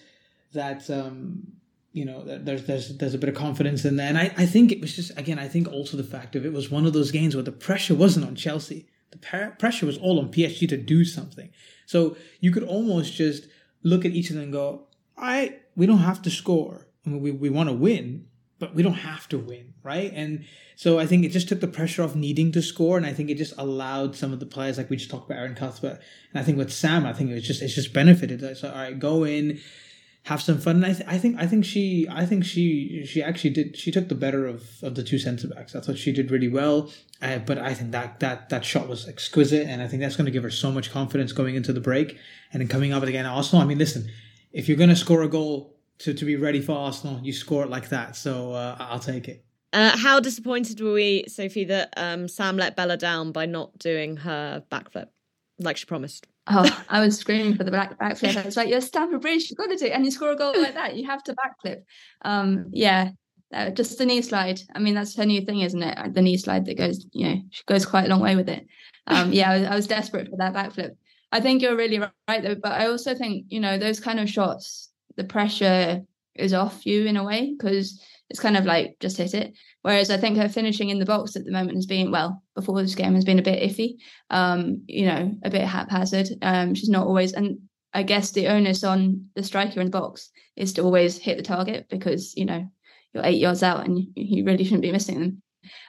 that 0.53 0.87
um 0.91 1.47
you 1.93 2.05
know 2.05 2.23
there's 2.25 2.65
there's 2.65 2.95
there's 2.97 3.15
a 3.15 3.17
bit 3.17 3.29
of 3.29 3.35
confidence 3.35 3.83
in 3.83 3.95
there, 3.95 4.07
and 4.07 4.17
I 4.17 4.31
I 4.37 4.45
think 4.45 4.71
it 4.71 4.81
was 4.81 4.95
just 4.95 5.17
again 5.17 5.39
I 5.39 5.47
think 5.47 5.67
also 5.67 5.97
the 5.97 6.03
fact 6.03 6.35
of 6.35 6.45
it 6.45 6.53
was 6.53 6.69
one 6.69 6.85
of 6.85 6.93
those 6.93 7.11
games 7.11 7.35
where 7.35 7.43
the 7.43 7.51
pressure 7.51 7.95
wasn't 7.95 8.27
on 8.27 8.35
Chelsea. 8.35 8.87
The 9.09 9.51
pressure 9.59 9.85
was 9.85 9.97
all 9.97 10.19
on 10.19 10.31
PSG 10.31 10.67
to 10.69 10.77
do 10.77 11.05
something. 11.05 11.49
So 11.85 12.17
you 12.39 12.51
could 12.51 12.63
almost 12.63 13.13
just 13.13 13.47
look 13.83 14.05
at 14.05 14.11
each 14.11 14.29
of 14.29 14.35
them 14.35 14.45
and 14.45 14.53
go, 14.53 14.87
I 15.17 15.57
we 15.75 15.85
don't 15.85 15.99
have 15.99 16.21
to 16.23 16.29
score. 16.29 16.87
I 17.05 17.09
mean, 17.09 17.21
we, 17.21 17.31
we 17.31 17.49
want 17.49 17.69
to 17.69 17.73
win, 17.73 18.27
but 18.59 18.73
we 18.73 18.83
don't 18.83 18.93
have 18.93 19.27
to 19.29 19.37
win, 19.37 19.73
right? 19.83 20.11
And 20.15 20.45
so 20.75 20.99
I 20.99 21.05
think 21.05 21.25
it 21.25 21.29
just 21.29 21.49
took 21.49 21.59
the 21.59 21.67
pressure 21.67 22.03
off 22.03 22.15
needing 22.15 22.51
to 22.53 22.61
score, 22.61 22.97
and 22.97 23.05
I 23.05 23.13
think 23.13 23.29
it 23.29 23.37
just 23.37 23.53
allowed 23.57 24.15
some 24.15 24.33
of 24.33 24.39
the 24.39 24.45
players, 24.45 24.77
like 24.77 24.89
we 24.89 24.97
just 24.97 25.09
talked 25.09 25.29
about 25.29 25.39
Erin 25.39 25.55
Cuthbert, 25.55 25.99
and 26.31 26.41
I 26.41 26.43
think 26.43 26.57
with 26.57 26.71
Sam, 26.71 27.05
I 27.05 27.13
think 27.13 27.29
it 27.29 27.33
was 27.33 27.43
just 27.43 27.61
it's 27.61 27.75
just 27.75 27.93
benefited. 27.93 28.57
So 28.57 28.69
all 28.69 28.75
right, 28.75 28.97
go 28.97 29.23
in, 29.23 29.59
have 30.23 30.41
some 30.41 30.57
fun. 30.57 30.77
And 30.77 30.85
I, 30.85 30.93
th- 30.93 31.07
I 31.07 31.17
think 31.17 31.39
I 31.39 31.45
think 31.45 31.65
she 31.65 32.07
I 32.09 32.25
think 32.25 32.45
she 32.45 33.05
she 33.05 33.21
actually 33.21 33.49
did 33.51 33.77
she 33.77 33.91
took 33.91 34.07
the 34.07 34.15
better 34.15 34.47
of, 34.47 34.81
of 34.81 34.95
the 34.95 35.03
two 35.03 35.19
centre 35.19 35.47
backs. 35.47 35.75
I 35.75 35.81
thought 35.81 35.97
she 35.97 36.11
did 36.11 36.31
really 36.31 36.47
well, 36.47 36.89
uh, 37.21 37.39
but 37.39 37.57
I 37.57 37.73
think 37.73 37.91
that 37.91 38.19
that 38.21 38.49
that 38.49 38.65
shot 38.65 38.87
was 38.87 39.07
exquisite, 39.07 39.67
and 39.67 39.81
I 39.81 39.87
think 39.87 40.01
that's 40.01 40.15
going 40.15 40.25
to 40.25 40.31
give 40.31 40.43
her 40.43 40.51
so 40.51 40.71
much 40.71 40.91
confidence 40.91 41.33
going 41.33 41.55
into 41.55 41.73
the 41.73 41.81
break 41.81 42.17
and 42.51 42.61
then 42.61 42.67
coming 42.67 42.93
up 42.93 43.03
again. 43.03 43.25
Arsenal. 43.25 43.61
I 43.61 43.65
mean, 43.65 43.77
listen, 43.77 44.09
if 44.53 44.67
you're 44.67 44.77
going 44.77 44.89
to 44.89 44.95
score 44.95 45.23
a 45.23 45.27
goal 45.27 45.75
to, 45.99 46.13
to 46.13 46.25
be 46.25 46.35
ready 46.35 46.61
for 46.61 46.73
Arsenal, 46.73 47.19
you 47.21 47.33
score 47.33 47.63
it 47.63 47.69
like 47.69 47.89
that. 47.89 48.15
So 48.15 48.53
uh, 48.53 48.77
I'll 48.79 48.99
take 48.99 49.27
it. 49.27 49.43
Uh, 49.73 49.97
how 49.97 50.19
disappointed 50.19 50.79
were 50.79 50.93
we, 50.93 51.25
Sophie, 51.27 51.65
that 51.65 51.93
um, 51.97 52.27
Sam 52.27 52.57
let 52.57 52.75
Bella 52.75 52.95
down 52.95 53.31
by 53.31 53.47
not 53.47 53.77
doing 53.79 54.17
her 54.17 54.63
backflip 54.71 55.07
like 55.59 55.77
she 55.77 55.85
promised? 55.85 56.27
Oh, 56.45 56.85
I 56.89 56.99
was 56.99 57.17
screaming 57.17 57.55
for 57.55 57.63
the 57.63 57.71
back 57.71 57.97
backflip. 57.97 58.35
I 58.35 58.45
was 58.45 58.57
like, 58.57 58.69
"You're 58.69 58.81
Stamford 58.81 59.21
Bridge, 59.21 59.49
you've 59.49 59.57
got 59.57 59.69
to 59.69 59.77
do 59.77 59.85
it, 59.85 59.93
and 59.93 60.05
you 60.05 60.11
score 60.11 60.31
a 60.31 60.35
goal 60.35 60.53
like 60.61 60.73
that. 60.73 60.95
You 60.95 61.07
have 61.07 61.23
to 61.23 61.33
backflip." 61.33 61.83
Um, 62.23 62.65
yeah, 62.71 63.11
uh, 63.53 63.69
just 63.69 63.97
the 63.97 64.05
knee 64.05 64.21
slide. 64.21 64.59
I 64.75 64.79
mean, 64.79 64.93
that's 64.93 65.15
her 65.15 65.25
new 65.25 65.41
thing, 65.41 65.61
isn't 65.61 65.81
it? 65.81 66.13
The 66.13 66.21
knee 66.21 66.37
slide 66.37 66.65
that 66.65 66.77
goes, 66.77 67.05
you 67.13 67.27
know, 67.27 67.41
she 67.51 67.63
goes 67.65 67.85
quite 67.85 68.05
a 68.05 68.09
long 68.09 68.19
way 68.19 68.35
with 68.35 68.49
it. 68.49 68.67
Um, 69.07 69.31
yeah, 69.31 69.51
I 69.51 69.59
was, 69.59 69.67
I 69.67 69.75
was 69.75 69.87
desperate 69.87 70.29
for 70.29 70.37
that 70.37 70.53
backflip. 70.53 70.95
I 71.33 71.41
think 71.41 71.63
you're 71.63 71.75
really 71.75 71.97
right 71.97 72.43
though, 72.43 72.55
but 72.55 72.73
I 72.73 72.85
also 72.85 73.15
think 73.15 73.47
you 73.49 73.59
know 73.59 73.79
those 73.79 73.99
kind 73.99 74.19
of 74.19 74.29
shots, 74.29 74.91
the 75.17 75.23
pressure 75.23 76.03
is 76.35 76.53
off 76.53 76.85
you 76.85 77.05
in 77.07 77.17
a 77.17 77.23
way 77.23 77.55
because 77.57 77.99
it's 78.29 78.39
kind 78.39 78.55
of 78.55 78.65
like 78.65 78.97
just 78.99 79.17
hit 79.17 79.33
it. 79.33 79.53
Whereas 79.81 80.11
I 80.11 80.17
think 80.17 80.37
her 80.37 80.47
finishing 80.47 80.89
in 80.89 80.99
the 80.99 81.05
box 81.05 81.35
at 81.35 81.43
the 81.43 81.51
moment 81.51 81.75
has 81.75 81.87
been 81.87 82.11
well 82.11 82.43
before 82.55 82.79
this 82.83 82.93
game 82.93 83.15
has 83.15 83.25
been 83.25 83.39
a 83.39 83.43
bit 83.43 83.67
iffy, 83.67 83.95
um, 84.29 84.83
you 84.85 85.07
know, 85.07 85.33
a 85.43 85.49
bit 85.49 85.63
haphazard. 85.63 86.29
Um, 86.43 86.75
she's 86.75 86.89
not 86.89 87.07
always, 87.07 87.33
and 87.33 87.57
I 87.95 88.03
guess 88.03 88.29
the 88.29 88.47
onus 88.47 88.83
on 88.83 89.29
the 89.35 89.41
striker 89.41 89.79
in 89.79 89.87
the 89.87 89.99
box 89.99 90.29
is 90.55 90.71
to 90.73 90.83
always 90.83 91.17
hit 91.17 91.37
the 91.37 91.43
target 91.43 91.87
because 91.89 92.35
you 92.37 92.45
know 92.45 92.67
you're 93.11 93.25
eight 93.25 93.41
yards 93.41 93.63
out 93.63 93.85
and 93.87 93.99
you, 94.15 94.45
really 94.45 94.65
shouldn't 94.65 94.83
be 94.83 94.91
missing 94.91 95.19
them. 95.19 95.41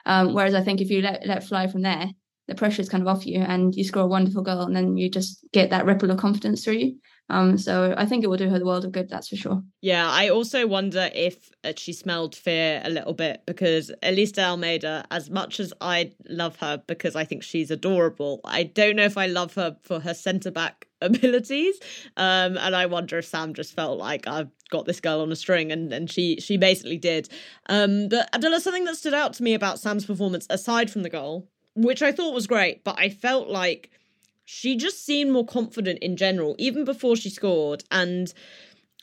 Um, 0.07 0.33
whereas 0.33 0.55
I 0.55 0.63
think 0.63 0.81
if 0.81 0.89
you 0.89 1.03
let 1.03 1.27
let 1.27 1.43
fly 1.43 1.67
from 1.67 1.83
there, 1.83 2.09
the 2.47 2.55
pressure 2.55 2.81
is 2.81 2.89
kind 2.89 3.01
of 3.01 3.07
off 3.07 3.25
you 3.25 3.39
and 3.39 3.75
you 3.75 3.83
score 3.83 4.03
a 4.03 4.07
wonderful 4.07 4.43
goal 4.43 4.61
and 4.61 4.75
then 4.75 4.97
you 4.97 5.09
just 5.09 5.45
get 5.51 5.69
that 5.69 5.85
ripple 5.85 6.11
of 6.11 6.17
confidence 6.17 6.63
through 6.63 6.75
you. 6.75 6.95
Um, 7.29 7.57
so 7.57 7.95
I 7.97 8.05
think 8.05 8.23
it 8.23 8.27
will 8.27 8.37
do 8.37 8.49
her 8.49 8.59
the 8.59 8.65
world 8.65 8.85
of 8.85 8.91
good, 8.91 9.09
that's 9.09 9.29
for 9.29 9.35
sure. 9.35 9.63
Yeah, 9.81 10.07
I 10.07 10.29
also 10.29 10.67
wonder 10.67 11.09
if 11.13 11.49
uh, 11.63 11.73
she 11.75 11.91
smelled 11.91 12.35
fear 12.35 12.81
a 12.83 12.89
little 12.89 13.13
bit 13.13 13.41
because 13.47 13.91
Elise 14.03 14.33
de 14.33 14.43
Almeida, 14.43 15.05
as 15.09 15.29
much 15.31 15.59
as 15.59 15.73
I 15.81 16.11
love 16.29 16.57
her 16.57 16.83
because 16.85 17.15
I 17.15 17.25
think 17.25 17.41
she's 17.41 17.71
adorable, 17.71 18.41
I 18.45 18.63
don't 18.63 18.95
know 18.95 19.05
if 19.05 19.17
I 19.17 19.25
love 19.25 19.55
her 19.55 19.75
for 19.81 19.99
her 19.99 20.13
centre 20.13 20.51
back 20.51 20.87
abilities. 21.01 21.75
Um, 22.15 22.57
and 22.57 22.75
I 22.75 22.85
wonder 22.85 23.17
if 23.17 23.25
Sam 23.25 23.55
just 23.55 23.73
felt 23.73 23.97
like 23.97 24.27
I've 24.27 24.51
got 24.69 24.85
this 24.85 24.99
girl 24.99 25.21
on 25.21 25.31
a 25.31 25.35
string, 25.35 25.71
and 25.71 25.91
and 25.91 26.11
she 26.11 26.39
she 26.39 26.57
basically 26.57 26.97
did. 26.97 27.29
Um, 27.69 28.07
but 28.09 28.29
Abdullah, 28.33 28.61
something 28.61 28.85
that 28.85 28.97
stood 28.97 29.13
out 29.15 29.33
to 29.33 29.43
me 29.43 29.55
about 29.55 29.79
Sam's 29.79 30.05
performance 30.05 30.45
aside 30.49 30.91
from 30.91 31.01
the 31.01 31.09
goal 31.09 31.49
which 31.75 32.01
I 32.01 32.11
thought 32.11 32.33
was 32.33 32.47
great, 32.47 32.83
but 32.83 32.95
I 32.97 33.09
felt 33.09 33.49
like 33.49 33.91
she 34.45 34.77
just 34.77 35.05
seemed 35.05 35.31
more 35.31 35.45
confident 35.45 35.99
in 35.99 36.17
general, 36.17 36.55
even 36.57 36.85
before 36.85 37.15
she 37.15 37.29
scored. 37.29 37.83
And 37.91 38.33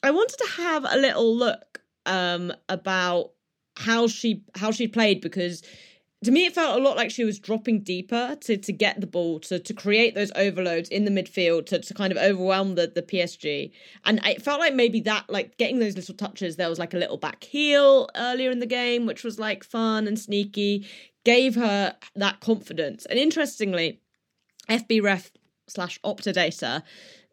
I 0.03 0.11
wanted 0.11 0.39
to 0.39 0.63
have 0.63 0.85
a 0.89 0.97
little 0.97 1.35
look 1.37 1.81
um, 2.07 2.53
about 2.69 3.31
how 3.77 4.07
she 4.07 4.45
how 4.55 4.71
she 4.71 4.87
played 4.87 5.23
because 5.23 5.63
to 6.25 6.31
me 6.31 6.45
it 6.45 6.55
felt 6.55 6.79
a 6.79 6.83
lot 6.83 6.95
like 6.95 7.11
she 7.11 7.25
was 7.25 7.39
dropping 7.39 7.81
deeper 7.81 8.37
to 8.39 8.57
to 8.59 8.71
get 8.71 9.01
the 9.01 9.07
ball 9.07 9.41
to 9.41 9.59
to 9.59 9.73
create 9.73 10.15
those 10.15 10.31
overloads 10.37 10.91
in 10.91 11.07
the 11.07 11.11
midfield 11.11 11.65
to, 11.65 11.79
to 11.79 11.95
kind 11.95 12.13
of 12.13 12.19
overwhelm 12.19 12.75
the 12.75 12.93
the 12.95 13.01
PSG 13.01 13.73
and 14.05 14.21
it 14.27 14.43
felt 14.43 14.61
like 14.61 14.75
maybe 14.75 15.01
that 15.01 15.25
like 15.31 15.57
getting 15.57 15.79
those 15.79 15.97
little 15.97 16.15
touches 16.15 16.57
there 16.57 16.69
was 16.69 16.79
like 16.79 16.93
a 16.93 16.99
little 16.99 17.17
back 17.17 17.43
heel 17.45 18.11
earlier 18.15 18.51
in 18.51 18.59
the 18.59 18.67
game 18.67 19.07
which 19.07 19.25
was 19.25 19.39
like 19.39 19.65
fun 19.65 20.07
and 20.07 20.19
sneaky 20.19 20.87
gave 21.25 21.55
her 21.55 21.97
that 22.15 22.41
confidence. 22.41 23.07
And 23.07 23.19
interestingly, 23.19 24.01
FBref 24.69 25.31
slash 25.69 26.01
Opta 26.03 26.33
data 26.33 26.83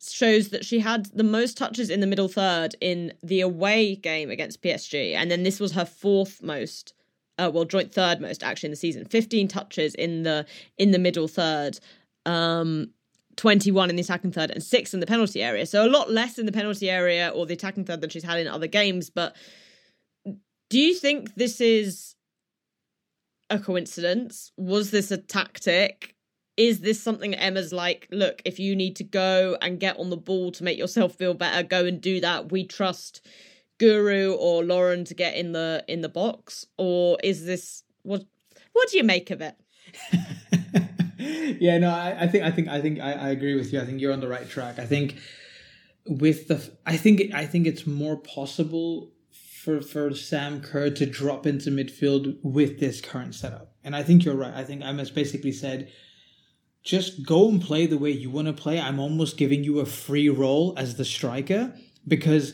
shows 0.01 0.49
that 0.49 0.63
she 0.63 0.79
had 0.79 1.07
the 1.07 1.23
most 1.23 1.57
touches 1.57 1.89
in 1.89 1.99
the 1.99 2.07
middle 2.07 2.27
third 2.27 2.75
in 2.79 3.13
the 3.21 3.41
away 3.41 3.95
game 3.95 4.29
against 4.29 4.61
PSG, 4.61 5.13
and 5.13 5.29
then 5.29 5.43
this 5.43 5.59
was 5.59 5.73
her 5.73 5.85
fourth 5.85 6.41
most. 6.41 6.93
Uh, 7.37 7.49
well, 7.53 7.65
joint 7.65 7.93
third 7.93 8.19
most 8.19 8.43
actually 8.43 8.67
in 8.67 8.71
the 8.71 8.77
season. 8.77 9.05
Fifteen 9.05 9.47
touches 9.47 9.95
in 9.95 10.23
the 10.23 10.45
in 10.77 10.91
the 10.91 10.99
middle 10.99 11.27
third, 11.27 11.79
um, 12.25 12.89
twenty-one 13.35 13.89
in 13.89 13.95
the 13.95 14.01
attacking 14.01 14.31
third, 14.31 14.51
and 14.51 14.63
six 14.63 14.93
in 14.93 14.99
the 14.99 15.05
penalty 15.05 15.41
area. 15.41 15.65
So 15.65 15.85
a 15.85 15.89
lot 15.89 16.11
less 16.11 16.37
in 16.37 16.45
the 16.45 16.51
penalty 16.51 16.89
area 16.89 17.29
or 17.29 17.45
the 17.45 17.53
attacking 17.53 17.85
third 17.85 18.01
than 18.01 18.09
she's 18.09 18.23
had 18.23 18.39
in 18.39 18.47
other 18.47 18.67
games. 18.67 19.09
But 19.09 19.35
do 20.69 20.79
you 20.79 20.93
think 20.93 21.35
this 21.35 21.59
is 21.59 22.15
a 23.49 23.59
coincidence? 23.59 24.51
Was 24.57 24.91
this 24.91 25.11
a 25.11 25.17
tactic? 25.17 26.15
Is 26.57 26.81
this 26.81 27.01
something 27.01 27.33
Emma's 27.33 27.71
like, 27.71 28.07
look, 28.11 28.41
if 28.45 28.59
you 28.59 28.75
need 28.75 28.95
to 28.97 29.03
go 29.03 29.57
and 29.61 29.79
get 29.79 29.97
on 29.97 30.09
the 30.09 30.17
ball 30.17 30.51
to 30.51 30.63
make 30.63 30.77
yourself 30.77 31.15
feel 31.15 31.33
better, 31.33 31.63
go 31.63 31.85
and 31.85 32.01
do 32.01 32.19
that. 32.19 32.51
We 32.51 32.67
trust 32.67 33.25
Guro 33.79 34.35
or 34.37 34.63
Lauren 34.63 35.05
to 35.05 35.13
get 35.13 35.35
in 35.35 35.53
the 35.53 35.83
in 35.87 36.01
the 36.01 36.09
box? 36.09 36.65
Or 36.77 37.17
is 37.23 37.45
this 37.45 37.83
what 38.03 38.25
what 38.73 38.89
do 38.89 38.97
you 38.97 39.03
make 39.03 39.31
of 39.31 39.41
it? 39.41 39.55
yeah, 41.59 41.77
no, 41.77 41.89
I, 41.89 42.23
I, 42.23 42.27
think 42.27 42.43
I 42.43 42.51
think 42.51 42.67
I 42.67 42.81
think 42.81 42.99
I, 42.99 43.13
I 43.13 43.29
agree 43.29 43.55
with 43.55 43.73
you. 43.73 43.79
I 43.79 43.85
think 43.85 44.01
you're 44.01 44.13
on 44.13 44.19
the 44.19 44.27
right 44.27 44.47
track. 44.47 44.79
I 44.79 44.85
think 44.85 45.15
with 46.05 46.47
the 46.47 46.61
I 46.85 46.97
think 46.97 47.33
I 47.33 47.45
think 47.45 47.67
it's 47.67 47.87
more 47.87 48.17
possible 48.17 49.11
for 49.63 49.81
for 49.81 50.13
Sam 50.13 50.61
Kerr 50.61 50.89
to 50.91 51.05
drop 51.05 51.45
into 51.45 51.69
midfield 51.69 52.37
with 52.43 52.79
this 52.79 53.01
current 53.01 53.35
setup. 53.35 53.75
And 53.83 53.95
I 53.95 54.03
think 54.03 54.23
you're 54.23 54.35
right. 54.35 54.53
I 54.53 54.63
think 54.63 54.83
Emma's 54.83 55.11
basically 55.11 55.51
said, 55.51 55.91
just 56.83 57.25
go 57.25 57.49
and 57.49 57.61
play 57.61 57.85
the 57.85 57.97
way 57.97 58.11
you 58.11 58.29
want 58.29 58.47
to 58.47 58.53
play. 58.53 58.79
I'm 58.79 58.99
almost 58.99 59.37
giving 59.37 59.63
you 59.63 59.79
a 59.79 59.85
free 59.85 60.29
role 60.29 60.73
as 60.77 60.95
the 60.95 61.05
striker 61.05 61.73
because 62.07 62.53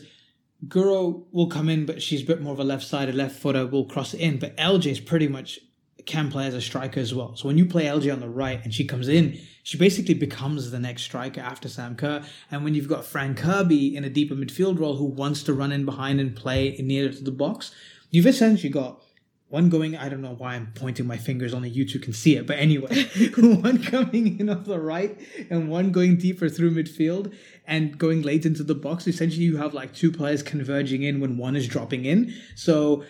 Guro 0.66 1.26
will 1.30 1.48
come 1.48 1.68
in, 1.68 1.86
but 1.86 2.02
she's 2.02 2.22
a 2.22 2.26
bit 2.26 2.42
more 2.42 2.52
of 2.52 2.60
a 2.60 2.64
left 2.64 2.84
sided 2.84 3.14
left 3.14 3.38
footer, 3.38 3.66
will 3.66 3.84
cross 3.84 4.12
it 4.12 4.20
in. 4.20 4.38
But 4.38 4.56
LJ 4.56 4.86
is 4.86 5.00
pretty 5.00 5.28
much 5.28 5.60
can 6.06 6.30
play 6.30 6.46
as 6.46 6.54
a 6.54 6.60
striker 6.60 7.00
as 7.00 7.14
well. 7.14 7.36
So 7.36 7.48
when 7.48 7.58
you 7.58 7.66
play 7.66 7.84
LJ 7.84 8.12
on 8.12 8.20
the 8.20 8.28
right 8.28 8.62
and 8.62 8.72
she 8.72 8.84
comes 8.84 9.08
in, 9.08 9.40
she 9.66 9.76
basically 9.76 10.14
becomes 10.14 10.70
the 10.70 10.78
next 10.78 11.02
striker 11.02 11.40
after 11.40 11.68
Sam 11.68 11.96
Kerr. 11.96 12.22
And 12.52 12.62
when 12.62 12.76
you've 12.76 12.86
got 12.86 13.04
Fran 13.04 13.34
Kirby 13.34 13.96
in 13.96 14.04
a 14.04 14.08
deeper 14.08 14.36
midfield 14.36 14.78
role 14.78 14.94
who 14.94 15.06
wants 15.06 15.42
to 15.42 15.52
run 15.52 15.72
in 15.72 15.84
behind 15.84 16.20
and 16.20 16.36
play 16.36 16.76
nearer 16.78 17.10
to 17.10 17.24
the 17.24 17.32
box, 17.32 17.74
you've 18.12 18.28
essentially 18.28 18.68
got 18.68 19.02
one 19.48 19.68
going, 19.68 19.96
I 19.96 20.08
don't 20.08 20.22
know 20.22 20.36
why 20.38 20.54
I'm 20.54 20.70
pointing 20.76 21.08
my 21.08 21.16
fingers, 21.16 21.52
only 21.52 21.68
you 21.68 21.84
two 21.84 21.98
can 21.98 22.12
see 22.12 22.36
it, 22.36 22.46
but 22.46 22.58
anyway, 22.58 23.06
one 23.36 23.82
coming 23.82 24.38
in 24.38 24.48
off 24.48 24.66
the 24.66 24.78
right 24.78 25.20
and 25.50 25.68
one 25.68 25.90
going 25.90 26.16
deeper 26.16 26.48
through 26.48 26.70
midfield 26.70 27.34
and 27.66 27.98
going 27.98 28.22
late 28.22 28.46
into 28.46 28.62
the 28.62 28.76
box. 28.76 29.08
Essentially, 29.08 29.46
you 29.46 29.56
have 29.56 29.74
like 29.74 29.92
two 29.92 30.12
players 30.12 30.44
converging 30.44 31.02
in 31.02 31.18
when 31.18 31.38
one 31.38 31.56
is 31.56 31.66
dropping 31.66 32.04
in. 32.04 32.32
So 32.54 33.04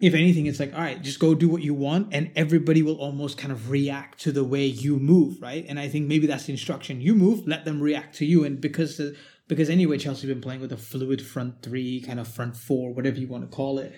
if 0.00 0.14
anything, 0.14 0.46
it's 0.46 0.60
like, 0.60 0.72
all 0.74 0.80
right, 0.80 1.02
just 1.02 1.18
go 1.18 1.34
do 1.34 1.48
what 1.48 1.62
you 1.62 1.74
want, 1.74 2.08
and 2.12 2.30
everybody 2.36 2.82
will 2.82 2.96
almost 2.96 3.36
kind 3.36 3.50
of 3.50 3.70
react 3.70 4.20
to 4.20 4.32
the 4.32 4.44
way 4.44 4.64
you 4.64 4.98
move, 4.98 5.42
right? 5.42 5.64
And 5.68 5.78
I 5.78 5.88
think 5.88 6.06
maybe 6.06 6.26
that's 6.26 6.44
the 6.44 6.52
instruction. 6.52 7.00
You 7.00 7.14
move, 7.14 7.46
let 7.48 7.64
them 7.64 7.80
react 7.80 8.16
to 8.16 8.24
you, 8.24 8.44
and 8.44 8.60
because 8.60 9.00
because 9.48 9.68
anyway, 9.68 9.98
Chelsea 9.98 10.28
have 10.28 10.36
been 10.36 10.42
playing 10.42 10.60
with 10.60 10.72
a 10.72 10.76
fluid 10.76 11.20
front 11.20 11.62
three, 11.62 12.00
kind 12.00 12.20
of 12.20 12.28
front 12.28 12.56
four, 12.56 12.92
whatever 12.92 13.18
you 13.18 13.26
want 13.26 13.50
to 13.50 13.54
call 13.54 13.78
it, 13.78 13.92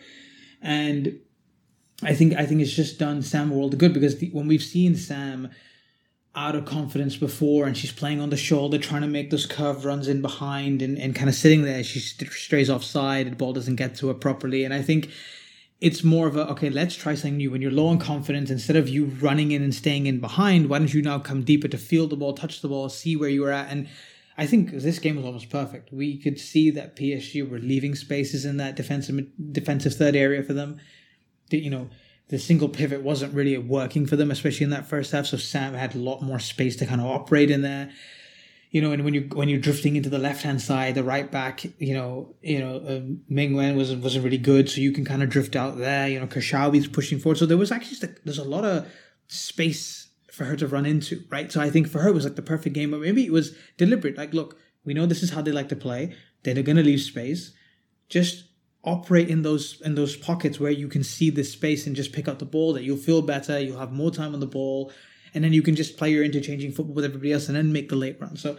and 0.62 1.20
I 2.02 2.14
think 2.14 2.34
I 2.34 2.46
think 2.46 2.62
it's 2.62 2.72
just 2.72 2.98
done 2.98 3.20
Sam 3.20 3.50
world 3.50 3.76
good 3.76 3.92
because 3.92 4.18
the, 4.18 4.30
when 4.30 4.46
we've 4.46 4.62
seen 4.62 4.96
Sam 4.96 5.50
out 6.34 6.54
of 6.54 6.64
confidence 6.64 7.16
before 7.16 7.66
and 7.66 7.76
she's 7.76 7.92
playing 7.92 8.20
on 8.20 8.30
the 8.30 8.36
shoulder 8.36 8.78
trying 8.78 9.02
to 9.02 9.08
make 9.08 9.30
those 9.30 9.46
curve 9.46 9.84
runs 9.84 10.06
in 10.06 10.22
behind 10.22 10.80
and, 10.80 10.96
and 10.96 11.14
kind 11.14 11.28
of 11.28 11.34
sitting 11.34 11.62
there 11.62 11.82
she 11.82 11.98
strays 11.98 12.70
offside 12.70 13.32
the 13.32 13.34
ball 13.34 13.52
doesn't 13.52 13.74
get 13.74 13.96
to 13.96 14.06
her 14.06 14.14
properly 14.14 14.62
and 14.62 14.72
i 14.72 14.80
think 14.80 15.10
it's 15.80 16.04
more 16.04 16.26
of 16.26 16.36
a 16.36 16.48
okay 16.50 16.68
let's 16.68 16.94
try 16.94 17.14
something 17.14 17.38
new. 17.38 17.50
When 17.50 17.62
you're 17.62 17.70
low 17.70 17.88
on 17.88 17.98
confidence 17.98 18.50
instead 18.50 18.76
of 18.76 18.88
you 18.88 19.06
running 19.06 19.52
in 19.52 19.62
and 19.62 19.74
staying 19.74 20.06
in 20.06 20.20
behind 20.20 20.68
why 20.68 20.78
don't 20.78 20.92
you 20.92 21.02
now 21.02 21.18
come 21.18 21.42
deeper 21.42 21.68
to 21.68 21.78
feel 21.78 22.06
the 22.06 22.16
ball 22.16 22.34
touch 22.34 22.60
the 22.60 22.68
ball 22.68 22.88
see 22.88 23.16
where 23.16 23.28
you 23.28 23.44
are 23.44 23.50
at? 23.50 23.70
And 23.70 23.88
i 24.36 24.46
think 24.46 24.70
this 24.70 24.98
game 24.98 25.16
was 25.16 25.24
almost 25.24 25.50
perfect. 25.50 25.92
We 25.92 26.18
could 26.18 26.38
see 26.38 26.70
that 26.70 26.96
psg 26.96 27.48
were 27.48 27.58
leaving 27.58 27.94
spaces 27.94 28.44
in 28.44 28.58
that 28.58 28.76
defensive 28.76 29.26
defensive 29.52 29.94
third 29.94 30.16
area 30.16 30.42
for 30.42 30.52
them. 30.52 30.80
The, 31.48 31.58
you 31.58 31.70
know 31.70 31.88
the 32.28 32.38
single 32.38 32.68
pivot 32.68 33.02
wasn't 33.02 33.34
really 33.34 33.56
working 33.58 34.06
for 34.06 34.16
them 34.16 34.30
especially 34.30 34.64
in 34.64 34.70
that 34.70 34.88
first 34.88 35.12
half. 35.12 35.26
So 35.26 35.36
sam 35.36 35.74
had 35.74 35.94
a 35.94 35.98
lot 35.98 36.22
more 36.22 36.38
space 36.38 36.76
to 36.76 36.86
kind 36.86 37.00
of 37.00 37.06
operate 37.06 37.50
in 37.50 37.62
there 37.62 37.90
you 38.70 38.80
know, 38.80 38.92
and 38.92 39.04
when 39.04 39.14
you 39.14 39.22
when 39.32 39.48
you're 39.48 39.58
drifting 39.58 39.96
into 39.96 40.08
the 40.08 40.18
left 40.18 40.42
hand 40.42 40.62
side, 40.62 40.94
the 40.94 41.02
right 41.02 41.28
back, 41.28 41.64
you 41.78 41.92
know, 41.92 42.36
you 42.40 42.60
know, 42.60 42.76
um, 42.86 43.20
Ming 43.28 43.54
Wen 43.54 43.76
wasn't 43.76 44.02
wasn't 44.02 44.24
really 44.24 44.38
good, 44.38 44.70
so 44.70 44.80
you 44.80 44.92
can 44.92 45.04
kind 45.04 45.22
of 45.22 45.28
drift 45.28 45.56
out 45.56 45.76
there. 45.76 46.08
You 46.08 46.20
know, 46.20 46.28
Karchaoui's 46.28 46.86
pushing 46.86 47.18
forward, 47.18 47.38
so 47.38 47.46
there 47.46 47.56
was 47.56 47.72
actually 47.72 48.14
there's 48.24 48.38
a 48.38 48.44
lot 48.44 48.64
of 48.64 48.86
space 49.26 50.08
for 50.30 50.44
her 50.44 50.56
to 50.56 50.68
run 50.68 50.86
into, 50.86 51.24
right? 51.30 51.50
So 51.50 51.60
I 51.60 51.68
think 51.68 51.88
for 51.88 51.98
her 51.98 52.10
it 52.10 52.14
was 52.14 52.24
like 52.24 52.36
the 52.36 52.42
perfect 52.42 52.74
game, 52.74 52.92
but 52.92 53.00
maybe 53.00 53.26
it 53.26 53.32
was 53.32 53.56
deliberate. 53.76 54.16
Like, 54.16 54.32
look, 54.32 54.56
we 54.84 54.94
know 54.94 55.04
this 55.04 55.24
is 55.24 55.30
how 55.30 55.42
they 55.42 55.52
like 55.52 55.68
to 55.70 55.76
play. 55.76 56.14
They're 56.44 56.62
gonna 56.62 56.84
leave 56.84 57.00
space. 57.00 57.52
Just 58.08 58.44
operate 58.84 59.28
in 59.28 59.42
those 59.42 59.80
in 59.84 59.96
those 59.96 60.16
pockets 60.16 60.60
where 60.60 60.70
you 60.70 60.86
can 60.86 61.02
see 61.02 61.28
this 61.28 61.52
space 61.52 61.88
and 61.88 61.96
just 61.96 62.12
pick 62.12 62.28
up 62.28 62.38
the 62.38 62.44
ball. 62.44 62.72
That 62.74 62.84
you'll 62.84 62.96
feel 62.96 63.20
better. 63.20 63.58
You'll 63.58 63.80
have 63.80 63.90
more 63.90 64.12
time 64.12 64.32
on 64.32 64.38
the 64.38 64.46
ball 64.46 64.92
and 65.34 65.44
then 65.44 65.52
you 65.52 65.62
can 65.62 65.76
just 65.76 65.96
play 65.96 66.10
your 66.10 66.24
interchanging 66.24 66.72
football 66.72 66.94
with 66.94 67.04
everybody 67.04 67.32
else 67.32 67.48
and 67.48 67.56
then 67.56 67.72
make 67.72 67.88
the 67.88 67.96
late 67.96 68.20
run. 68.20 68.36
So 68.36 68.58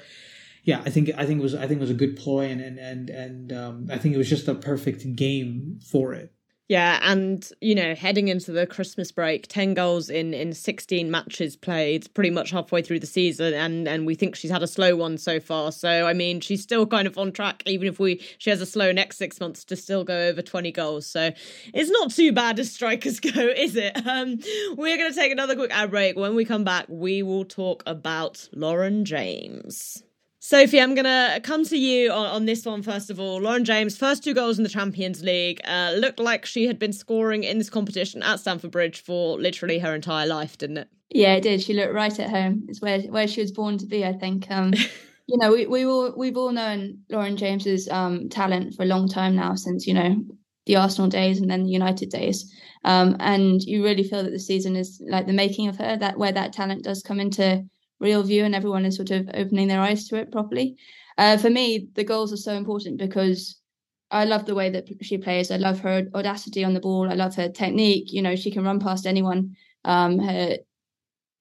yeah, 0.64 0.82
I 0.86 0.90
think 0.90 1.10
I 1.18 1.26
think 1.26 1.40
it 1.40 1.44
was 1.44 1.56
I 1.56 1.68
think 1.68 1.80
it 1.80 1.82
was 1.82 1.90
a 1.90 1.96
good 1.96 2.18
ploy 2.18 2.50
and 2.50 2.62
and 2.62 2.78
and, 2.78 3.10
and 3.10 3.54
um, 3.54 3.88
I 3.92 3.98
think 3.98 4.14
it 4.14 4.18
was 4.18 4.30
just 4.30 4.48
a 4.48 4.56
perfect 4.56 5.16
game 5.16 5.80
for 5.86 6.14
it. 6.14 6.34
Yeah, 6.72 7.00
and 7.02 7.46
you 7.60 7.76
know, 7.76 7.96
heading 7.96 8.30
into 8.30 8.54
the 8.54 8.66
Christmas 8.66 9.12
break, 9.12 9.48
ten 9.48 9.74
goals 9.74 10.10
in 10.10 10.34
in 10.34 10.54
sixteen 10.54 11.12
matches 11.12 11.58
played, 11.58 12.08
pretty 12.14 12.30
much 12.30 12.50
halfway 12.50 12.82
through 12.82 13.02
the 13.02 13.08
season, 13.08 13.54
and 13.54 13.90
and 13.90 14.06
we 14.06 14.16
think 14.16 14.38
she's 14.38 14.52
had 14.52 14.64
a 14.64 14.68
slow 14.68 14.96
one 14.96 15.18
so 15.18 15.42
far. 15.42 15.74
So 15.74 16.08
I 16.08 16.14
mean, 16.14 16.40
she's 16.40 16.64
still 16.64 16.88
kind 16.88 17.08
of 17.08 17.18
on 17.18 17.34
track, 17.34 17.62
even 17.66 17.90
if 17.90 18.00
we 18.00 18.22
she 18.38 18.52
has 18.52 18.62
a 18.62 18.66
slow 18.66 18.94
next 18.94 19.18
six 19.18 19.42
months 19.42 19.66
to 19.66 19.76
still 19.76 20.06
go 20.06 20.30
over 20.30 20.42
twenty 20.42 20.72
goals. 20.72 21.06
So 21.06 21.32
it's 21.74 21.90
not 21.90 22.12
too 22.12 22.32
bad 22.32 22.58
as 22.58 22.72
strikers 22.72 23.20
go, 23.20 23.50
is 23.50 23.76
it? 23.76 24.08
Um, 24.08 24.40
we're 24.78 24.96
going 24.96 25.12
to 25.12 25.20
take 25.20 25.34
another 25.34 25.58
quick 25.58 25.76
ad 25.76 25.92
break. 25.92 26.16
When 26.16 26.36
we 26.36 26.46
come 26.46 26.64
back, 26.64 26.86
we 26.88 27.22
will 27.22 27.44
talk 27.44 27.84
about 27.86 28.48
Lauren 28.54 29.04
James. 29.04 30.04
Sophie, 30.44 30.82
I'm 30.82 30.96
going 30.96 31.06
to 31.06 31.40
come 31.44 31.64
to 31.66 31.78
you 31.78 32.12
on, 32.12 32.26
on, 32.26 32.46
this 32.46 32.66
one 32.66 32.82
first 32.82 33.12
of 33.12 33.20
all. 33.20 33.40
Lauren 33.40 33.64
James, 33.64 33.96
first 33.96 34.24
two 34.24 34.34
goals 34.34 34.58
in 34.58 34.64
the 34.64 34.72
Champions 34.72 35.22
League, 35.22 35.62
uh, 35.66 35.94
looked 35.96 36.20
like 36.20 36.48
she 36.48 36.66
had 36.66 36.80
been 36.80 36.94
scoring 36.94 37.44
in 37.44 37.60
this 37.60 37.70
competition 37.70 38.24
at 38.24 38.40
Stamford 38.40 38.72
Bridge 38.72 39.04
for 39.04 39.40
literally 39.40 39.78
her 39.78 39.94
entire 39.94 40.26
life, 40.26 40.58
didn't 40.58 40.80
it? 40.80 40.90
Yeah, 41.12 41.36
it 41.36 41.44
did. 41.44 41.62
She 41.62 41.76
looked 41.76 41.94
right 41.94 42.20
at 42.20 42.32
home. 42.32 42.66
It's 42.68 42.82
where 42.82 43.02
where 43.02 43.28
she 43.28 43.40
was 43.40 43.52
born 43.52 43.78
to 43.78 43.86
be, 43.86 44.04
I 44.04 44.14
think. 44.14 44.50
Um, 44.50 44.74
you 45.28 45.38
know, 45.38 45.52
we 45.52 45.68
we 45.68 45.86
all 45.86 46.12
we've 46.18 46.36
all 46.36 46.52
known 46.52 46.98
Lauren 47.12 47.38
James's 47.38 47.88
um, 47.90 48.28
talent 48.28 48.74
for 48.74 48.82
a 48.82 48.88
long 48.88 49.08
time 49.08 49.36
now, 49.36 49.54
since 49.54 49.86
you 49.86 49.94
know 49.94 50.24
the 50.66 50.76
Arsenal 50.76 51.08
days 51.08 51.40
and 51.40 51.52
then 51.52 51.66
the 51.66 51.70
United 51.70 52.10
days. 52.10 52.52
Um, 52.84 53.16
and 53.20 53.62
you 53.62 53.84
really 53.84 54.04
feel 54.04 54.24
that 54.24 54.32
the 54.32 54.40
season 54.40 54.76
is 54.76 55.00
like 55.08 55.28
the 55.28 55.34
making 55.34 55.68
of 55.68 55.78
her, 55.78 55.98
that 55.98 56.18
where 56.18 56.32
that 56.32 56.52
talent 56.52 56.84
does 56.84 57.04
come 57.04 57.20
into 57.20 57.64
real 58.02 58.24
view 58.24 58.44
and 58.44 58.54
everyone 58.54 58.84
is 58.84 58.98
sort 58.98 59.12
of 59.12 59.30
opening 59.34 59.68
their 59.68 59.80
eyes 59.80 60.08
to 60.08 60.18
it 60.18 60.32
properly. 60.32 60.76
Uh, 61.18 61.38
for 61.38 61.50
me, 61.50 61.88
the 61.94 62.04
goals 62.04 62.34
are 62.34 62.38
so 62.38 62.54
important 62.54 62.98
because 62.98 63.62
I 64.10 64.26
love 64.26 64.46
the 64.46 64.56
way 64.56 64.70
that 64.72 64.88
she 65.02 65.18
plays. 65.18 65.52
I 65.52 65.58
love 65.58 65.80
her 65.80 66.08
audacity 66.14 66.64
on 66.64 66.74
the 66.74 66.80
ball. 66.82 67.10
I 67.10 67.14
love 67.14 67.36
her 67.36 67.48
technique. 67.48 68.12
You 68.12 68.22
know, 68.22 68.36
she 68.36 68.52
can 68.52 68.66
run 68.66 68.80
past 68.80 69.06
anyone. 69.06 69.56
Um, 69.86 70.20
her 70.20 70.58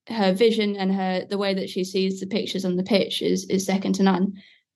her 0.09 0.33
vision 0.33 0.77
and 0.77 0.92
her 0.92 1.25
the 1.29 1.38
way 1.38 1.55
that 1.55 1.68
she 1.68 1.85
sees 1.85 2.20
the 2.20 2.27
pictures 2.27 2.64
on 2.64 2.77
the 2.77 2.83
pitch 2.83 3.23
is 3.23 3.44
is 3.46 3.64
second 3.64 3.94
to 3.94 4.03
none. 4.03 4.35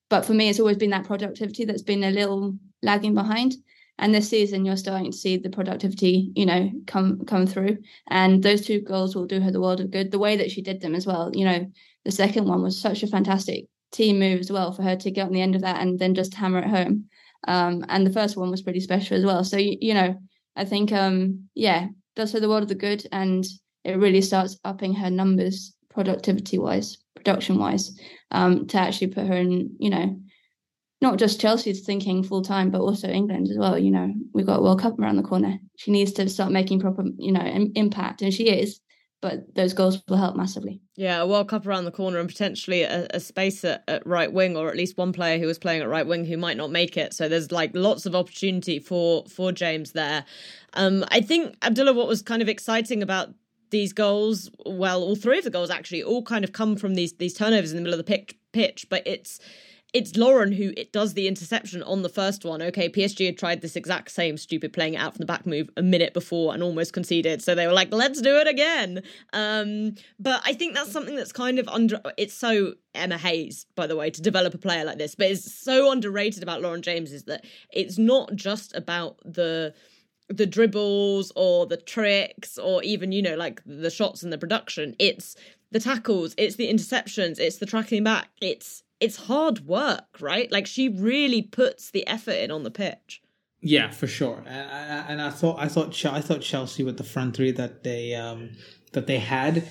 But 0.09 0.25
for 0.25 0.33
me, 0.33 0.49
it's 0.49 0.59
always 0.59 0.77
been 0.77 0.91
that 0.91 1.05
productivity 1.05 1.65
that's 1.65 1.81
been 1.81 2.03
a 2.03 2.11
little 2.11 2.55
lagging 2.81 3.13
behind. 3.13 3.55
And 3.97 4.13
this 4.13 4.29
season, 4.29 4.65
you're 4.65 4.75
starting 4.75 5.11
to 5.11 5.17
see 5.17 5.37
the 5.37 5.49
productivity, 5.49 6.31
you 6.35 6.45
know, 6.45 6.69
come 6.85 7.25
come 7.25 7.47
through. 7.47 7.77
And 8.09 8.43
those 8.43 8.65
two 8.65 8.81
goals 8.81 9.15
will 9.15 9.25
do 9.25 9.39
her 9.39 9.51
the 9.51 9.61
world 9.61 9.79
of 9.79 9.91
good. 9.91 10.11
The 10.11 10.19
way 10.19 10.35
that 10.37 10.51
she 10.51 10.61
did 10.61 10.81
them 10.81 10.95
as 10.95 11.07
well, 11.07 11.31
you 11.33 11.45
know, 11.45 11.71
the 12.03 12.11
second 12.11 12.47
one 12.47 12.61
was 12.61 12.79
such 12.79 13.03
a 13.03 13.07
fantastic 13.07 13.65
team 13.91 14.19
move 14.19 14.39
as 14.39 14.51
well 14.51 14.73
for 14.73 14.83
her 14.83 14.95
to 14.97 15.11
get 15.11 15.27
on 15.27 15.33
the 15.33 15.41
end 15.41 15.55
of 15.55 15.61
that 15.61 15.81
and 15.81 15.97
then 15.97 16.13
just 16.13 16.33
hammer 16.33 16.59
it 16.59 16.67
home. 16.67 17.05
Um, 17.47 17.85
and 17.89 18.05
the 18.05 18.11
first 18.13 18.35
one 18.35 18.51
was 18.51 18.61
pretty 18.61 18.79
special 18.79 19.17
as 19.17 19.23
well. 19.23 19.43
So 19.43 19.57
you, 19.57 19.77
you 19.79 19.93
know, 19.93 20.19
I 20.55 20.65
think 20.65 20.91
um, 20.91 21.47
yeah, 21.53 21.87
does 22.15 22.31
her 22.33 22.39
the 22.39 22.49
world 22.49 22.63
of 22.63 22.69
the 22.69 22.75
good, 22.75 23.05
and 23.11 23.45
it 23.83 23.97
really 23.97 24.21
starts 24.21 24.59
upping 24.63 24.93
her 24.95 25.09
numbers 25.09 25.73
productivity 25.89 26.57
wise, 26.57 26.97
production 27.15 27.57
wise, 27.57 27.97
um, 28.31 28.67
to 28.67 28.77
actually 28.77 29.07
put 29.07 29.27
her 29.27 29.35
in, 29.35 29.75
you 29.79 29.89
know, 29.89 30.19
not 31.01 31.17
just 31.17 31.41
Chelsea's 31.41 31.81
thinking 31.85 32.23
full 32.23 32.41
time, 32.41 32.71
but 32.71 32.81
also 32.81 33.07
England 33.07 33.49
as 33.49 33.57
well. 33.57 33.77
You 33.77 33.91
know, 33.91 34.13
we've 34.33 34.45
got 34.45 34.63
World 34.63 34.81
Cup 34.81 34.97
around 34.99 35.17
the 35.17 35.23
corner. 35.23 35.59
She 35.77 35.91
needs 35.91 36.13
to 36.13 36.29
start 36.29 36.51
making 36.51 36.79
proper, 36.79 37.03
you 37.17 37.31
know, 37.31 37.41
impact, 37.75 38.21
and 38.21 38.33
she 38.33 38.49
is. 38.49 38.79
But 39.21 39.55
those 39.55 39.73
goals 39.73 40.03
will 40.07 40.17
help 40.17 40.35
massively. 40.35 40.81
Yeah, 40.95 41.21
a 41.21 41.27
World 41.27 41.49
Cup 41.49 41.65
around 41.65 41.85
the 41.85 41.91
corner 41.91 42.19
and 42.19 42.29
potentially 42.29 42.83
a, 42.83 43.07
a 43.11 43.19
space 43.19 43.63
at, 43.65 43.83
at, 43.87 44.05
right 44.05 44.31
wing, 44.31 44.55
or 44.55 44.69
at 44.69 44.75
least 44.75 44.97
one 44.97 45.13
player 45.13 45.39
who 45.39 45.47
was 45.47 45.57
playing 45.57 45.81
at 45.81 45.89
right 45.89 46.05
wing 46.05 46.25
who 46.25 46.37
might 46.37 46.57
not 46.57 46.69
make 46.69 46.95
it. 46.95 47.13
So 47.13 47.27
there's 47.27 47.51
like 47.51 47.71
lots 47.73 48.05
of 48.05 48.15
opportunity 48.15 48.77
for 48.77 49.25
for 49.25 49.51
James 49.51 49.93
there. 49.93 50.25
Um, 50.73 51.03
I 51.09 51.21
think 51.21 51.55
Abdullah, 51.63 51.93
what 51.93 52.07
was 52.07 52.21
kind 52.21 52.41
of 52.41 52.49
exciting 52.49 53.01
about 53.01 53.33
these 53.71 53.93
goals, 53.93 54.49
well, 54.65 55.01
all 55.01 55.15
three 55.15 55.39
of 55.39 55.43
the 55.43 55.49
goals 55.49 55.69
actually 55.69 56.03
all 56.03 56.21
kind 56.21 56.43
of 56.43 56.51
come 56.51 56.75
from 56.75 56.93
these 56.95 57.13
these 57.13 57.33
turnovers 57.33 57.71
in 57.71 57.77
the 57.77 57.81
middle 57.81 57.99
of 57.99 58.05
the 58.05 58.09
pitch, 58.09 58.35
pitch 58.51 58.85
but 58.89 59.01
it's 59.07 59.39
it's 59.95 60.17
Lauren 60.17 60.51
who 60.51 60.73
it 60.75 60.91
does 60.91 61.13
the 61.13 61.25
interception 61.25 61.81
on 61.81 62.01
the 62.01 62.09
first 62.09 62.43
one. 62.43 62.61
Okay, 62.61 62.89
PSG 62.89 63.27
had 63.27 63.37
tried 63.37 63.61
this 63.61 63.77
exact 63.77 64.11
same 64.11 64.35
stupid 64.35 64.73
playing 64.73 64.95
it 64.95 64.97
out 64.97 65.13
from 65.13 65.21
the 65.21 65.25
back 65.25 65.45
move 65.45 65.69
a 65.77 65.81
minute 65.81 66.13
before 66.13 66.53
and 66.53 66.61
almost 66.61 66.91
conceded. 66.91 67.41
So 67.41 67.55
they 67.55 67.65
were 67.65 67.71
like, 67.71 67.93
let's 67.93 68.19
do 68.19 68.35
it 68.35 68.45
again. 68.45 69.03
Um, 69.31 69.95
but 70.19 70.41
I 70.43 70.51
think 70.51 70.75
that's 70.75 70.91
something 70.91 71.15
that's 71.15 71.31
kind 71.31 71.59
of 71.59 71.69
under 71.69 72.01
it's 72.17 72.33
so 72.33 72.73
Emma 72.93 73.17
Hayes, 73.17 73.67
by 73.77 73.87
the 73.87 73.95
way, 73.95 74.09
to 74.09 74.21
develop 74.21 74.53
a 74.53 74.57
player 74.57 74.83
like 74.83 74.97
this. 74.97 75.15
But 75.15 75.27
it's 75.27 75.49
so 75.49 75.89
underrated 75.89 76.43
about 76.43 76.61
Lauren 76.61 76.81
James 76.81 77.13
is 77.13 77.23
that 77.23 77.45
it's 77.71 77.97
not 77.97 78.35
just 78.35 78.75
about 78.75 79.19
the 79.23 79.73
the 80.27 80.45
dribbles 80.45 81.31
or 81.37 81.67
the 81.67 81.77
tricks 81.77 82.57
or 82.57 82.83
even 82.83 83.13
you 83.13 83.21
know 83.21 83.35
like 83.35 83.61
the 83.65 83.91
shots 83.91 84.23
and 84.23 84.33
the 84.33 84.39
production 84.39 84.95
it's 84.97 85.35
the 85.69 85.79
tackles 85.79 86.33
it's 86.35 86.55
the 86.55 86.67
interceptions 86.67 87.37
it's 87.37 87.57
the 87.57 87.65
tracking 87.67 88.03
back 88.03 88.29
it's 88.41 88.81
it's 88.99 89.17
hard 89.27 89.65
work 89.65 90.05
right 90.19 90.51
like 90.51 90.67
she 90.67 90.89
really 90.89 91.41
puts 91.41 91.91
the 91.91 92.05
effort 92.07 92.31
in 92.35 92.51
on 92.51 92.63
the 92.63 92.71
pitch 92.71 93.21
yeah 93.61 93.89
for 93.89 94.07
sure 94.07 94.43
and 94.47 95.21
i 95.21 95.29
thought 95.29 95.57
i 95.59 95.67
thought 95.67 96.03
i 96.05 96.21
thought 96.21 96.41
chelsea 96.41 96.83
with 96.83 96.97
the 96.97 97.03
front 97.03 97.35
three 97.35 97.51
that 97.51 97.83
they 97.83 98.13
um 98.15 98.51
that 98.93 99.07
they 99.07 99.19
had 99.19 99.67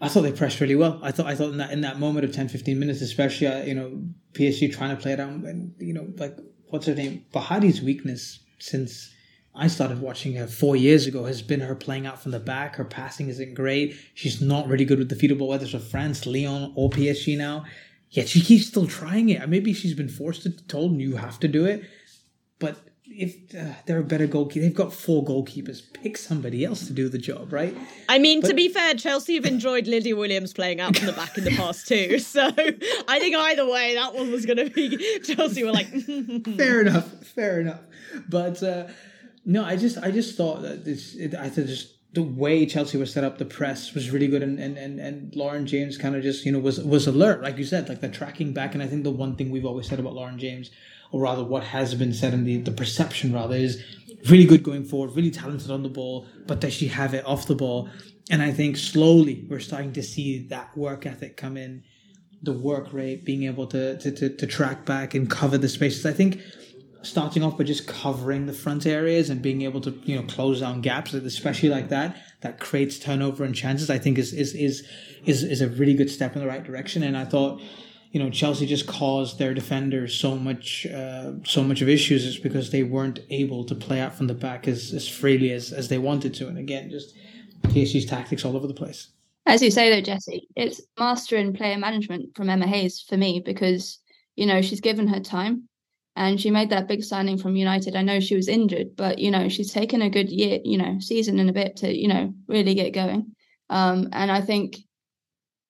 I 0.00 0.08
thought 0.08 0.22
they 0.22 0.32
pressed 0.32 0.60
really 0.60 0.76
well. 0.76 1.00
I 1.02 1.10
thought 1.10 1.26
I 1.26 1.34
thought 1.34 1.50
in 1.50 1.58
that 1.58 1.72
in 1.72 1.80
that 1.80 1.98
moment 1.98 2.24
of 2.24 2.32
10, 2.32 2.48
15 2.48 2.78
minutes, 2.78 3.00
especially 3.00 3.48
uh, 3.48 3.64
you 3.64 3.74
know 3.74 4.00
PSG 4.32 4.72
trying 4.72 4.94
to 4.96 5.02
play 5.02 5.12
it 5.12 5.20
out, 5.20 5.30
and 5.30 5.74
you 5.78 5.92
know 5.92 6.06
like 6.18 6.36
what's 6.68 6.86
her 6.86 6.94
name, 6.94 7.24
Bouhaddi's 7.32 7.82
weakness 7.82 8.40
since 8.58 9.12
I 9.54 9.66
started 9.66 10.00
watching 10.00 10.36
her 10.36 10.46
four 10.46 10.76
years 10.76 11.06
ago 11.06 11.24
has 11.24 11.42
been 11.42 11.60
her 11.60 11.74
playing 11.74 12.06
out 12.06 12.22
from 12.22 12.30
the 12.30 12.38
back. 12.38 12.76
Her 12.76 12.84
passing 12.84 13.28
isn't 13.28 13.54
great. 13.54 13.96
She's 14.14 14.40
not 14.40 14.68
really 14.68 14.84
good 14.84 15.00
with 15.00 15.08
the 15.08 15.16
feeder 15.16 15.34
ball, 15.34 15.48
whether 15.48 15.66
it's 15.66 15.90
France, 15.90 16.26
Lyon, 16.26 16.72
or 16.76 16.90
PSG 16.90 17.36
now. 17.36 17.64
Yet 18.10 18.28
she 18.28 18.40
keeps 18.40 18.66
still 18.66 18.86
trying 18.86 19.28
it. 19.28 19.46
Maybe 19.48 19.72
she's 19.72 19.94
been 19.94 20.08
forced 20.08 20.42
to, 20.42 20.50
told 20.50 20.98
you 20.98 21.16
have 21.16 21.38
to 21.40 21.48
do 21.48 21.66
it. 21.66 21.84
But 22.58 22.76
if 23.04 23.54
uh, 23.54 23.74
they're 23.86 23.98
a 23.98 24.04
better 24.04 24.26
goalkeeper, 24.26 24.64
they've 24.64 24.74
got 24.74 24.92
four 24.92 25.24
goalkeepers. 25.24 25.82
Pick 25.92 26.16
somebody 26.16 26.64
else 26.64 26.86
to 26.86 26.92
do 26.92 27.08
the 27.08 27.18
job, 27.18 27.52
right? 27.52 27.76
I 28.08 28.18
mean, 28.18 28.40
but, 28.40 28.48
to 28.48 28.54
be 28.54 28.68
fair, 28.68 28.94
Chelsea 28.94 29.34
have 29.34 29.44
enjoyed 29.44 29.86
Lydia 29.86 30.16
Williams 30.16 30.52
playing 30.52 30.80
out 30.80 30.96
from 30.96 31.06
the 31.06 31.12
back 31.12 31.36
in 31.36 31.44
the 31.44 31.50
past 31.56 31.88
too. 31.88 32.18
So 32.28 32.46
I 32.46 33.18
think 33.18 33.36
either 33.36 33.66
way, 33.68 33.94
that 33.94 34.14
one 34.14 34.30
was 34.30 34.44
going 34.44 34.58
to 34.58 34.70
be 34.70 35.18
Chelsea 35.24 35.64
were 35.64 35.72
like. 35.72 35.88
fair 36.56 36.80
enough, 36.80 37.10
fair 37.28 37.60
enough. 37.60 37.80
But 38.28 38.62
uh, 38.62 38.88
no, 39.44 39.64
I 39.64 39.76
just 39.76 39.98
I 39.98 40.10
just 40.10 40.36
thought 40.36 40.62
that 40.62 40.84
this 40.84 41.14
it, 41.14 41.34
I 41.34 41.48
just 41.48 41.97
the 42.12 42.22
way 42.22 42.64
Chelsea 42.64 42.96
was 42.96 43.12
set 43.12 43.22
up, 43.22 43.38
the 43.38 43.44
press 43.44 43.92
was 43.92 44.10
really 44.10 44.28
good, 44.28 44.42
and 44.42 44.58
and 44.58 44.78
and, 44.78 44.98
and 44.98 45.34
Lauren 45.36 45.66
James 45.66 45.98
kind 45.98 46.16
of 46.16 46.22
just 46.22 46.44
you 46.46 46.52
know 46.52 46.58
was 46.58 46.80
was 46.80 47.06
alert, 47.06 47.42
like 47.42 47.58
you 47.58 47.64
said, 47.64 47.88
like 47.88 48.00
the 48.00 48.08
tracking 48.08 48.52
back. 48.52 48.74
And 48.74 48.82
I 48.82 48.86
think 48.86 49.04
the 49.04 49.10
one 49.10 49.36
thing 49.36 49.50
we've 49.50 49.66
always 49.66 49.86
said 49.88 50.00
about 50.00 50.14
Lauren 50.14 50.38
James, 50.38 50.70
or 51.12 51.20
rather 51.22 51.44
what 51.44 51.64
has 51.64 51.94
been 51.94 52.14
said 52.14 52.32
in 52.32 52.44
the 52.44 52.58
the 52.58 52.70
perception 52.70 53.32
rather, 53.34 53.56
is 53.56 53.82
really 54.30 54.46
good 54.46 54.62
going 54.62 54.84
forward, 54.84 55.14
really 55.14 55.30
talented 55.30 55.70
on 55.70 55.82
the 55.82 55.88
ball, 55.88 56.26
but 56.46 56.60
does 56.60 56.72
she 56.72 56.88
have 56.88 57.12
it 57.12 57.26
off 57.26 57.46
the 57.46 57.54
ball? 57.54 57.90
And 58.30 58.42
I 58.42 58.52
think 58.52 58.76
slowly 58.76 59.46
we're 59.48 59.60
starting 59.60 59.92
to 59.94 60.02
see 60.02 60.46
that 60.48 60.76
work 60.76 61.04
ethic 61.06 61.36
come 61.36 61.56
in, 61.56 61.84
the 62.42 62.52
work 62.52 62.92
rate, 62.92 63.26
being 63.26 63.44
able 63.44 63.66
to 63.66 63.98
to 63.98 64.10
to, 64.10 64.30
to 64.30 64.46
track 64.46 64.86
back 64.86 65.12
and 65.12 65.28
cover 65.28 65.58
the 65.58 65.68
spaces. 65.68 66.06
I 66.06 66.12
think 66.12 66.40
starting 67.02 67.42
off 67.42 67.56
by 67.56 67.64
just 67.64 67.86
covering 67.86 68.46
the 68.46 68.52
front 68.52 68.86
areas 68.86 69.30
and 69.30 69.40
being 69.40 69.62
able 69.62 69.80
to 69.80 69.90
you 70.04 70.16
know 70.16 70.22
close 70.22 70.60
down 70.60 70.80
gaps 70.80 71.14
especially 71.14 71.68
like 71.68 71.88
that 71.88 72.16
that 72.40 72.58
creates 72.58 72.98
turnover 72.98 73.44
and 73.44 73.54
chances 73.54 73.88
i 73.88 73.98
think 73.98 74.18
is 74.18 74.32
is 74.32 74.54
is 74.54 74.86
is, 75.24 75.42
is 75.42 75.60
a 75.60 75.68
really 75.68 75.94
good 75.94 76.10
step 76.10 76.34
in 76.34 76.40
the 76.40 76.46
right 76.48 76.64
direction. 76.64 77.02
And 77.02 77.16
i 77.16 77.24
thought 77.24 77.60
you 78.12 78.22
know 78.22 78.30
chelsea 78.30 78.66
just 78.66 78.86
caused 78.86 79.38
their 79.38 79.54
defenders 79.54 80.14
so 80.14 80.36
much 80.36 80.86
uh, 80.86 81.32
so 81.44 81.62
much 81.62 81.82
of 81.82 81.88
issues 81.88 82.24
is 82.24 82.38
because 82.38 82.70
they 82.70 82.82
weren't 82.82 83.20
able 83.30 83.64
to 83.64 83.74
play 83.74 84.00
out 84.00 84.14
from 84.14 84.26
the 84.26 84.34
back 84.34 84.66
as, 84.66 84.92
as 84.92 85.06
freely 85.06 85.52
as, 85.52 85.72
as 85.72 85.88
they 85.88 85.98
wanted 85.98 86.34
to. 86.34 86.48
And 86.48 86.58
again 86.58 86.90
just 86.90 87.14
PSG's 87.64 88.06
tactics 88.06 88.44
all 88.44 88.56
over 88.56 88.66
the 88.66 88.74
place. 88.74 89.08
As 89.46 89.62
you 89.62 89.70
say 89.70 89.90
though 89.90 90.00
Jessy 90.00 90.48
it's 90.56 90.80
master 90.98 91.36
in 91.36 91.52
player 91.52 91.78
management 91.78 92.34
from 92.34 92.50
emma 92.50 92.66
hayes 92.66 93.04
for 93.06 93.16
me 93.16 93.42
because 93.44 93.98
you 94.36 94.46
know 94.46 94.62
she's 94.62 94.80
given 94.80 95.06
her 95.06 95.20
time 95.20 95.67
and 96.18 96.40
she 96.40 96.50
made 96.50 96.70
that 96.70 96.88
big 96.88 97.04
signing 97.04 97.38
from 97.38 97.54
United. 97.54 97.94
I 97.94 98.02
know 98.02 98.18
she 98.18 98.34
was 98.34 98.48
injured, 98.48 98.96
but 98.96 99.20
you 99.20 99.30
know 99.30 99.48
she's 99.48 99.72
taken 99.72 100.02
a 100.02 100.10
good 100.10 100.28
year, 100.28 100.58
you 100.64 100.76
know, 100.76 100.98
season 100.98 101.38
and 101.38 101.48
a 101.48 101.52
bit 101.52 101.76
to 101.76 101.96
you 101.96 102.08
know 102.08 102.34
really 102.48 102.74
get 102.74 102.92
going. 102.92 103.34
Um, 103.70 104.08
and 104.12 104.30
I 104.30 104.40
think, 104.40 104.78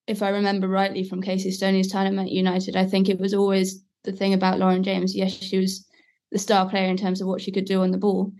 if 0.07 0.23
I 0.23 0.31
remember 0.31 0.67
rightly 0.67 1.05
from 1.05 1.21
Casey 1.21 1.51
Stoney's 1.51 1.93
time 1.93 2.19
at 2.19 2.31
United, 2.31 2.77
I 2.77 2.87
think 2.87 3.09
it 3.09 3.21
was 3.21 3.35
always 3.35 3.85
the 4.05 4.13
thing 4.13 4.33
about 4.33 4.59
Lauren 4.59 4.83
James. 4.83 5.15
Yes, 5.15 5.33
she 5.33 5.59
was 5.59 5.87
the 6.33 6.39
star 6.39 6.69
player 6.69 6.89
in 6.89 6.97
terms 6.97 7.21
of 7.21 7.29
what 7.29 7.43
she 7.43 7.53
could 7.53 7.67
do 7.67 7.83
on 7.83 7.91
the 7.91 7.99
ball, 7.99 8.33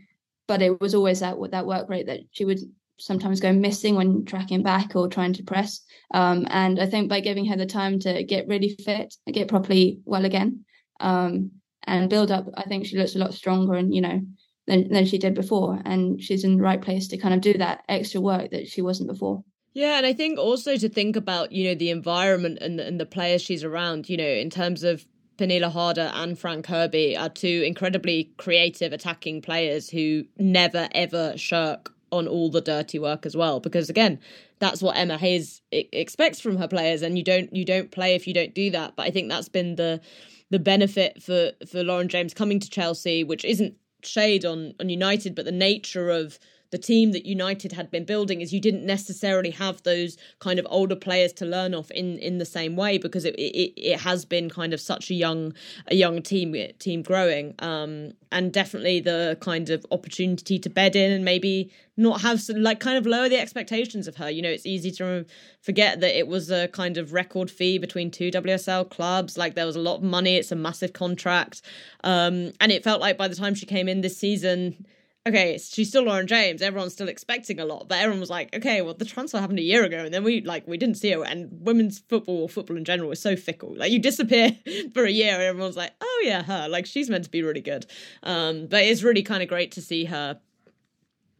but 0.47 0.63
it 0.63 0.81
was 0.81 0.95
always 0.95 1.21
that 1.21 1.37
that 1.51 1.67
work 1.67 1.91
rate 1.91 2.07
that 2.07 2.21
she 2.31 2.47
would 2.47 2.61
sometimes 2.99 3.39
go 3.39 3.53
missing 3.53 3.97
when 3.97 4.25
tracking 4.25 4.63
back 4.63 4.97
or 4.97 5.09
trying 5.09 5.35
to 5.35 5.43
press. 5.43 5.83
Um, 6.15 6.47
and 6.49 6.81
I 6.81 6.87
think 6.87 7.11
by 7.11 7.21
giving 7.21 7.45
her 7.47 7.57
the 7.57 7.67
time 7.67 7.99
to 8.01 8.25
get 8.25 8.49
really 8.49 8.75
fit, 8.83 9.15
get 9.31 9.47
properly 9.47 10.01
well 10.07 10.25
again, 10.25 10.65
um, 11.01 11.51
and 11.89 12.11
build 12.11 12.31
up, 12.31 12.47
I 12.57 12.63
think 12.63 12.87
she 12.87 12.99
looks 12.99 13.15
a 13.15 13.19
lot 13.19 13.35
stronger 13.35 13.75
and, 13.75 13.95
you 13.95 14.01
know, 14.01 14.21
than, 14.67 14.89
than 14.89 15.07
she 15.07 15.19
did 15.19 15.35
before. 15.35 15.81
And 15.85 16.23
she's 16.23 16.45
in 16.45 16.57
the 16.57 16.63
right 16.63 16.81
place 16.81 17.09
to 17.09 17.19
kind 17.19 17.35
of 17.35 17.41
do 17.41 17.55
that 17.55 17.83
extra 17.89 18.21
work 18.21 18.51
that 18.51 18.69
she 18.69 18.83
wasn't 18.83 19.11
before. 19.11 19.45
Yeah, 19.75 19.99
and 19.99 20.07
I 20.07 20.13
think 20.13 20.39
also 20.39 20.77
to 20.77 20.89
think 20.89 21.17
about, 21.17 21.53
you 21.53 21.69
know, 21.69 21.75
the 21.75 21.91
environment 21.91 22.59
and, 22.61 22.81
and 22.81 22.99
the 22.99 23.07
players 23.07 23.43
she's 23.43 23.65
around, 23.65 24.09
you 24.09 24.17
know, 24.17 24.25
in 24.25 24.51
terms 24.51 24.83
of 24.83 25.07
Pernille 25.39 25.71
Harder 25.71 26.11
and 26.15 26.39
Fran 26.39 26.63
Kirby 26.63 27.17
are 27.17 27.29
two 27.29 27.63
incredibly 27.65 28.33
creative 28.37 28.93
attacking 28.93 29.41
players 29.41 29.89
who 29.89 30.25
never 30.37 30.89
ever 30.93 31.37
shirk 31.37 31.95
on 32.11 32.27
all 32.27 32.51
the 32.51 32.61
dirty 32.61 32.99
work 32.99 33.25
as 33.25 33.37
well 33.37 33.61
because 33.61 33.89
again 33.89 34.19
that's 34.59 34.83
what 34.83 34.97
Emma 34.97 35.17
Hayes 35.19 35.61
expects 35.71 36.41
from 36.41 36.57
her 36.57 36.67
players 36.67 37.03
and 37.03 37.17
you 37.17 37.23
don't 37.23 37.55
you 37.55 37.65
don't 37.65 37.91
play 37.91 38.15
if 38.15 38.27
you 38.27 38.35
don't 38.35 38.55
do 38.55 38.71
that 38.71 38.97
but 38.97 39.07
I 39.07 39.11
think 39.11 39.29
that's 39.29 39.49
been 39.49 39.77
the 39.77 40.01
the 40.51 40.59
benefit 40.59 41.23
for 41.23 41.53
for 41.67 41.83
Lauren 41.83 42.09
James 42.09 42.35
coming 42.35 42.61
to 42.61 42.71
Chelsea, 42.71 43.25
which 43.25 43.45
isn't 43.45 43.75
shade 44.03 44.45
on 44.45 44.75
on 44.81 44.89
United, 44.89 45.35
but 45.35 45.45
the 45.45 45.53
nature 45.53 46.11
of 46.11 46.39
the 46.71 46.79
team 46.79 47.13
that 47.13 47.25
United 47.25 47.73
had 47.73 47.91
been 47.91 48.05
building 48.05 48.41
is 48.41 48.53
you 48.53 48.61
didn't 48.61 48.85
necessarily 48.85 49.51
have 49.51 49.83
those 49.85 50.17
kind 50.39 50.59
of 50.59 50.67
older 50.69 50.97
players 50.97 51.33
to 51.35 51.47
learn 51.47 51.75
off 51.75 51.91
in 51.91 52.19
in 52.19 52.39
the 52.39 52.45
same 52.45 52.77
way 52.77 52.99
because 52.99 53.25
it 53.25 53.35
it, 53.37 53.73
it 53.77 54.01
has 54.01 54.25
been 54.25 54.51
kind 54.51 54.75
of 54.75 54.81
such 54.81 55.11
a 55.11 55.15
young 55.15 55.55
a 55.87 55.95
young 55.95 56.23
team 56.23 56.55
team 56.79 57.03
growing. 57.03 57.55
Um, 57.61 58.13
and 58.31 58.53
definitely 58.53 59.01
the 59.01 59.39
kind 59.41 59.71
of 59.71 59.87
opportunity 59.91 60.59
to 60.59 60.69
bed 60.69 60.95
in 60.95 61.11
and 61.11 61.25
maybe 61.25 61.73
not 61.97 62.21
have 62.21 62.43
some, 62.43 62.57
like 62.63 62.79
kind 62.79 62.99
of 62.99 63.07
lower 63.07 63.27
the 63.29 63.39
expectations 63.39 64.07
of 64.07 64.17
her. 64.17 64.31
You 64.31 64.43
know 64.43 64.51
it's 64.51 64.67
easy 64.67 64.91
to 64.93 65.25
forget 65.63 66.01
that 66.01 66.19
it 66.19 66.29
was 66.29 66.51
a 66.51 66.69
kind 66.69 66.99
of 66.99 67.15
record 67.15 67.51
fee 67.51 67.79
between 67.79 68.11
two 68.11 68.31
WSL 68.31 68.91
clubs. 68.91 69.39
Like 69.39 69.55
there 69.55 69.67
was 69.67 69.77
a 69.77 69.81
lot 69.81 69.97
of 69.97 70.03
money. 70.03 70.37
It's 70.37 70.53
a 70.53 70.57
massive 70.57 70.93
contract. 70.93 71.63
Um, 72.05 72.53
and 72.61 72.71
it 72.71 72.85
felt 72.85 73.01
like 73.01 73.17
by 73.17 73.29
the 73.29 73.37
time 73.37 73.55
she 73.55 73.65
came 73.65 73.89
in 73.89 74.03
this 74.03 74.19
season 74.19 74.87
okay, 75.27 75.59
she's 75.59 75.89
still 75.89 76.05
Lauren 76.05 76.27
James. 76.27 76.63
Everyone's 76.63 76.93
still 76.93 77.09
expecting 77.09 77.61
a 77.61 77.65
lot, 77.65 77.89
but 77.89 77.99
everyone 77.99 78.21
was 78.21 78.31
like, 78.31 78.55
okay, 78.55 78.81
well, 78.83 78.95
the 78.95 79.05
transfer 79.05 79.39
happened 79.39 79.59
a 79.59 79.63
year 79.63 79.85
ago, 79.85 80.05
and 80.05 80.13
then 80.13 80.25
we 80.25 80.41
like 80.41 80.67
we 80.67 80.79
didn't 80.79 80.97
see 80.97 81.11
her. 81.13 81.25
And 81.25 81.49
women's 81.53 81.99
football 81.99 82.43
or 82.43 82.49
football 82.49 82.77
in 82.77 82.85
general 82.85 83.11
is 83.11 83.21
so 83.21 83.37
fickle. 83.37 83.75
Like 83.77 83.93
you 83.93 83.99
disappear 83.99 84.57
for 84.95 85.05
a 85.05 85.11
year, 85.11 85.35
and 85.35 85.43
everyone's 85.43 85.77
like, 85.77 85.93
oh 86.01 86.23
yeah, 86.25 86.43
her. 86.43 86.69
Like 86.69 86.87
she's 86.87 87.11
meant 87.11 87.25
to 87.25 87.31
be 87.31 87.43
really 87.43 87.61
good. 87.61 87.87
Um, 88.23 88.67
but 88.67 88.83
it's 88.85 89.03
really 89.03 89.23
kind 89.23 89.43
of 89.43 89.49
great 89.49 89.73
to 89.73 89.83
see 89.83 90.07
her 90.07 90.41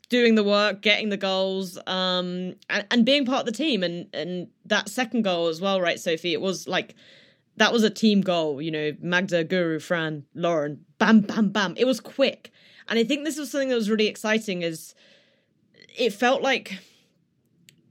doing 0.09 0.35
the 0.37 0.45
work, 0.45 0.81
getting 0.81 1.11
the 1.11 1.19
goals, 1.19 1.79
um, 1.87 2.55
and, 2.71 2.87
and 2.91 3.05
being 3.05 3.27
part 3.27 3.41
of 3.41 3.47
the 3.47 3.53
team. 3.53 3.83
And 3.83 4.09
and 4.13 4.49
that 4.67 4.89
second 4.89 5.23
goal 5.23 5.49
as 5.49 5.61
well, 5.61 5.81
right, 5.81 5.99
Sophie? 5.99 6.33
It 6.33 6.41
was 6.41 6.69
like 6.69 6.95
that 7.57 7.73
was 7.73 7.85
a 7.85 7.91
team 7.91 8.21
goal. 8.21 8.61
You 8.61 8.71
know, 8.71 8.93
Magda, 9.01 9.45
Guro, 9.45 9.81
Fran, 9.81 10.25
Lauren, 10.35 10.85
bam, 10.99 11.21
bam, 11.21 11.51
bam. 11.51 11.75
It 11.77 11.87
was 11.87 12.01
quick 12.01 12.53
and 12.89 12.99
I 12.99 13.05
think 13.05 13.25
this 13.25 13.39
was 13.39 13.51
something 13.51 13.69
that 13.69 13.75
was 13.75 13.91
really 13.91 14.07
exciting 14.07 14.63
is 14.63 14.95
it 15.97 16.13
felt 16.13 16.43
like 16.43 16.79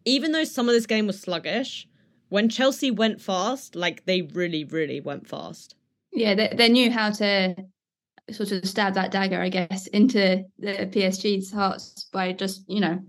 even 0.05 0.31
though 0.31 0.43
some 0.43 0.69
of 0.69 0.73
this 0.73 0.85
game 0.85 1.07
was 1.07 1.19
sluggish, 1.19 1.87
when 2.29 2.49
Chelsea 2.49 2.91
went 2.91 3.21
fast, 3.21 3.75
like 3.75 4.05
they 4.05 4.21
really, 4.21 4.63
really 4.63 5.01
went 5.01 5.27
fast. 5.27 5.75
Yeah, 6.13 6.33
they, 6.33 6.53
they 6.55 6.69
knew 6.69 6.89
how 6.89 7.11
to 7.11 7.55
sort 8.31 8.51
of 8.51 8.65
stab 8.65 8.93
that 8.95 9.11
dagger, 9.11 9.41
I 9.41 9.49
guess, 9.49 9.87
into 9.87 10.43
the 10.59 10.89
PSG's 10.91 11.51
hearts 11.51 12.05
by 12.11 12.33
just, 12.33 12.63
you 12.67 12.79
know, 12.79 12.99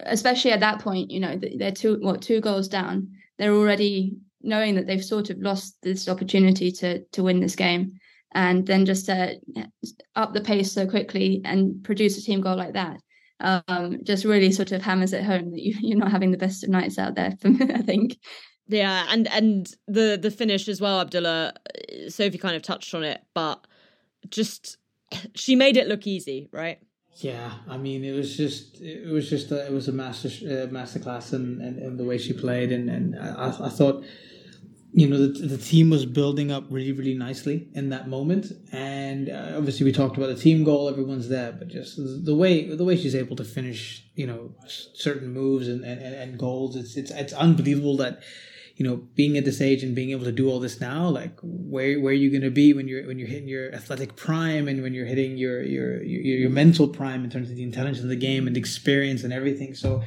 especially 0.00 0.52
at 0.52 0.60
that 0.60 0.80
point, 0.80 1.10
you 1.10 1.20
know, 1.20 1.38
they're 1.56 1.72
two 1.72 1.98
what 2.00 2.22
two 2.22 2.40
goals 2.40 2.68
down. 2.68 3.08
They're 3.38 3.54
already 3.54 4.16
knowing 4.42 4.76
that 4.76 4.86
they've 4.86 5.04
sort 5.04 5.30
of 5.30 5.38
lost 5.38 5.76
this 5.82 6.08
opportunity 6.08 6.70
to 6.72 7.00
to 7.04 7.22
win 7.22 7.40
this 7.40 7.56
game 7.56 7.98
and 8.36 8.66
then 8.66 8.86
just 8.86 9.08
uh, 9.08 9.32
up 10.14 10.32
the 10.32 10.40
pace 10.40 10.70
so 10.70 10.86
quickly 10.86 11.40
and 11.44 11.82
produce 11.82 12.16
a 12.16 12.22
team 12.22 12.40
goal 12.40 12.56
like 12.56 12.74
that 12.74 13.00
um, 13.40 13.98
just 14.02 14.24
really 14.24 14.50
sort 14.50 14.72
of 14.72 14.82
hammers 14.82 15.12
it 15.12 15.24
home 15.24 15.50
that 15.50 15.60
you, 15.60 15.74
you're 15.80 15.98
not 15.98 16.10
having 16.10 16.30
the 16.30 16.38
best 16.38 16.64
of 16.64 16.70
nights 16.70 16.98
out 16.98 17.14
there 17.14 17.36
for 17.40 17.48
me, 17.48 17.66
I 17.72 17.82
think. 17.82 18.18
Yeah, 18.68 19.06
and 19.10 19.28
and 19.28 19.72
the 19.86 20.18
the 20.20 20.30
finish 20.30 20.68
as 20.68 20.80
well, 20.80 21.00
Abdullah. 21.00 21.54
Sophie 22.08 22.38
kind 22.38 22.56
of 22.56 22.62
touched 22.62 22.94
on 22.94 23.04
it, 23.04 23.22
but 23.32 23.64
just 24.28 24.78
she 25.34 25.54
made 25.54 25.76
it 25.76 25.86
look 25.86 26.06
easy, 26.06 26.48
right? 26.52 26.78
Yeah, 27.18 27.52
I 27.68 27.78
mean, 27.78 28.04
it 28.04 28.12
was 28.12 28.36
just 28.36 28.80
it 28.80 29.08
was 29.08 29.30
just 29.30 29.52
a, 29.52 29.66
it 29.66 29.72
was 29.72 29.86
a 29.88 29.92
master 29.92 30.28
uh, 30.28 30.66
masterclass 30.66 31.32
in, 31.32 31.60
in, 31.62 31.78
in 31.78 31.96
the 31.96 32.04
way 32.04 32.18
she 32.18 32.32
played, 32.32 32.72
and 32.72 32.90
and 32.90 33.16
I, 33.16 33.54
I 33.66 33.68
thought 33.68 34.04
you 34.96 35.06
know 35.06 35.18
the, 35.18 35.46
the 35.46 35.58
team 35.58 35.90
was 35.90 36.06
building 36.06 36.50
up 36.50 36.64
really 36.70 36.92
really 36.92 37.12
nicely 37.12 37.68
in 37.74 37.90
that 37.90 38.08
moment. 38.08 38.46
And 38.72 39.28
uh, 39.28 39.52
obviously 39.54 39.84
we 39.84 39.92
talked 39.92 40.16
about 40.16 40.28
the 40.28 40.42
team 40.42 40.64
goal 40.64 40.88
everyone's 40.88 41.28
there 41.28 41.52
but 41.52 41.68
just 41.68 41.98
the 41.98 42.34
way 42.34 42.74
the 42.74 42.84
way 42.84 42.96
she's 42.96 43.14
able 43.14 43.36
to 43.36 43.44
finish 43.44 44.04
you 44.14 44.26
know 44.26 44.54
certain 44.94 45.28
moves 45.34 45.68
and, 45.68 45.84
and, 45.84 46.00
and 46.02 46.38
goals 46.38 46.76
it's 46.76 46.96
it's 46.96 47.10
it's 47.10 47.34
unbelievable 47.34 47.98
that 47.98 48.22
you 48.76 48.86
know 48.86 48.96
being 49.14 49.36
at 49.36 49.44
this 49.44 49.60
age 49.60 49.82
and 49.82 49.94
being 49.94 50.12
able 50.12 50.24
to 50.24 50.32
do 50.32 50.48
all 50.48 50.60
this 50.60 50.80
now 50.80 51.06
like 51.06 51.38
where 51.42 52.00
where 52.00 52.12
are 52.12 52.22
you 52.24 52.30
going 52.30 52.42
to 52.42 52.50
be 52.50 52.72
when 52.72 52.88
you're 52.88 53.06
when 53.06 53.18
you're 53.18 53.28
hitting 53.28 53.48
your 53.48 53.74
athletic 53.74 54.16
prime 54.16 54.66
and 54.66 54.82
when 54.82 54.94
you're 54.94 55.04
hitting 55.04 55.36
your 55.36 55.62
your 55.62 56.02
your, 56.02 56.38
your 56.38 56.50
mental 56.50 56.88
prime 56.88 57.22
in 57.22 57.28
terms 57.28 57.50
of 57.50 57.56
the 57.56 57.62
intelligence 57.62 58.00
of 58.02 58.08
the 58.08 58.16
game 58.16 58.46
and 58.46 58.56
experience 58.56 59.24
and 59.24 59.32
everything? 59.32 59.74
So 59.74 60.02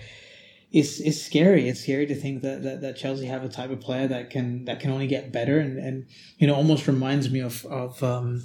it's 0.71 0.99
it's 0.99 1.21
scary. 1.21 1.67
It's 1.67 1.81
scary 1.81 2.05
to 2.05 2.15
think 2.15 2.43
that, 2.43 2.61
that, 2.63 2.81
that 2.81 2.97
Chelsea 2.97 3.25
have 3.25 3.43
a 3.43 3.49
type 3.49 3.71
of 3.71 3.81
player 3.81 4.07
that 4.07 4.29
can 4.29 4.65
that 4.65 4.79
can 4.79 4.91
only 4.91 5.07
get 5.07 5.31
better 5.31 5.59
and, 5.59 5.79
and 5.79 6.05
you 6.37 6.47
know 6.47 6.55
almost 6.55 6.87
reminds 6.87 7.29
me 7.31 7.39
of 7.39 7.65
of 7.65 8.01
um, 8.03 8.43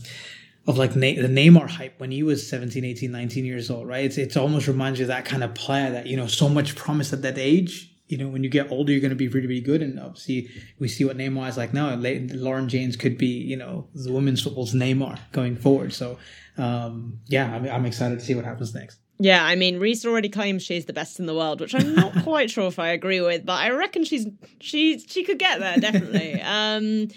of 0.66 0.78
like 0.78 0.96
Na- 0.96 1.20
the 1.20 1.28
Neymar 1.28 1.68
hype 1.68 2.00
when 2.00 2.10
he 2.10 2.22
was 2.22 2.48
17, 2.48 2.84
18, 2.84 3.12
19 3.12 3.44
years 3.44 3.70
old, 3.70 3.86
right? 3.86 4.04
It's 4.04 4.16
it's 4.16 4.36
almost 4.36 4.66
reminds 4.66 4.98
you 4.98 5.04
of 5.04 5.08
that 5.08 5.26
kind 5.26 5.44
of 5.44 5.54
player 5.54 5.90
that 5.90 6.06
you 6.06 6.16
know 6.16 6.26
so 6.26 6.48
much 6.48 6.76
promise 6.76 7.12
at 7.12 7.22
that 7.22 7.36
age. 7.36 7.90
You 8.06 8.18
know, 8.18 8.28
when 8.28 8.44
you 8.44 8.50
get 8.50 8.70
older, 8.70 8.92
you're 8.92 9.00
going 9.00 9.10
to 9.10 9.16
be 9.16 9.28
really, 9.28 9.46
really 9.46 9.60
good. 9.62 9.80
And 9.80 9.98
obviously, 9.98 10.50
we 10.78 10.88
see 10.88 11.06
what 11.06 11.16
Neymar 11.16 11.48
is 11.48 11.56
like 11.56 11.72
now. 11.72 11.94
Lauren 11.94 12.68
James 12.68 12.96
could 12.96 13.16
be, 13.16 13.28
you 13.28 13.56
know, 13.56 13.88
the 13.94 14.12
women's 14.12 14.42
football's 14.42 14.74
Neymar 14.74 15.18
going 15.32 15.56
forward. 15.56 15.94
So, 15.94 16.18
um, 16.58 17.20
yeah, 17.28 17.50
I'm, 17.50 17.66
I'm 17.66 17.86
excited 17.86 18.18
to 18.18 18.24
see 18.24 18.34
what 18.34 18.44
happens 18.44 18.74
next. 18.74 18.98
Yeah, 19.18 19.44
I 19.44 19.54
mean, 19.54 19.78
Reese 19.78 20.04
already 20.04 20.28
claims 20.28 20.62
she's 20.62 20.86
the 20.86 20.92
best 20.92 21.20
in 21.20 21.26
the 21.26 21.34
world, 21.34 21.60
which 21.60 21.74
I'm 21.74 21.94
not 21.94 22.12
quite 22.24 22.50
sure 22.50 22.66
if 22.66 22.78
I 22.78 22.88
agree 22.88 23.20
with, 23.20 23.46
but 23.46 23.60
I 23.60 23.70
reckon 23.70 24.04
she's 24.04 24.26
she 24.60 24.98
she 24.98 25.22
could 25.22 25.38
get 25.38 25.60
there 25.60 25.76
definitely. 25.76 26.40
um, 26.42 27.08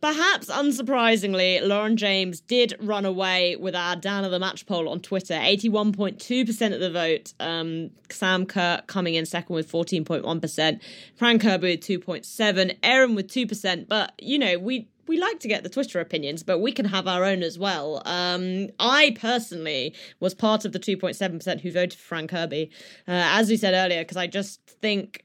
perhaps 0.00 0.48
unsurprisingly, 0.48 1.60
Lauren 1.66 1.96
James 1.96 2.40
did 2.40 2.76
run 2.80 3.04
away 3.04 3.56
with 3.56 3.74
our 3.74 3.96
Dan 3.96 4.24
of 4.24 4.30
the 4.30 4.38
Match 4.38 4.64
poll 4.66 4.88
on 4.88 5.00
Twitter. 5.00 5.34
81.2% 5.34 6.72
of 6.72 6.80
the 6.80 6.90
vote. 6.90 7.34
Um, 7.40 7.90
Sam 8.10 8.46
Kerr 8.46 8.82
coming 8.86 9.14
in 9.14 9.26
second 9.26 9.54
with 9.54 9.70
14.1%. 9.70 10.80
Fran 11.16 11.38
Kirby 11.38 11.72
with 11.72 11.80
2.7%. 11.80 12.76
Erin 12.82 13.14
with 13.16 13.26
2%. 13.26 13.88
But, 13.88 14.12
you 14.18 14.38
know, 14.38 14.58
we 14.58 14.88
we 15.10 15.18
like 15.18 15.40
to 15.40 15.48
get 15.48 15.64
the 15.64 15.68
Twitter 15.68 15.98
opinions, 15.98 16.44
but 16.44 16.60
we 16.60 16.70
can 16.70 16.84
have 16.84 17.08
our 17.08 17.24
own 17.24 17.42
as 17.42 17.58
well. 17.58 18.00
Um, 18.06 18.68
I 18.78 19.16
personally 19.20 19.92
was 20.20 20.34
part 20.34 20.64
of 20.64 20.70
the 20.70 20.78
2.7% 20.78 21.60
who 21.60 21.72
voted 21.72 21.94
for 21.94 21.98
Fran 21.98 22.28
Kirby, 22.28 22.70
uh, 23.08 23.26
as 23.34 23.50
we 23.50 23.56
said 23.56 23.74
earlier, 23.74 24.02
because 24.02 24.16
I 24.16 24.28
just 24.28 24.64
think 24.64 25.24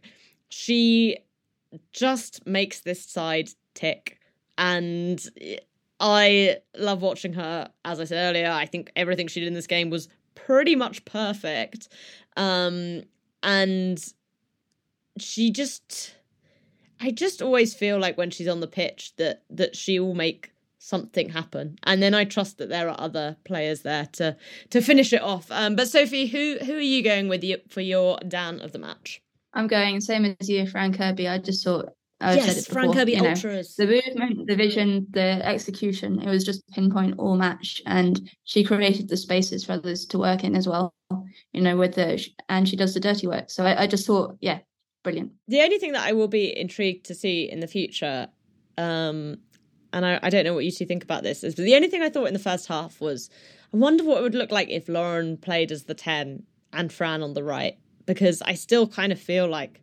she 0.50 1.20
just 1.92 2.48
makes 2.48 2.80
this 2.80 3.06
side 3.06 3.50
tick. 3.76 4.20
And 4.58 5.24
I 6.00 6.58
love 6.76 7.04
watching 7.04 7.34
her. 7.34 7.70
As 7.86 8.00
I 8.00 8.06
said 8.06 8.28
earlier, 8.28 8.50
I 8.50 8.66
think 8.66 8.92
everything 8.96 9.28
she 9.28 9.40
did 9.40 9.48
in 9.48 9.54
this 9.54 9.68
game 9.68 9.92
was 9.92 10.10
pretty 10.34 10.76
much 10.76 11.06
perfect. 11.06 11.90
Um, 12.36 13.04
and 13.44 14.04
she 15.20 15.52
just 15.52 16.16
I 17.00 17.12
just 17.12 17.41
always 17.41 17.74
feel 17.74 18.00
like 18.00 18.18
when 18.18 18.32
she's 18.32 18.48
on 18.48 18.60
the 18.60 18.68
pitch 18.68 19.16
that 19.18 19.43
that 19.50 19.76
she 19.76 20.00
will 20.00 20.16
make 20.16 20.52
something 20.80 21.30
happen, 21.30 21.78
and 21.84 22.02
then 22.02 22.14
I 22.14 22.26
trust 22.26 22.58
that 22.58 22.70
there 22.70 22.89
are 22.89 23.00
other 23.00 23.38
players 23.43 23.82
there 23.82 24.08
to 24.14 24.38
to 24.70 24.82
finish 24.82 25.14
it 25.14 25.22
off. 25.22 25.52
Um, 25.52 25.76
but 25.76 25.88
Sophie, 25.88 26.28
who 26.28 26.58
who 26.64 26.76
are 26.76 26.80
you 26.80 27.04
going 27.04 27.28
with 27.28 27.43
you, 27.43 27.58
for 27.70 27.82
your 27.82 28.18
Dan 28.28 28.60
of 28.62 28.72
the 28.72 28.80
match? 28.80 29.22
I'm 29.54 29.68
going 29.68 30.02
same 30.02 30.36
as 30.39 30.50
you, 30.50 30.68
Fran 30.68 30.93
Kirby. 30.93 31.28
I 31.28 31.38
just 31.39 31.64
thought 31.64 31.89
I've 32.22 32.38
yes, 32.38 32.46
said 32.46 32.58
it 32.58 32.68
before, 32.68 32.82
Fran 32.82 32.93
Kirby 32.93 33.18
ultras. 33.18 33.78
Know, 33.78 33.86
the 33.86 34.02
movement, 34.06 34.48
the 34.48 34.56
vision, 34.56 35.08
the 35.12 35.46
execution. 35.46 36.22
It 36.22 36.30
was 36.30 36.46
just 36.46 36.68
pinpoint 36.70 37.16
all 37.18 37.36
match, 37.36 37.82
and 37.86 38.30
she 38.43 38.64
created 38.64 39.10
the 39.10 39.18
spaces 39.18 39.66
for 39.66 39.74
others 39.74 40.06
to 40.08 40.18
work 40.18 40.43
in 40.43 40.56
as 40.56 40.68
well. 40.68 40.93
You 41.52 41.62
know, 41.62 41.78
with 41.78 41.96
the 41.96 42.26
and 42.48 42.68
she 42.68 42.76
does 42.76 42.93
the 42.93 43.00
dirty 43.00 43.28
work. 43.28 43.50
So 43.50 43.66
I, 43.66 43.84
I 43.84 43.88
just 43.88 44.06
thought, 44.08 44.38
yeah, 44.39 44.60
brilliant. 45.06 45.32
The 45.47 45.62
only 45.62 45.78
thing 45.78 45.93
that 45.93 46.06
I 46.06 46.12
will 46.12 46.28
be 46.28 46.58
intrigued 46.58 47.06
to 47.06 47.16
see 47.16 47.49
in 47.49 47.62
the 47.62 47.68
future, 47.68 48.28
um, 48.78 49.38
and 49.93 50.06
I, 50.06 50.20
I 50.22 50.30
don't 50.30 50.43
know 50.43 50.53
what 50.53 50.66
you 50.66 50.72
two 50.72 50.86
think 50.86 51.03
about 51.03 51.24
this, 51.24 51.43
is 51.43 51.56
but 51.56 51.64
the 51.64 51.76
only 51.76 51.88
thing 51.88 52.01
I 52.01 52.10
thought 52.10 52.26
in 52.26 52.34
the 52.34 52.39
first 52.39 52.68
half 52.68 52.99
was 52.99 53.30
I 53.74 53.78
wonder 53.78 54.03
what 54.03 54.18
it 54.18 54.22
would 54.24 54.36
look 54.36 54.51
like 54.51 54.70
if 54.70 54.89
Lauren 54.89 55.38
played 55.38 55.72
as 55.72 55.84
the 55.84 55.93
10 55.93 56.43
and 56.74 56.91
Fran 56.91 57.24
on 57.24 57.34
the 57.34 57.43
right, 57.43 57.78
because 58.06 58.41
I 58.41 58.56
still 58.56 58.88
kind 58.88 59.12
of 59.12 59.20
feel 59.20 59.47
like 59.47 59.80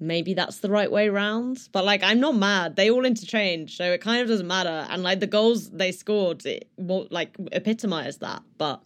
maybe 0.00 0.34
that's 0.34 0.58
the 0.58 0.70
right 0.70 0.90
way 0.90 1.08
round. 1.08 1.68
But 1.72 1.84
like, 1.84 2.02
I'm 2.02 2.20
not 2.20 2.36
mad. 2.36 2.76
They 2.76 2.90
all 2.90 3.04
interchange, 3.04 3.76
so 3.76 3.92
it 3.92 4.00
kind 4.00 4.22
of 4.22 4.28
doesn't 4.28 4.46
matter. 4.46 4.86
And 4.90 5.02
like 5.02 5.20
the 5.20 5.26
goals 5.26 5.70
they 5.70 5.92
scored, 5.92 6.44
it 6.46 6.68
won't 6.76 7.12
like 7.12 7.36
epitomize 7.52 8.18
that. 8.18 8.42
But 8.56 8.82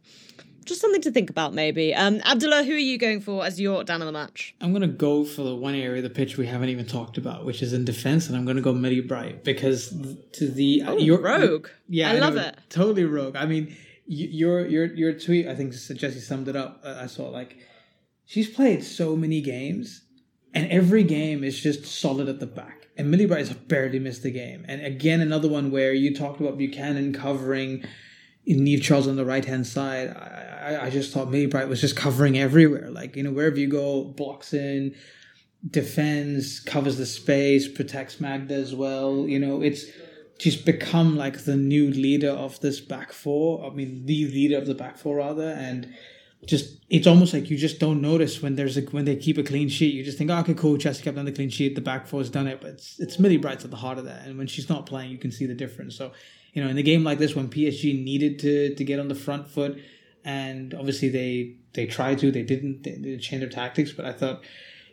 just 0.65 0.81
something 0.81 1.03
to 1.03 1.11
think 1.11 1.31
about, 1.31 1.55
maybe. 1.55 1.95
Um, 1.95 2.21
Abdullah, 2.25 2.65
who 2.65 2.73
are 2.73 2.79
you 2.79 2.99
going 2.99 3.21
for 3.21 3.45
as 3.45 3.61
your 3.61 3.85
down 3.85 4.03
of 4.03 4.07
the 4.07 4.13
match? 4.13 4.55
I'm 4.61 4.73
going 4.73 4.83
to 4.83 4.89
go 4.89 5.25
for 5.25 5.43
the 5.43 5.55
one 5.55 5.75
area 5.75 5.99
of 5.99 6.03
the 6.05 6.11
pitch 6.11 6.37
we 6.37 6.47
haven't 6.47 6.69
even 6.69 6.87
talked 6.87 7.19
about, 7.19 7.45
which 7.45 7.63
is 7.63 7.73
in 7.73 7.85
defense, 7.85 8.29
and 8.29 8.37
I'm 8.37 8.45
going 8.45 8.57
to 8.57 8.63
go 8.63 8.73
Millie 8.73 9.01
Bright 9.01 9.45
because 9.45 9.91
to 10.33 10.49
the 10.49 10.83
oh, 10.87 10.99
your, 10.99 11.21
rogue. 11.21 11.69
Yeah, 11.89 12.11
I, 12.11 12.17
I 12.17 12.19
love 12.19 12.35
know, 12.35 12.43
it. 12.43 12.59
Totally 12.69 13.05
rogue. 13.05 13.37
I 13.37 13.47
mean, 13.47 13.77
your 14.07 14.67
your 14.67 14.87
your 14.87 15.13
tweet, 15.13 15.47
I 15.47 15.55
think 15.55 15.73
Jessy 15.73 16.21
summed 16.21 16.49
it 16.49 16.57
up. 16.57 16.81
I 16.85 17.07
saw 17.07 17.29
like 17.29 17.57
she's 18.25 18.49
played 18.49 18.85
so 18.85 19.17
many 19.17 19.41
games, 19.41 20.03
and 20.55 20.71
every 20.71 21.05
game 21.05 21.45
is 21.45 21.59
just 21.61 21.85
solid 21.85 22.29
at 22.29 22.41
the 22.41 22.47
back. 22.47 22.89
And 22.97 23.11
Millie 23.11 23.27
Bright 23.27 23.47
has 23.47 23.55
barely 23.57 23.99
missed 23.99 24.25
a 24.25 24.31
game. 24.31 24.67
And 24.69 24.85
again, 24.85 25.21
another 25.21 25.49
one 25.49 25.71
where 25.71 25.95
you 25.95 26.15
talked 26.15 26.41
about 26.41 26.59
Buchanan 26.59 27.15
covering 27.15 27.85
Niamh 28.47 28.83
Charles 28.83 29.09
on 29.09 29.17
the 29.17 29.25
right 29.25 29.45
hand 29.45 29.67
side. 29.67 30.09
I, 30.11 30.42
I, 30.63 30.87
I 30.87 30.91
just 30.91 31.13
thought 31.13 31.31
Millie 31.31 31.47
Bright 31.47 31.69
was 31.69 31.81
just 31.81 31.97
covering 31.97 32.39
everywhere. 32.39 32.91
Like 32.91 33.17
you 33.17 33.23
know, 33.23 33.33
wherever 33.33 33.59
you 33.59 33.69
go, 33.69 34.05
blocks 34.05 34.55
in, 34.55 34.95
defends, 35.69 36.61
covers 36.61 36.97
the 36.97 37.07
space, 37.07 37.69
protects 37.69 38.21
Magda 38.21 38.55
as 38.55 38.75
well. 38.75 39.27
You 39.29 39.39
know, 39.39 39.63
it's 39.63 39.87
just 40.39 40.65
become 40.65 41.17
like 41.17 41.45
the 41.45 41.57
new 41.57 41.91
leader 41.91 42.31
of 42.31 42.61
this 42.61 42.81
back 42.81 43.13
four. 43.13 43.65
I 43.65 43.75
mean, 43.75 44.07
the 44.07 44.27
leader 44.27 44.59
of 44.59 44.67
the 44.67 44.75
back 44.75 44.99
four 44.99 45.17
rather, 45.17 45.49
and 45.51 45.95
just 46.47 46.81
it's 46.91 47.07
almost 47.07 47.33
like 47.33 47.49
you 47.51 47.57
just 47.57 47.79
don't 47.79 48.01
notice 48.01 48.43
when 48.43 48.57
there's 48.57 48.77
a 48.77 48.81
when 48.83 49.05
they 49.05 49.15
keep 49.15 49.39
a 49.39 49.43
clean 49.43 49.69
sheet. 49.69 49.95
You 49.95 50.03
just 50.03 50.19
think, 50.19 50.31
oh, 50.31 50.39
okay, 50.39 50.55
cool, 50.55 50.77
Chelsea 50.77 51.03
kept 51.03 51.17
on 51.17 51.25
the 51.25 51.33
clean 51.33 51.51
sheet. 51.51 51.77
The 51.77 51.81
back 51.81 52.07
four's 52.07 52.31
done 52.31 52.49
it, 52.49 52.61
but 52.61 52.71
it's 52.71 52.99
it's 52.99 53.19
Millie 53.19 53.37
Bright's 53.37 53.65
at 53.65 53.71
the 53.71 53.77
heart 53.77 53.99
of 53.99 54.05
that. 54.07 54.27
And 54.27 54.37
when 54.37 54.49
she's 54.49 54.69
not 54.69 54.87
playing, 54.87 55.11
you 55.13 55.19
can 55.19 55.31
see 55.31 55.47
the 55.47 55.55
difference. 55.55 55.97
So, 55.97 56.13
you 56.53 56.63
know, 56.63 56.69
in 56.69 56.77
a 56.77 56.83
game 56.83 57.05
like 57.05 57.19
this, 57.19 57.37
when 57.37 57.49
PSG 57.49 58.03
needed 58.03 58.41
to 58.41 58.75
to 58.75 58.85
get 58.85 58.99
on 58.99 59.07
the 59.07 59.15
front 59.15 59.49
foot, 59.49 59.79
and 60.25 60.75
obviously 60.75 61.09
they 61.09 61.57
they 61.75 61.87
tried 61.87 62.19
to, 62.19 62.31
they 62.31 62.43
didn't, 62.43 62.83
they, 62.83 62.93
they 62.93 63.17
changed 63.17 63.43
their 63.43 63.51
tactics. 63.51 63.93
But 63.93 64.05
I 64.07 64.13
thought 64.13 64.43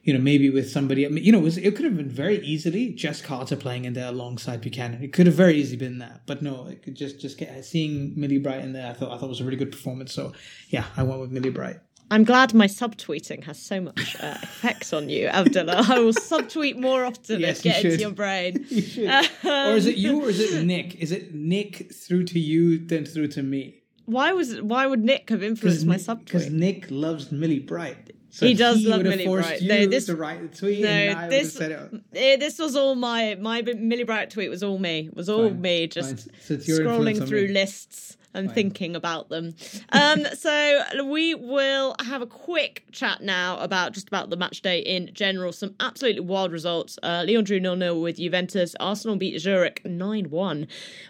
you 0.03 0.13
know, 0.13 0.19
maybe 0.19 0.49
with 0.49 0.71
somebody. 0.71 1.05
I 1.05 1.09
mean, 1.09 1.23
you 1.23 1.31
know, 1.31 1.39
it, 1.39 1.43
was, 1.43 1.57
it 1.57 1.75
could 1.75 1.85
have 1.85 1.97
been 1.97 2.09
very 2.09 2.39
easily 2.39 2.93
Jess 2.93 3.21
Carter 3.21 3.55
playing 3.55 3.85
in 3.85 3.93
there 3.93 4.07
alongside 4.07 4.61
Buchanan. 4.61 5.03
It 5.03 5.13
could 5.13 5.27
have 5.27 5.35
very 5.35 5.55
easily 5.55 5.77
been 5.77 5.99
that, 5.99 6.21
but 6.25 6.41
no, 6.41 6.67
it 6.67 6.83
could 6.83 6.95
just 6.95 7.19
just 7.19 7.37
get 7.37 7.63
seeing 7.65 8.13
Millie 8.19 8.39
Bright 8.39 8.61
in 8.61 8.73
there. 8.73 8.89
I 8.89 8.93
thought 8.93 9.11
I 9.11 9.17
thought 9.17 9.29
was 9.29 9.41
a 9.41 9.43
really 9.43 9.57
good 9.57 9.71
performance. 9.71 10.13
So 10.13 10.33
yeah, 10.69 10.85
I 10.95 11.03
went 11.03 11.21
with 11.21 11.31
Millie 11.31 11.49
Bright. 11.49 11.79
I'm 12.11 12.23
glad 12.23 12.55
my 12.55 12.65
subtweeting 12.65 13.43
has 13.43 13.61
so 13.61 13.79
much 13.81 14.15
uh, 14.19 14.35
effect 14.41 14.91
on 14.93 15.09
you, 15.09 15.27
Abdullah. 15.27 15.85
I 15.87 15.99
will 15.99 16.13
subtweet 16.13 16.75
more 16.75 17.05
often 17.05 17.39
yes, 17.39 17.57
and 17.57 17.63
get 17.65 17.85
into 17.85 17.97
your 17.97 18.11
brain. 18.11 18.65
you. 18.69 19.07
Um, 19.07 19.25
or 19.43 19.75
is 19.75 19.85
it 19.85 19.97
you 19.97 20.23
or 20.23 20.29
is 20.29 20.39
it 20.39 20.65
Nick? 20.65 20.95
Is 20.95 21.11
it 21.11 21.35
Nick 21.35 21.93
through 21.93 22.25
to 22.25 22.39
you 22.39 22.79
then 22.79 23.05
through 23.05 23.27
to 23.29 23.43
me? 23.43 23.83
Why 24.09 24.31
was 24.31 24.59
why 24.61 24.87
would 24.87 25.03
Nick 25.03 25.29
have 25.29 25.43
influenced 25.43 25.85
my 25.85 25.95
subtweet? 25.95 26.25
Because 26.25 26.49
Nick 26.49 26.87
loves 26.89 27.31
Millie 27.31 27.59
Bright. 27.59 28.15
So 28.31 28.45
he 28.45 28.53
does 28.53 28.77
he 28.77 28.87
love 28.87 29.03
Millie 29.03 29.27
Bright. 29.27 29.61
No, 29.61 29.85
this 29.85 30.07
to 30.07 30.15
write 30.15 30.41
the 30.41 30.55
tweet. 30.55 30.81
No, 30.81 31.29
this 31.29 31.59
eh, 31.59 32.37
this 32.37 32.57
was 32.59 32.75
all 32.75 32.95
my 32.95 33.37
my 33.39 33.61
Millie 33.61 34.03
Bright 34.03 34.29
tweet 34.29 34.49
was 34.49 34.63
all 34.63 34.79
me. 34.79 35.07
It 35.07 35.15
was 35.15 35.29
all 35.29 35.49
Fine. 35.49 35.61
me 35.61 35.87
just 35.87 36.29
so 36.41 36.57
scrolling 36.57 37.27
through 37.27 37.47
lists 37.47 38.17
and 38.33 38.53
thinking 38.53 38.95
about 38.95 39.29
them. 39.29 39.55
Um, 39.91 40.25
so 40.37 41.05
we 41.05 41.35
will 41.35 41.95
have 41.99 42.21
a 42.21 42.27
quick 42.27 42.85
chat 42.91 43.21
now 43.21 43.59
about 43.59 43.93
just 43.93 44.07
about 44.07 44.29
the 44.29 44.37
match 44.37 44.61
day 44.61 44.79
in 44.79 45.11
general. 45.13 45.51
Some 45.51 45.75
absolutely 45.79 46.21
wild 46.21 46.51
results. 46.51 46.97
Uh, 47.01 47.23
Lyon 47.27 47.43
drew 47.43 47.59
0 47.59 47.77
0 47.77 47.95
with 47.99 48.17
Juventus. 48.17 48.75
Arsenal 48.79 49.15
beat 49.15 49.39
Zurich 49.39 49.81
9 49.85 50.29
1. 50.29 50.67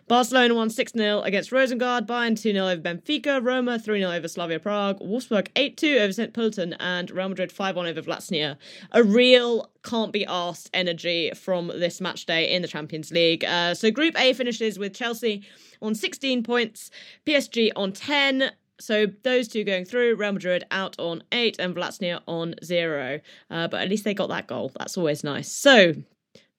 Barcelona 0.07 0.55
won 0.55 0.69
6 0.69 0.93
0 0.93 1.21
against 1.21 1.51
Rosengard. 1.51 2.05
Bayern 2.05 2.39
2 2.39 2.53
0 2.53 2.67
over 2.67 2.81
Benfica. 2.81 3.43
Roma 3.43 3.79
3 3.79 3.99
0 3.99 4.11
over 4.11 4.27
Slavia 4.27 4.59
Prague. 4.59 4.99
Wolfsburg 4.99 5.47
8 5.55 5.77
2 5.77 5.97
over 5.97 6.13
St. 6.13 6.33
Pölten. 6.33 6.75
And 6.79 7.11
Real 7.11 7.29
Madrid 7.29 7.51
5 7.51 7.75
1 7.75 7.87
over 7.87 8.01
Vllaznia. 8.01 8.57
A 8.91 9.03
real 9.03 9.69
can't 9.83 10.11
be 10.11 10.25
asked 10.25 10.69
energy 10.73 11.31
from 11.31 11.67
this 11.67 12.01
match 12.01 12.25
day 12.25 12.51
in 12.51 12.61
the 12.61 12.67
Champions 12.67 13.11
League. 13.11 13.45
Uh, 13.45 13.73
so 13.73 13.91
Group 13.91 14.19
A 14.19 14.33
finishes 14.33 14.77
with 14.77 14.93
Chelsea 14.93 15.43
on 15.81 15.95
16 15.95 16.43
points, 16.43 16.91
PSG 17.25 17.71
on 17.75 17.93
10. 17.93 18.51
So 18.79 19.07
those 19.23 19.47
two 19.47 19.63
going 19.63 19.85
through, 19.85 20.15
Real 20.15 20.33
Madrid 20.33 20.63
out 20.71 20.95
on 20.99 21.23
eight 21.31 21.57
and 21.59 21.75
Vllaznia 21.75 22.21
on 22.27 22.55
zero. 22.63 23.19
Uh, 23.49 23.67
but 23.67 23.81
at 23.81 23.89
least 23.89 24.03
they 24.05 24.13
got 24.13 24.29
that 24.29 24.47
goal. 24.47 24.71
That's 24.77 24.97
always 24.97 25.23
nice. 25.23 25.51
So 25.51 25.93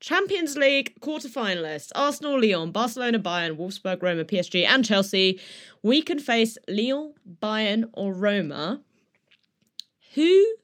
Champions 0.00 0.56
League 0.56 0.98
quarterfinalists 1.00 1.92
Arsenal, 1.94 2.40
Lyon, 2.40 2.72
Barcelona, 2.72 3.18
Bayern, 3.18 3.56
Wolfsburg, 3.56 4.02
Roma, 4.02 4.24
PSG, 4.24 4.66
and 4.66 4.84
Chelsea. 4.84 5.40
We 5.82 6.02
can 6.02 6.18
face 6.18 6.58
Lyon, 6.68 7.14
Bayern, 7.42 7.88
or 7.92 8.12
Roma. 8.12 8.82
Who, 10.14 10.54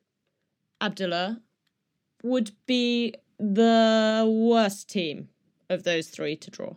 Abdullah, 0.80 1.40
would 2.22 2.50
be 2.66 3.14
the 3.38 4.24
worst 4.26 4.88
team 4.88 5.28
of 5.68 5.82
those 5.84 6.08
three 6.08 6.36
to 6.36 6.50
draw? 6.50 6.74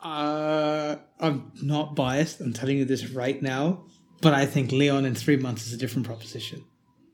Uh, 0.00 0.96
I'm 1.18 1.52
not 1.62 1.96
biased. 1.96 2.40
I'm 2.40 2.52
telling 2.52 2.78
you 2.78 2.84
this 2.84 3.10
right 3.10 3.40
now, 3.42 3.84
but 4.20 4.32
I 4.32 4.46
think 4.46 4.70
Lyon 4.70 5.04
in 5.04 5.14
three 5.14 5.36
months 5.36 5.66
is 5.66 5.72
a 5.72 5.76
different 5.76 6.06
proposition. 6.06 6.64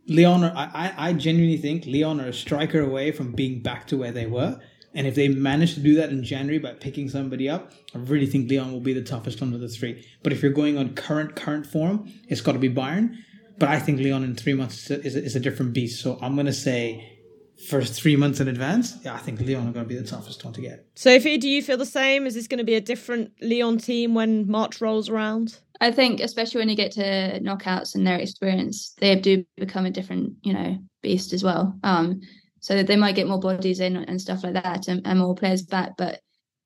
Lyon, 0.07 0.45
are, 0.45 0.53
I, 0.55 0.93
I 0.97 1.13
genuinely 1.15 1.57
think 1.57 1.87
Lyon 1.87 2.21
are 2.21 2.29
a 2.29 2.33
striker 2.33 2.81
away 2.81 3.11
from 3.11 3.33
being 3.33 3.63
back 3.63 3.87
to 3.87 3.97
where 3.97 4.13
they 4.13 4.27
were. 4.27 4.61
And 4.93 5.07
if 5.07 5.15
they 5.15 5.29
manage 5.29 5.75
to 5.75 5.81
do 5.81 5.95
that 5.97 6.11
in 6.11 6.23
January 6.23 6.59
by 6.59 6.73
picking 6.73 7.09
somebody 7.09 7.49
up, 7.49 7.73
I 7.95 7.99
really 7.99 8.27
think 8.27 8.51
Lyon 8.51 8.71
will 8.71 8.81
be 8.81 8.93
the 8.93 9.03
toughest 9.03 9.41
one 9.41 9.53
of 9.53 9.61
the 9.61 9.69
three. 9.69 10.07
But 10.23 10.33
if 10.33 10.43
you're 10.43 10.53
going 10.53 10.79
on 10.79 10.95
current 10.95 11.35
current 11.35 11.67
form, 11.67 12.13
it's 12.29 12.41
got 12.41 12.53
to 12.53 12.59
be 12.59 12.71
Bayern. 12.71 13.17
But 13.59 13.71
I 13.71 13.81
think 13.81 13.99
Lyon 13.99 14.23
in 14.23 14.37
three 14.37 14.55
months 14.55 14.91
is 14.91 15.05
is 15.05 15.17
a, 15.17 15.25
is 15.25 15.37
a 15.37 15.41
different 15.41 15.73
beast. 15.73 16.01
So 16.01 16.19
I'm 16.21 16.35
going 16.35 16.47
to 16.47 16.53
say 16.53 17.14
for 17.69 17.83
three 17.83 18.17
months 18.17 18.41
in 18.41 18.49
advance, 18.49 18.97
yeah, 19.03 19.15
I 19.15 19.19
think 19.19 19.41
Lyon 19.41 19.69
are 19.69 19.73
going 19.73 19.85
to 19.85 19.89
be 19.89 19.97
the 19.97 20.07
toughest 20.07 20.45
one 20.45 20.53
to 20.55 20.61
get. 20.61 20.87
Sophie, 20.95 21.39
do 21.39 21.49
you 21.49 21.63
feel 21.63 21.77
the 21.77 21.87
same? 21.87 22.27
Is 22.27 22.35
this 22.35 22.49
going 22.49 22.59
to 22.59 22.65
be 22.65 22.75
a 22.75 22.81
different 22.81 23.33
Lyon 23.41 23.79
team 23.79 24.15
when 24.15 24.51
March 24.51 24.81
rolls 24.81 25.09
around? 25.09 25.59
I 25.81 25.91
think, 25.91 26.21
especially 26.21 26.61
when 26.61 26.69
you 26.69 26.77
get 26.77 26.93
to 26.93 27.41
knockouts 27.41 27.95
and 27.95 28.07
their 28.07 28.19
experience, 28.19 28.95
they 28.99 29.15
do 29.17 29.45
become 29.57 29.87
a 29.87 29.91
different, 29.91 30.35
you 30.43 30.53
know, 30.53 30.79
beast 31.03 31.33
as 31.33 31.43
well. 31.43 31.79
Um, 31.83 32.21
so 32.61 32.83
they 32.83 32.97
might 32.97 33.17
get 33.17 33.29
more 33.29 33.41
bodies 33.41 33.81
in 33.81 33.97
and 33.97 34.21
stuff 34.21 34.43
like 34.43 34.55
that, 34.55 34.89
and, 34.89 35.03
and 35.07 35.19
more 35.19 35.35
players 35.35 35.63
back, 35.63 35.97
but 35.99 36.21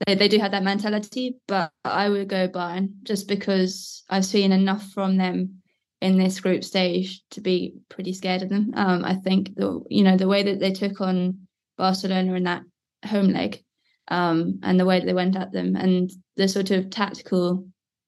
they, 0.07 0.15
they 0.15 0.29
do 0.29 0.39
have 0.39 0.53
that 0.53 0.63
mentality. 0.63 1.37
But 1.47 1.73
I 1.85 2.09
would 2.09 2.29
go 2.29 2.49
Bayern 2.49 2.91
just 3.03 3.29
because 3.29 4.05
I've 4.09 4.25
seen 4.25 4.53
enough 4.53 4.89
from 4.93 5.17
them 5.17 5.58
in 6.01 6.19
this 6.19 6.41
group 6.41 6.63
stage 6.63 7.23
to 7.31 7.41
be 7.41 7.75
pretty 7.89 8.13
scared 8.13 8.43
of 8.43 8.49
them. 8.49 8.73
Um, 8.75 9.05
I 9.05 9.15
think 9.15 9.55
the 9.57 9.83
you 9.89 10.05
know 10.05 10.17
the 10.17 10.29
way 10.29 10.43
that 10.43 10.61
they 10.61 10.73
took 10.73 11.01
on 11.01 11.47
Barcelona 11.77 12.35
in 12.35 12.45
that 12.45 12.63
home 13.05 13.29
leg, 13.29 13.63
um, 14.09 14.61
and 14.63 14.79
the 14.79 14.85
way 14.85 15.01
that 15.01 15.07
they 15.07 15.15
went 15.15 15.37
at 15.37 15.53
them, 15.53 15.77
and 15.77 16.11
the 16.37 16.49
sort 16.49 16.71
of 16.71 16.91
tactical 16.91 17.67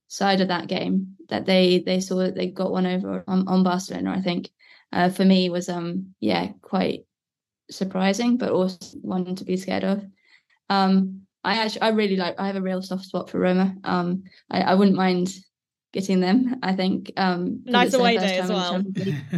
side 0.09 0.41
of 0.41 0.49
that 0.49 0.66
game 0.66 1.16
that 1.28 1.47
they 1.47 1.78
they 1.80 2.01
saw 2.01 2.16
that 2.16 2.34
they 2.34 2.49
got 2.49 2.72
one 2.72 2.86
over 2.86 3.24
on, 3.26 3.47
on 3.49 3.64
Barcelona. 3.64 4.12
I 4.12 4.20
think 4.20 4.51
uh, 4.93 5.09
for 5.09 5.24
me 5.24 5.49
was 5.51 5.68
um 5.68 6.14
yeah 6.20 6.49
quite 6.62 7.05
surprising, 7.70 8.36
but 8.36 8.51
also 8.51 8.99
one 9.03 9.34
to 9.36 9.45
be 9.45 9.57
scared 9.57 9.84
of. 9.84 10.05
Um, 10.68 11.22
I 11.43 11.57
actually 11.57 11.82
I 11.82 11.88
really 11.91 12.16
like 12.16 12.38
I 12.38 12.47
have 12.47 12.57
a 12.57 12.62
real 12.62 12.82
soft 12.82 13.05
spot 13.05 13.30
for 13.30 13.38
Roma. 13.38 13.74
Um, 13.84 14.24
I, 14.51 14.61
I 14.61 14.74
wouldn't 14.74 14.97
mind 14.97 15.34
getting 15.93 16.20
them. 16.20 16.57
I 16.62 16.74
think 16.74 17.12
um, 17.16 17.62
nice 17.64 17.95
away 17.95 18.16
day 18.16 18.38
as 18.38 18.49
well. 18.49 18.82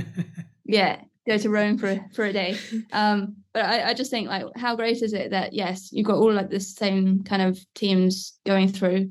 yeah, 0.65 1.01
go 1.27 1.39
to 1.39 1.51
Rome 1.51 1.79
for 1.79 2.05
for 2.15 2.25
a 2.25 2.33
day. 2.33 2.57
Um, 2.93 3.37
but 3.53 3.65
I, 3.65 3.91
I 3.91 3.95
just 3.95 4.11
think 4.11 4.29
like 4.29 4.45
how 4.57 4.77
great 4.77 5.03
is 5.03 5.13
it 5.13 5.31
that 5.31 5.53
yes, 5.53 5.91
you've 5.93 6.07
got 6.07 6.19
all 6.19 6.33
like 6.33 6.51
the 6.51 6.61
same 6.61 7.23
kind 7.23 7.43
of 7.43 7.59
teams 7.75 8.39
going 8.47 8.69
through 8.69 9.11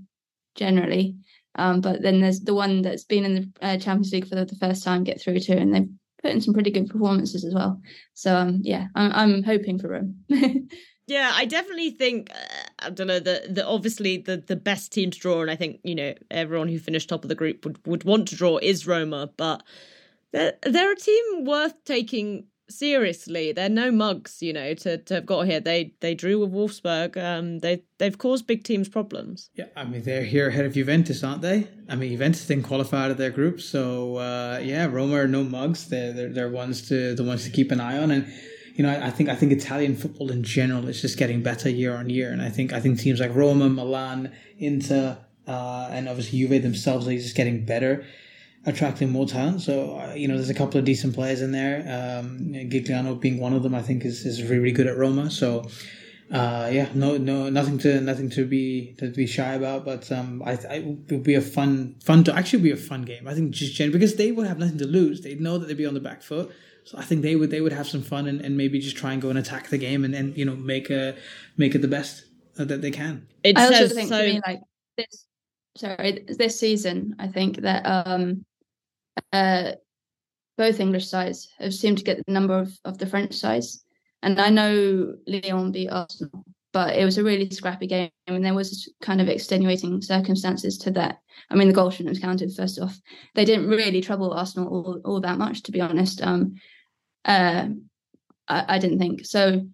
generally. 0.56 1.16
Um, 1.56 1.82
but 1.82 2.02
then 2.02 2.22
there's 2.22 2.40
the 2.40 2.54
one 2.54 2.82
that's 2.82 3.04
been 3.04 3.26
in 3.26 3.34
the 3.36 3.52
uh, 3.62 3.78
Champions 3.78 4.14
League 4.14 4.28
for 4.28 4.36
the, 4.36 4.46
the, 4.46 4.56
first 4.56 4.86
time 4.86 5.04
get 5.04 5.20
through 5.20 5.40
too, 5.40 5.54
and 5.54 5.76
they've 5.76 5.90
put 6.22 6.32
in 6.32 6.40
some 6.40 6.54
pretty 6.54 6.72
good 6.72 6.90
performances 6.90 7.44
as 7.44 7.54
well. 7.54 7.82
So 8.14 8.34
um, 8.34 8.60
yeah, 8.64 8.88
I'm, 8.96 9.12
I'm 9.12 9.44
hoping 9.44 9.78
for 9.78 9.90
Rome. 9.90 10.16
Yeah, 11.12 11.32
I 11.34 11.44
definitely 11.44 11.92
think 11.92 12.30
uh, 12.32 12.70
I 12.82 12.90
don't 12.90 13.08
know 13.08 13.20
the 13.20 13.48
the 13.50 13.66
obviously 13.66 14.18
the 14.18 14.38
the 14.38 14.56
best 14.56 14.92
team 14.92 15.12
to 15.12 15.20
draw, 15.20 15.42
and 15.42 15.52
I 15.52 15.56
think 15.56 15.80
you 15.84 15.96
know 15.96 16.14
everyone 16.30 16.68
who 16.68 16.80
finished 16.80 17.10
top 17.10 17.24
of 17.24 17.30
the 17.30 17.36
group 17.36 17.66
would 17.66 17.86
would 17.86 18.04
want 18.04 18.28
to 18.30 18.36
draw 18.36 18.58
is 18.62 18.88
Roma, 18.88 19.30
but 19.38 19.64
they're 20.32 20.54
they're 20.64 20.92
a 20.92 20.96
team 20.96 21.46
worth 21.46 21.84
taking 21.86 22.46
seriously. 22.72 23.52
They're 23.52 23.70
no 23.70 23.92
mugs, 23.92 24.42
you 24.42 24.54
know, 24.54 24.74
to, 24.76 24.98
to 24.98 25.14
have 25.16 25.26
got 25.26 25.46
here. 25.46 25.60
They 25.60 25.94
they 26.00 26.16
drew 26.16 26.40
with 26.40 26.52
Wolfsburg. 26.52 27.18
Um, 27.18 27.60
they 27.60 27.84
they've 27.98 28.18
caused 28.18 28.48
big 28.48 28.64
teams 28.64 28.90
problems. 28.90 29.50
Yeah, 29.56 29.66
I 29.76 29.84
mean 29.84 30.04
they're 30.04 30.24
here 30.24 30.48
ahead 30.48 30.66
of 30.66 30.74
Juventus, 30.74 31.24
aren't 31.24 31.42
they? 31.42 31.68
I 31.90 31.96
mean 31.96 32.12
Juventus 32.12 32.46
didn't 32.48 32.64
qualify 32.64 33.06
out 33.06 33.12
of 33.12 33.18
their 33.18 33.30
group, 33.30 33.62
so 33.62 34.18
uh, 34.18 34.60
yeah, 34.64 34.86
Roma 34.86 35.16
are 35.16 35.28
no 35.28 35.44
mugs. 35.44 35.88
They're, 35.88 36.14
they're 36.14 36.30
they're 36.30 36.50
ones 36.50 36.88
to 36.90 37.14
the 37.14 37.24
ones 37.24 37.44
to 37.44 37.52
keep 37.52 37.72
an 37.72 37.80
eye 37.80 37.98
on 37.98 38.12
and 38.12 38.32
you 38.76 38.84
know, 38.84 38.90
I, 38.90 39.10
think 39.10 39.30
I 39.30 39.36
think 39.36 39.52
Italian 39.52 39.96
football 39.96 40.32
in 40.32 40.44
general 40.44 40.88
is 40.88 41.02
just 41.02 41.18
getting 41.18 41.44
better 41.44 41.70
year 41.70 41.96
on 41.96 42.10
year, 42.10 42.32
and 42.32 42.42
I 42.42 42.50
think 42.50 42.74
I 42.74 42.80
think 42.80 43.00
teams 43.00 43.20
like 43.20 43.34
Roma, 43.36 43.70
Milan, 43.70 44.32
Inter, 44.58 45.18
uh, 45.48 45.90
and 45.92 46.08
obviously 46.08 46.40
Juve 46.40 46.62
themselves 46.62 47.08
are 47.08 47.12
just 47.12 47.36
getting 47.36 47.66
better, 47.66 48.06
attracting 48.66 49.10
more 49.10 49.26
talent. 49.26 49.62
So 49.62 50.00
uh, 50.00 50.14
you 50.14 50.28
know, 50.28 50.36
there's 50.36 50.50
a 50.50 50.56
couple 50.56 50.80
of 50.80 50.86
decent 50.86 51.16
players 51.16 51.42
in 51.42 51.52
there. 51.52 51.80
Um, 51.80 52.54
Giugliano 52.54 53.20
being 53.20 53.40
one 53.40 53.54
of 53.54 53.64
them, 53.64 53.76
I 53.76 53.82
think 53.82 54.06
is 54.06 54.26
is 54.26 54.42
really, 54.44 54.58
really 54.58 54.72
good 54.72 54.88
at 54.88 54.98
Roma. 54.98 55.30
So. 55.30 55.70
Uh, 56.32 56.70
yeah, 56.72 56.88
no, 56.94 57.18
no, 57.18 57.50
nothing 57.50 57.78
to 57.78 58.00
nothing 58.00 58.30
to 58.30 58.46
be 58.46 58.96
to 58.98 59.10
be 59.10 59.28
shy 59.28 59.54
about. 59.54 59.84
But 59.84 60.10
um, 60.14 60.42
I, 60.46 60.52
I 60.52 60.76
it 60.76 61.12
would 61.12 61.24
be 61.24 61.36
a 61.36 61.42
fun, 61.42 61.98
fun 62.02 62.24
to 62.24 62.34
actually 62.34 62.64
be 62.64 62.72
a 62.72 62.78
fun 62.78 63.02
game. 63.02 63.28
I 63.28 63.34
think 63.34 63.52
just 63.52 63.74
generally 63.74 64.00
because 64.00 64.16
they 64.16 64.32
would 64.32 64.48
have 64.48 64.58
nothing 64.58 64.78
to 64.78 64.88
lose. 64.88 65.20
They 65.20 65.36
know 65.36 65.58
that 65.58 65.68
they'd 65.68 65.76
be 65.76 65.86
on 65.86 65.94
the 65.94 66.00
back 66.00 66.24
foot. 66.24 66.50
So 66.84 66.98
I 66.98 67.04
think 67.04 67.22
they 67.22 67.36
would 67.36 67.52
they 67.52 67.62
would 67.62 67.74
have 67.74 67.88
some 67.88 68.02
fun 68.02 68.28
and, 68.28 68.42
and 68.42 68.58
maybe 68.58 68.80
just 68.80 68.98
try 68.98 69.14
and 69.14 69.22
go 69.22 69.30
and 69.30 69.40
attack 69.40 69.70
the 69.70 69.78
game 69.78 70.04
and, 70.04 70.16
and 70.16 70.36
you 70.38 70.46
know 70.46 70.56
make 70.56 70.90
a 70.90 71.16
make 71.58 71.76
it 71.76 71.82
the 71.82 71.88
best 71.88 72.26
that 72.56 72.82
they 72.82 72.92
can. 72.92 73.28
It 73.44 73.58
I 73.58 73.66
also 73.66 73.88
think 73.88 74.10
so... 74.10 74.18
for 74.18 74.24
me 74.24 74.42
like 74.46 74.62
this 74.98 75.28
sorry 75.78 76.26
this 76.28 76.60
season 76.60 77.16
I 77.20 77.28
think 77.28 77.62
that 77.62 77.86
um 77.86 78.46
uh, 79.32 79.72
both 80.58 80.80
English 80.80 81.08
sides 81.08 81.50
have 81.60 81.74
seemed 81.74 81.98
to 81.98 82.04
get 82.04 82.24
the 82.26 82.32
number 82.32 82.58
of, 82.58 82.72
of 82.86 82.98
the 82.98 83.06
French 83.06 83.34
sides. 83.34 83.84
And 84.24 84.40
I 84.40 84.50
know 84.50 85.16
Lyon 85.26 85.72
beat 85.72 85.90
Arsenal, 85.90 86.46
but 86.74 86.96
it 86.96 87.06
was 87.06 87.18
a 87.18 87.24
really 87.24 87.50
scrappy 87.50 87.88
game, 87.88 88.10
and 88.28 88.46
there 88.46 88.54
was 88.54 88.92
kind 89.02 89.22
of 89.22 89.28
extenuating 89.28 90.02
circumstances 90.02 90.78
to 90.80 90.92
that. 90.92 91.20
I 91.50 91.56
mean, 91.56 91.68
the 91.68 91.74
goal 91.74 91.90
shouldn't 91.90 92.16
have 92.16 92.22
counted. 92.22 92.54
First 92.56 92.80
off, 92.80 93.00
they 93.36 93.46
didn't 93.46 93.70
really 93.70 94.02
trouble 94.02 94.34
Arsenal 94.34 94.70
all, 94.70 95.02
all 95.04 95.22
that 95.22 95.38
much, 95.38 95.64
to 95.64 95.72
be 95.72 95.82
honest. 95.82 96.22
Um, 96.22 96.56
uh, 97.26 97.68
I, 98.48 98.76
I 98.76 98.80
didn't 98.80 99.00
think 99.00 99.26
so. 99.26 99.66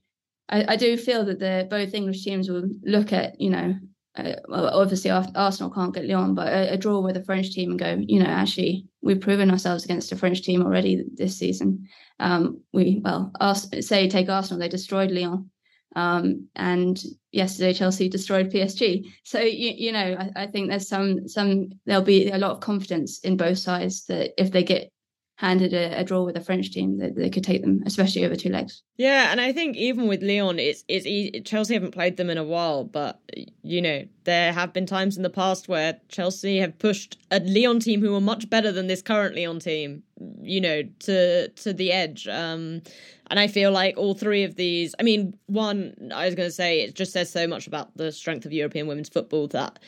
I, 0.50 0.74
I 0.74 0.76
do 0.76 0.98
feel 0.98 1.26
that 1.26 1.39
the 1.39 1.68
both 1.70 1.93
English 1.93 2.24
teams 2.24 2.50
will 2.50 2.70
look 2.84 3.14
at 3.14 3.39
you 3.39 3.50
know 3.50 3.76
uh, 4.18 4.36
obviously 4.50 5.12
Arsenal 5.12 5.72
can't 5.72 5.93
get 5.93 6.06
Lyon, 6.06 6.34
but 6.34 6.48
a, 6.48 6.74
a, 6.74 6.78
draw 6.78 7.00
with 7.00 7.18
a 7.18 7.24
French 7.24 7.52
team 7.52 7.72
and 7.72 7.80
go, 7.80 8.02
you 8.08 8.20
know, 8.20 8.30
actually 8.30 8.86
we've 9.02 9.22
proven 9.22 9.52
ourselves 9.52 9.84
against 9.86 10.12
a 10.12 10.16
French 10.16 10.41
team 10.41 10.64
already 10.64 11.04
this 11.14 11.38
season. 11.38 11.88
Um, 12.20 12.62
we 12.74 13.02
well, 13.04 13.32
say 13.80 14.10
take 14.10 14.30
Arsenal, 14.30 14.60
they 14.60 14.70
destroyed 14.70 15.12
Lyon, 15.12 15.52
um, 15.98 16.48
and 16.56 17.02
yesterday 17.32 17.74
Chelsea 17.74 18.08
destroyed 18.08 18.52
PSG. 18.52 19.12
So 19.24 19.39
you, 19.39 19.74
you 19.76 19.91
know, 19.91 20.16
I, 20.20 20.43
I 20.43 20.45
think 20.45 20.70
there's 20.70 20.88
some 20.88 21.28
some 21.28 21.70
there'll 21.86 22.04
be 22.04 22.30
a 22.30 22.38
lot 22.38 22.52
of 22.52 22.60
confidence 22.60 23.20
in 23.22 23.36
both 23.36 23.58
sides 23.58 24.06
that 24.06 24.32
if 24.38 24.52
they 24.52 24.64
get 24.64 24.91
handed 25.38 25.74
a, 25.74 26.00
a, 26.00 26.04
draw 26.04 26.24
with 26.24 26.36
a 26.36 26.41
French 26.41 26.72
team 26.72 26.98
that 26.98 27.16
they 27.16 27.30
could 27.30 27.43
take 27.43 27.62
them, 27.62 27.82
especially 27.86 28.26
over 28.26 28.36
two 28.36 28.50
legs. 28.50 28.82
Yeah, 28.98 29.32
and 29.32 29.39
I 29.39 29.54
think 29.54 29.76
even 29.76 30.08
with 30.08 30.22
Lyon, 30.22 30.60
it's 30.60 30.84
it's 30.88 31.08
easy. 31.08 31.41
Chelsea 31.41 31.74
haven't 31.74 31.91
played 31.91 32.18
them 32.18 32.30
in 32.30 32.38
a 32.38 32.43
while, 32.43 32.84
but 32.84 33.20
you 33.64 33.82
know 33.82 34.06
there 34.26 34.54
have 34.54 34.74
been 34.74 34.86
times 34.86 35.18
in 35.18 35.24
the 35.24 35.32
past 35.32 35.68
where 35.68 36.00
Chelsea 36.10 36.60
have 36.60 36.78
pushed 36.78 37.18
a 37.32 37.39
Lyon 37.39 37.80
team 37.80 38.02
who 38.02 38.14
are 38.14 38.22
much 38.22 38.52
better 38.52 38.72
than 38.72 38.86
this 38.86 39.02
current 39.02 39.36
Lyon 39.36 39.60
team, 39.60 40.04
you 40.41 40.61
know, 40.61 40.84
to 40.99 41.49
to 41.49 41.74
the 41.74 41.91
edge. 41.91 42.28
Um, 42.28 42.82
and 43.30 43.39
I 43.39 43.47
feel 43.47 43.72
like 43.72 43.97
all 43.97 44.13
three 44.13 44.43
of 44.43 44.55
these. 44.55 44.95
I 44.99 45.03
mean, 45.03 45.38
one 45.47 46.11
I 46.13 46.26
was 46.26 46.36
going 46.36 46.47
to 46.47 46.53
say 46.53 46.82
it 46.82 46.95
just 46.95 47.11
says 47.11 47.32
so 47.32 47.47
much 47.47 47.68
about 47.68 47.95
the 47.97 48.11
strength 48.11 48.45
of 48.45 48.53
European 48.53 48.88
women's 48.88 49.09
football 49.09 49.47
that 49.49 49.80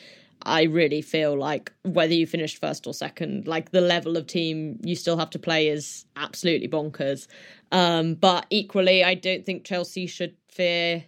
I 0.42 0.62
really 0.62 1.02
feel 1.02 1.36
like 1.36 1.72
whether 1.82 2.14
you 2.14 2.26
finished 2.26 2.60
first 2.60 2.86
or 2.86 2.94
second, 2.94 3.46
like 3.46 3.70
the 3.70 3.80
level 3.80 4.16
of 4.16 4.26
team 4.26 4.78
you 4.82 4.96
still 4.96 5.18
have 5.18 5.30
to 5.30 5.38
play 5.38 5.68
is 5.68 6.06
absolutely 6.16 6.68
bonkers. 6.68 7.26
Um, 7.72 8.14
but 8.14 8.46
equally, 8.50 9.04
I 9.04 9.14
don't 9.14 9.44
think 9.44 9.64
Chelsea 9.64 10.06
should 10.06 10.34
fear 10.48 11.04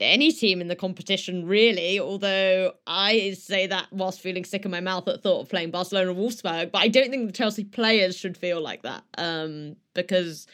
any 0.00 0.32
team 0.32 0.60
in 0.60 0.68
the 0.68 0.76
competition, 0.76 1.46
really. 1.46 1.98
Although 1.98 2.72
I 2.86 3.32
say 3.32 3.66
that 3.66 3.86
whilst 3.90 4.20
feeling 4.20 4.44
sick 4.44 4.64
in 4.64 4.70
my 4.70 4.80
mouth 4.80 5.08
at 5.08 5.22
thought 5.22 5.42
of 5.42 5.48
playing 5.48 5.70
Barcelona 5.70 6.14
Wolfsburg, 6.14 6.70
but 6.72 6.78
I 6.78 6.88
don't 6.88 7.10
think 7.10 7.26
the 7.26 7.32
Chelsea 7.32 7.64
players 7.64 8.16
should 8.16 8.36
feel 8.36 8.60
like 8.60 8.82
that 8.82 9.04
um, 9.18 9.76
because 9.94 10.46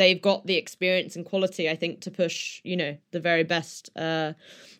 they've 0.00 0.22
got 0.22 0.46
the 0.46 0.56
experience 0.56 1.14
and 1.14 1.26
quality, 1.26 1.68
I 1.68 1.76
think, 1.76 2.00
to 2.00 2.10
push, 2.10 2.62
you 2.64 2.74
know, 2.74 2.96
the 3.10 3.20
very 3.20 3.44
best 3.44 3.90
uh, 3.94 4.32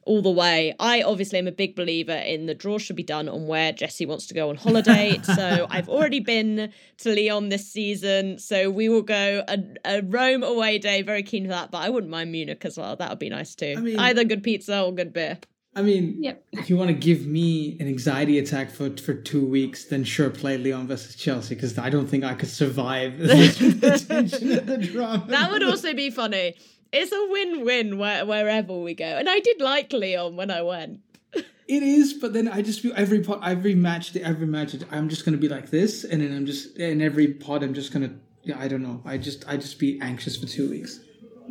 all 0.05 0.23
the 0.23 0.31
way. 0.31 0.75
I 0.81 1.03
obviously 1.03 1.39
am 1.39 1.47
a 1.47 1.53
big 1.53 1.77
believer 1.77 2.15
in 2.15 2.47
the 2.47 2.55
draw 2.55 2.79
should 2.79 2.97
be 2.97 3.03
done 3.03 3.29
on 3.29 3.47
where 3.47 3.71
Jessy 3.71 4.07
wants 4.07 4.29
to 4.29 4.35
go 4.35 4.49
on 4.49 4.57
holiday. 4.57 5.21
so 5.23 5.67
I've 5.69 5.91
already 5.91 6.21
been 6.21 6.73
to 7.01 7.15
Lyon 7.15 7.51
this 7.51 7.71
season. 7.71 8.39
So 8.39 8.71
we 8.71 8.89
will 8.89 9.03
go 9.03 9.45
a, 9.47 9.59
a 9.85 10.01
Rome 10.01 10.43
away 10.43 10.79
day. 10.79 11.03
Very 11.03 11.23
keen 11.23 11.45
for 11.45 11.51
that. 11.51 11.71
But 11.71 11.83
I 11.83 11.91
wouldn't 11.91 12.11
mind 12.11 12.33
Munich 12.33 12.65
as 12.65 12.79
well. 12.79 12.97
That 12.97 13.11
would 13.11 13.19
be 13.19 13.29
nice 13.29 13.55
too. 13.55 13.75
I 13.77 13.81
mean, 13.83 13.99
Either 13.99 14.25
good 14.25 14.43
pizza 14.43 14.83
or 14.83 14.95
good 14.95 15.13
beer. 15.13 15.37
I 15.75 15.83
mean, 15.83 16.17
yep. 16.21 16.45
if 16.51 16.69
you 16.69 16.77
want 16.77 16.89
to 16.89 16.95
give 16.95 17.27
me 17.27 17.77
an 17.79 17.87
anxiety 17.87 18.39
attack 18.39 18.71
for 18.71 18.91
for 18.97 19.15
two 19.15 19.47
weeks, 19.47 19.85
then 19.85 20.03
sure, 20.03 20.29
play 20.29 20.59
Lyon 20.59 20.89
versus 20.89 21.15
Chelsea 21.15 21.55
because 21.55 21.79
I 21.79 21.91
don't 21.91 22.09
think 22.09 22.25
I 22.25 22.35
could 22.35 22.49
survive 22.49 23.19
the 23.19 24.05
tension 24.09 24.67
the 24.67 24.79
drama. 24.79 25.27
That 25.29 25.51
would 25.53 25.63
also 25.63 25.95
be 25.95 26.11
funny. 26.11 26.57
It's 26.93 27.13
a 27.13 27.27
win-win 27.31 27.99
where, 27.99 28.27
wherever 28.27 28.77
we 28.77 28.95
go, 28.95 29.05
and 29.05 29.29
I 29.29 29.39
did 29.39 29.61
like 29.61 29.93
Lyon 29.93 30.35
when 30.37 30.51
I 30.51 30.63
went. 30.63 31.01
It 31.69 31.85
is, 31.85 32.15
but 32.15 32.33
then 32.33 32.49
I 32.49 32.63
just 32.63 32.81
feel 32.81 32.93
every 32.97 33.21
pot, 33.21 33.43
every 33.45 33.77
match, 33.77 34.17
every 34.17 34.49
match, 34.49 34.75
I'm 34.91 35.09
just 35.09 35.25
gonna 35.25 35.37
be 35.37 35.49
like 35.49 35.71
this, 35.71 36.03
and 36.03 36.21
then 36.21 36.37
I'm 36.37 36.45
just 36.45 36.77
in 36.79 37.01
every 37.01 37.29
pot, 37.29 37.63
I'm 37.63 37.75
just 37.75 37.93
gonna, 37.93 38.13
yeah, 38.43 38.59
I 38.59 38.67
don't 38.67 38.83
know, 38.83 39.01
I 39.05 39.19
just, 39.19 39.45
I 39.47 39.57
just 39.57 39.79
be 39.79 40.01
anxious 40.01 40.37
for 40.37 40.49
two 40.49 40.69
weeks 40.69 40.99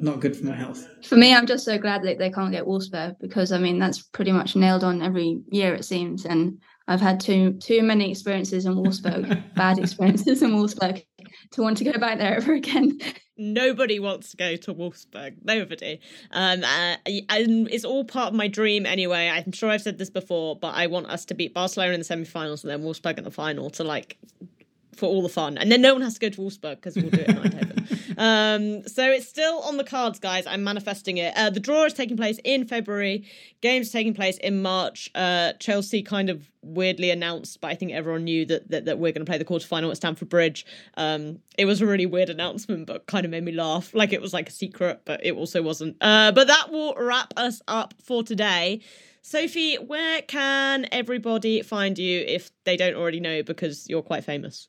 not 0.02 0.20
good 0.20 0.36
for 0.36 0.46
my 0.46 0.56
health. 0.56 0.88
For 1.04 1.16
me, 1.16 1.34
I'm 1.34 1.46
just 1.46 1.66
so 1.66 1.78
glad 1.78 2.04
that 2.04 2.18
they 2.18 2.32
can't 2.32 2.52
get 2.52 2.66
Wolfsburg 2.66 3.16
because 3.20 3.52
I 3.52 3.58
mean 3.58 3.80
that's 3.80 4.02
pretty 4.02 4.32
much 4.32 4.56
nailed 4.56 4.84
on 4.84 5.02
every 5.02 5.42
year 5.52 5.74
it 5.74 5.86
seems, 5.86 6.26
and 6.26 6.60
I've 6.88 7.02
had 7.02 7.20
too 7.20 7.54
too 7.54 7.84
many 7.84 8.10
experiences 8.10 8.66
in 8.66 8.76
Wolfsburg, 8.76 9.44
bad 9.56 9.78
experiences 9.78 10.42
in 10.42 10.52
Wolfsburg, 10.52 11.04
to 11.52 11.62
want 11.62 11.78
to 11.78 11.84
go 11.84 11.94
back 11.94 12.18
there 12.18 12.36
ever 12.36 12.54
again. 12.54 13.00
Nobody 13.38 14.00
wants 14.00 14.32
to 14.32 14.38
go 14.38 14.56
to 14.58 14.74
Wolfsburg. 14.74 15.38
Nobody. 15.44 16.02
Um, 16.32 16.64
uh, 16.64 16.98
and 17.30 17.70
it's 17.72 17.86
all 17.86 18.04
part 18.04 18.30
of 18.30 18.34
my 18.34 18.50
dream 18.50 18.86
anyway. 18.86 19.30
I'm 19.30 19.54
sure 19.54 19.70
I've 19.70 19.82
said 19.82 19.98
this 19.98 20.10
before, 20.10 20.58
but 20.58 20.76
I 20.76 20.88
want 20.88 21.08
us 21.08 21.24
to 21.26 21.34
beat 21.34 21.54
Barcelona 21.54 21.94
in 21.94 22.02
the 22.02 22.04
semi-finals 22.04 22.64
and 22.64 22.72
then 22.72 22.82
Wolfsburg 22.82 23.18
in 23.18 23.24
the 23.24 23.32
final 23.32 23.70
to 23.72 23.84
like 23.86 24.18
for 25.00 25.08
all 25.08 25.22
the 25.22 25.30
fun. 25.30 25.58
And 25.58 25.72
then 25.72 25.82
no 25.82 25.94
one 25.94 26.02
has 26.02 26.16
to 26.16 26.20
go 26.20 26.30
to 26.30 26.42
Wolfsburg 26.42 26.76
because 26.76 26.96
we'll 26.96 27.10
do 27.10 27.22
it 27.22 27.30
in 27.30 27.36
Eindhoven. 27.36 28.18
um, 28.18 28.88
so 28.88 29.10
it's 29.10 29.28
still 29.28 29.62
on 29.62 29.78
the 29.78 29.84
cards, 29.84 30.20
guys. 30.20 30.46
I'm 30.46 30.64
manifesting 30.64 31.18
it. 31.18 31.34
Uh, 31.36 31.50
the 31.50 31.60
draw 31.60 31.86
is 31.86 31.94
taking 31.94 32.18
place 32.18 32.40
in 32.44 32.68
February. 32.68 33.26
Games 33.62 33.92
taking 33.92 34.14
place 34.14 34.38
in 34.38 34.62
March. 34.62 35.10
Uh, 35.16 35.54
Chelsea 35.54 36.04
kind 36.04 36.30
of 36.30 36.52
weirdly 36.62 37.10
announced, 37.10 37.62
but 37.62 37.72
I 37.72 37.76
think 37.76 37.94
everyone 37.94 38.26
knew 38.26 38.46
that 38.46 38.70
that, 38.70 38.86
that 38.86 39.00
we're 39.00 39.14
going 39.14 39.26
to 39.26 39.30
play 39.30 39.38
the 39.38 39.46
quarterfinal 39.46 39.90
at 39.90 39.98
Stamford 39.98 40.30
Bridge. 40.30 40.66
Um, 40.96 41.40
it 41.58 41.66
was 41.66 41.82
a 41.82 41.86
really 41.86 42.06
weird 42.06 42.30
announcement, 42.30 42.86
but 42.86 43.06
kind 43.06 43.26
of 43.26 43.32
made 43.32 43.44
me 43.44 43.54
laugh. 43.54 43.94
Like 43.94 44.14
it 44.14 44.22
was 44.22 44.34
like 44.34 44.50
a 44.50 44.52
secret, 44.52 45.02
but 45.06 45.26
it 45.26 45.32
also 45.34 45.62
wasn't. 45.62 45.96
Uh, 46.02 46.32
but 46.32 46.48
that 46.48 46.72
will 46.72 46.94
wrap 46.96 47.34
us 47.38 47.62
up 47.68 47.94
for 48.04 48.24
today. 48.24 48.82
Sophie, 49.22 49.76
where 49.76 50.22
can 50.24 50.88
everybody 50.92 51.62
find 51.62 51.98
you 51.98 52.24
if 52.28 52.52
they 52.66 52.78
don't 52.78 52.96
already 52.96 53.20
know 53.20 53.44
because 53.44 53.88
you're 53.90 54.02
quite 54.02 54.24
famous? 54.24 54.68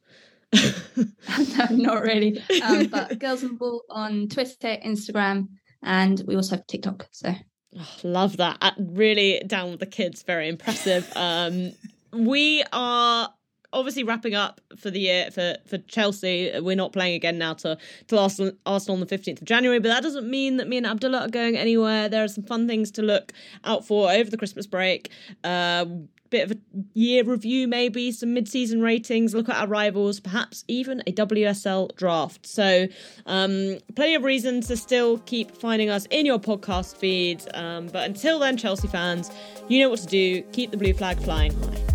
no, 0.55 1.66
not 1.70 2.03
really. 2.03 2.42
Um, 2.62 2.86
but 2.90 3.18
Girls 3.18 3.42
and 3.42 3.59
Ball 3.59 3.82
on 3.88 4.28
Twitter, 4.28 4.76
Instagram, 4.84 5.48
and 5.82 6.22
we 6.26 6.36
also 6.36 6.57
have 6.57 6.66
TikTok. 6.66 7.09
So 7.11 7.34
oh, 7.78 7.96
love 8.03 8.36
that. 8.38 8.59
Uh, 8.61 8.72
really 8.78 9.42
down 9.46 9.70
with 9.70 9.80
the 9.80 9.86
kids. 9.86 10.22
Very 10.22 10.48
impressive. 10.48 11.11
Um, 11.16 11.72
we 12.12 12.64
are 12.72 13.30
obviously 13.72 14.04
wrapping 14.04 14.34
up 14.34 14.60
for 14.76 14.90
the 14.90 15.00
year 15.00 15.30
for 15.30 15.56
for 15.66 15.78
Chelsea. 15.78 16.52
We're 16.60 16.76
not 16.76 16.92
playing 16.92 17.14
again 17.14 17.38
now 17.38 17.54
to 17.54 17.78
to 18.08 18.18
Arsenal, 18.18 18.52
Arsenal 18.66 18.94
on 18.94 19.00
the 19.00 19.06
fifteenth 19.06 19.40
of 19.40 19.46
January, 19.46 19.78
but 19.78 19.88
that 19.88 20.02
doesn't 20.02 20.28
mean 20.28 20.56
that 20.58 20.68
me 20.68 20.76
and 20.76 20.86
Abdullah 20.86 21.20
are 21.20 21.28
going 21.28 21.56
anywhere. 21.56 22.08
There 22.08 22.24
are 22.24 22.28
some 22.28 22.44
fun 22.44 22.66
things 22.66 22.90
to 22.92 23.02
look 23.02 23.32
out 23.64 23.86
for 23.86 24.10
over 24.10 24.30
the 24.30 24.36
Christmas 24.36 24.66
break. 24.66 25.10
Uh, 25.44 25.86
bit 26.30 26.50
of 26.50 26.56
a 26.56 26.60
year 26.94 27.24
review, 27.24 27.66
maybe 27.68 28.12
some 28.12 28.32
mid-season 28.32 28.80
ratings, 28.80 29.34
look 29.34 29.48
at 29.48 29.56
our 29.56 29.66
rivals, 29.66 30.20
perhaps 30.20 30.64
even 30.68 31.02
a 31.06 31.12
WSL 31.12 31.94
draft. 31.96 32.46
So, 32.46 32.86
um, 33.26 33.78
plenty 33.96 34.14
of 34.14 34.22
reasons 34.22 34.68
to 34.68 34.76
still 34.76 35.18
keep 35.18 35.56
finding 35.56 35.90
us 35.90 36.06
in 36.10 36.24
your 36.26 36.38
podcast 36.38 36.96
feeds. 36.96 37.48
Um, 37.54 37.88
but 37.88 38.08
until 38.08 38.38
then, 38.38 38.56
Chelsea 38.56 38.88
fans, 38.88 39.30
you 39.68 39.80
know 39.80 39.90
what 39.90 39.98
to 40.00 40.06
do. 40.06 40.42
Keep 40.52 40.70
the 40.70 40.76
blue 40.76 40.94
flag 40.94 41.18
flying 41.18 41.52
high. 41.62 41.89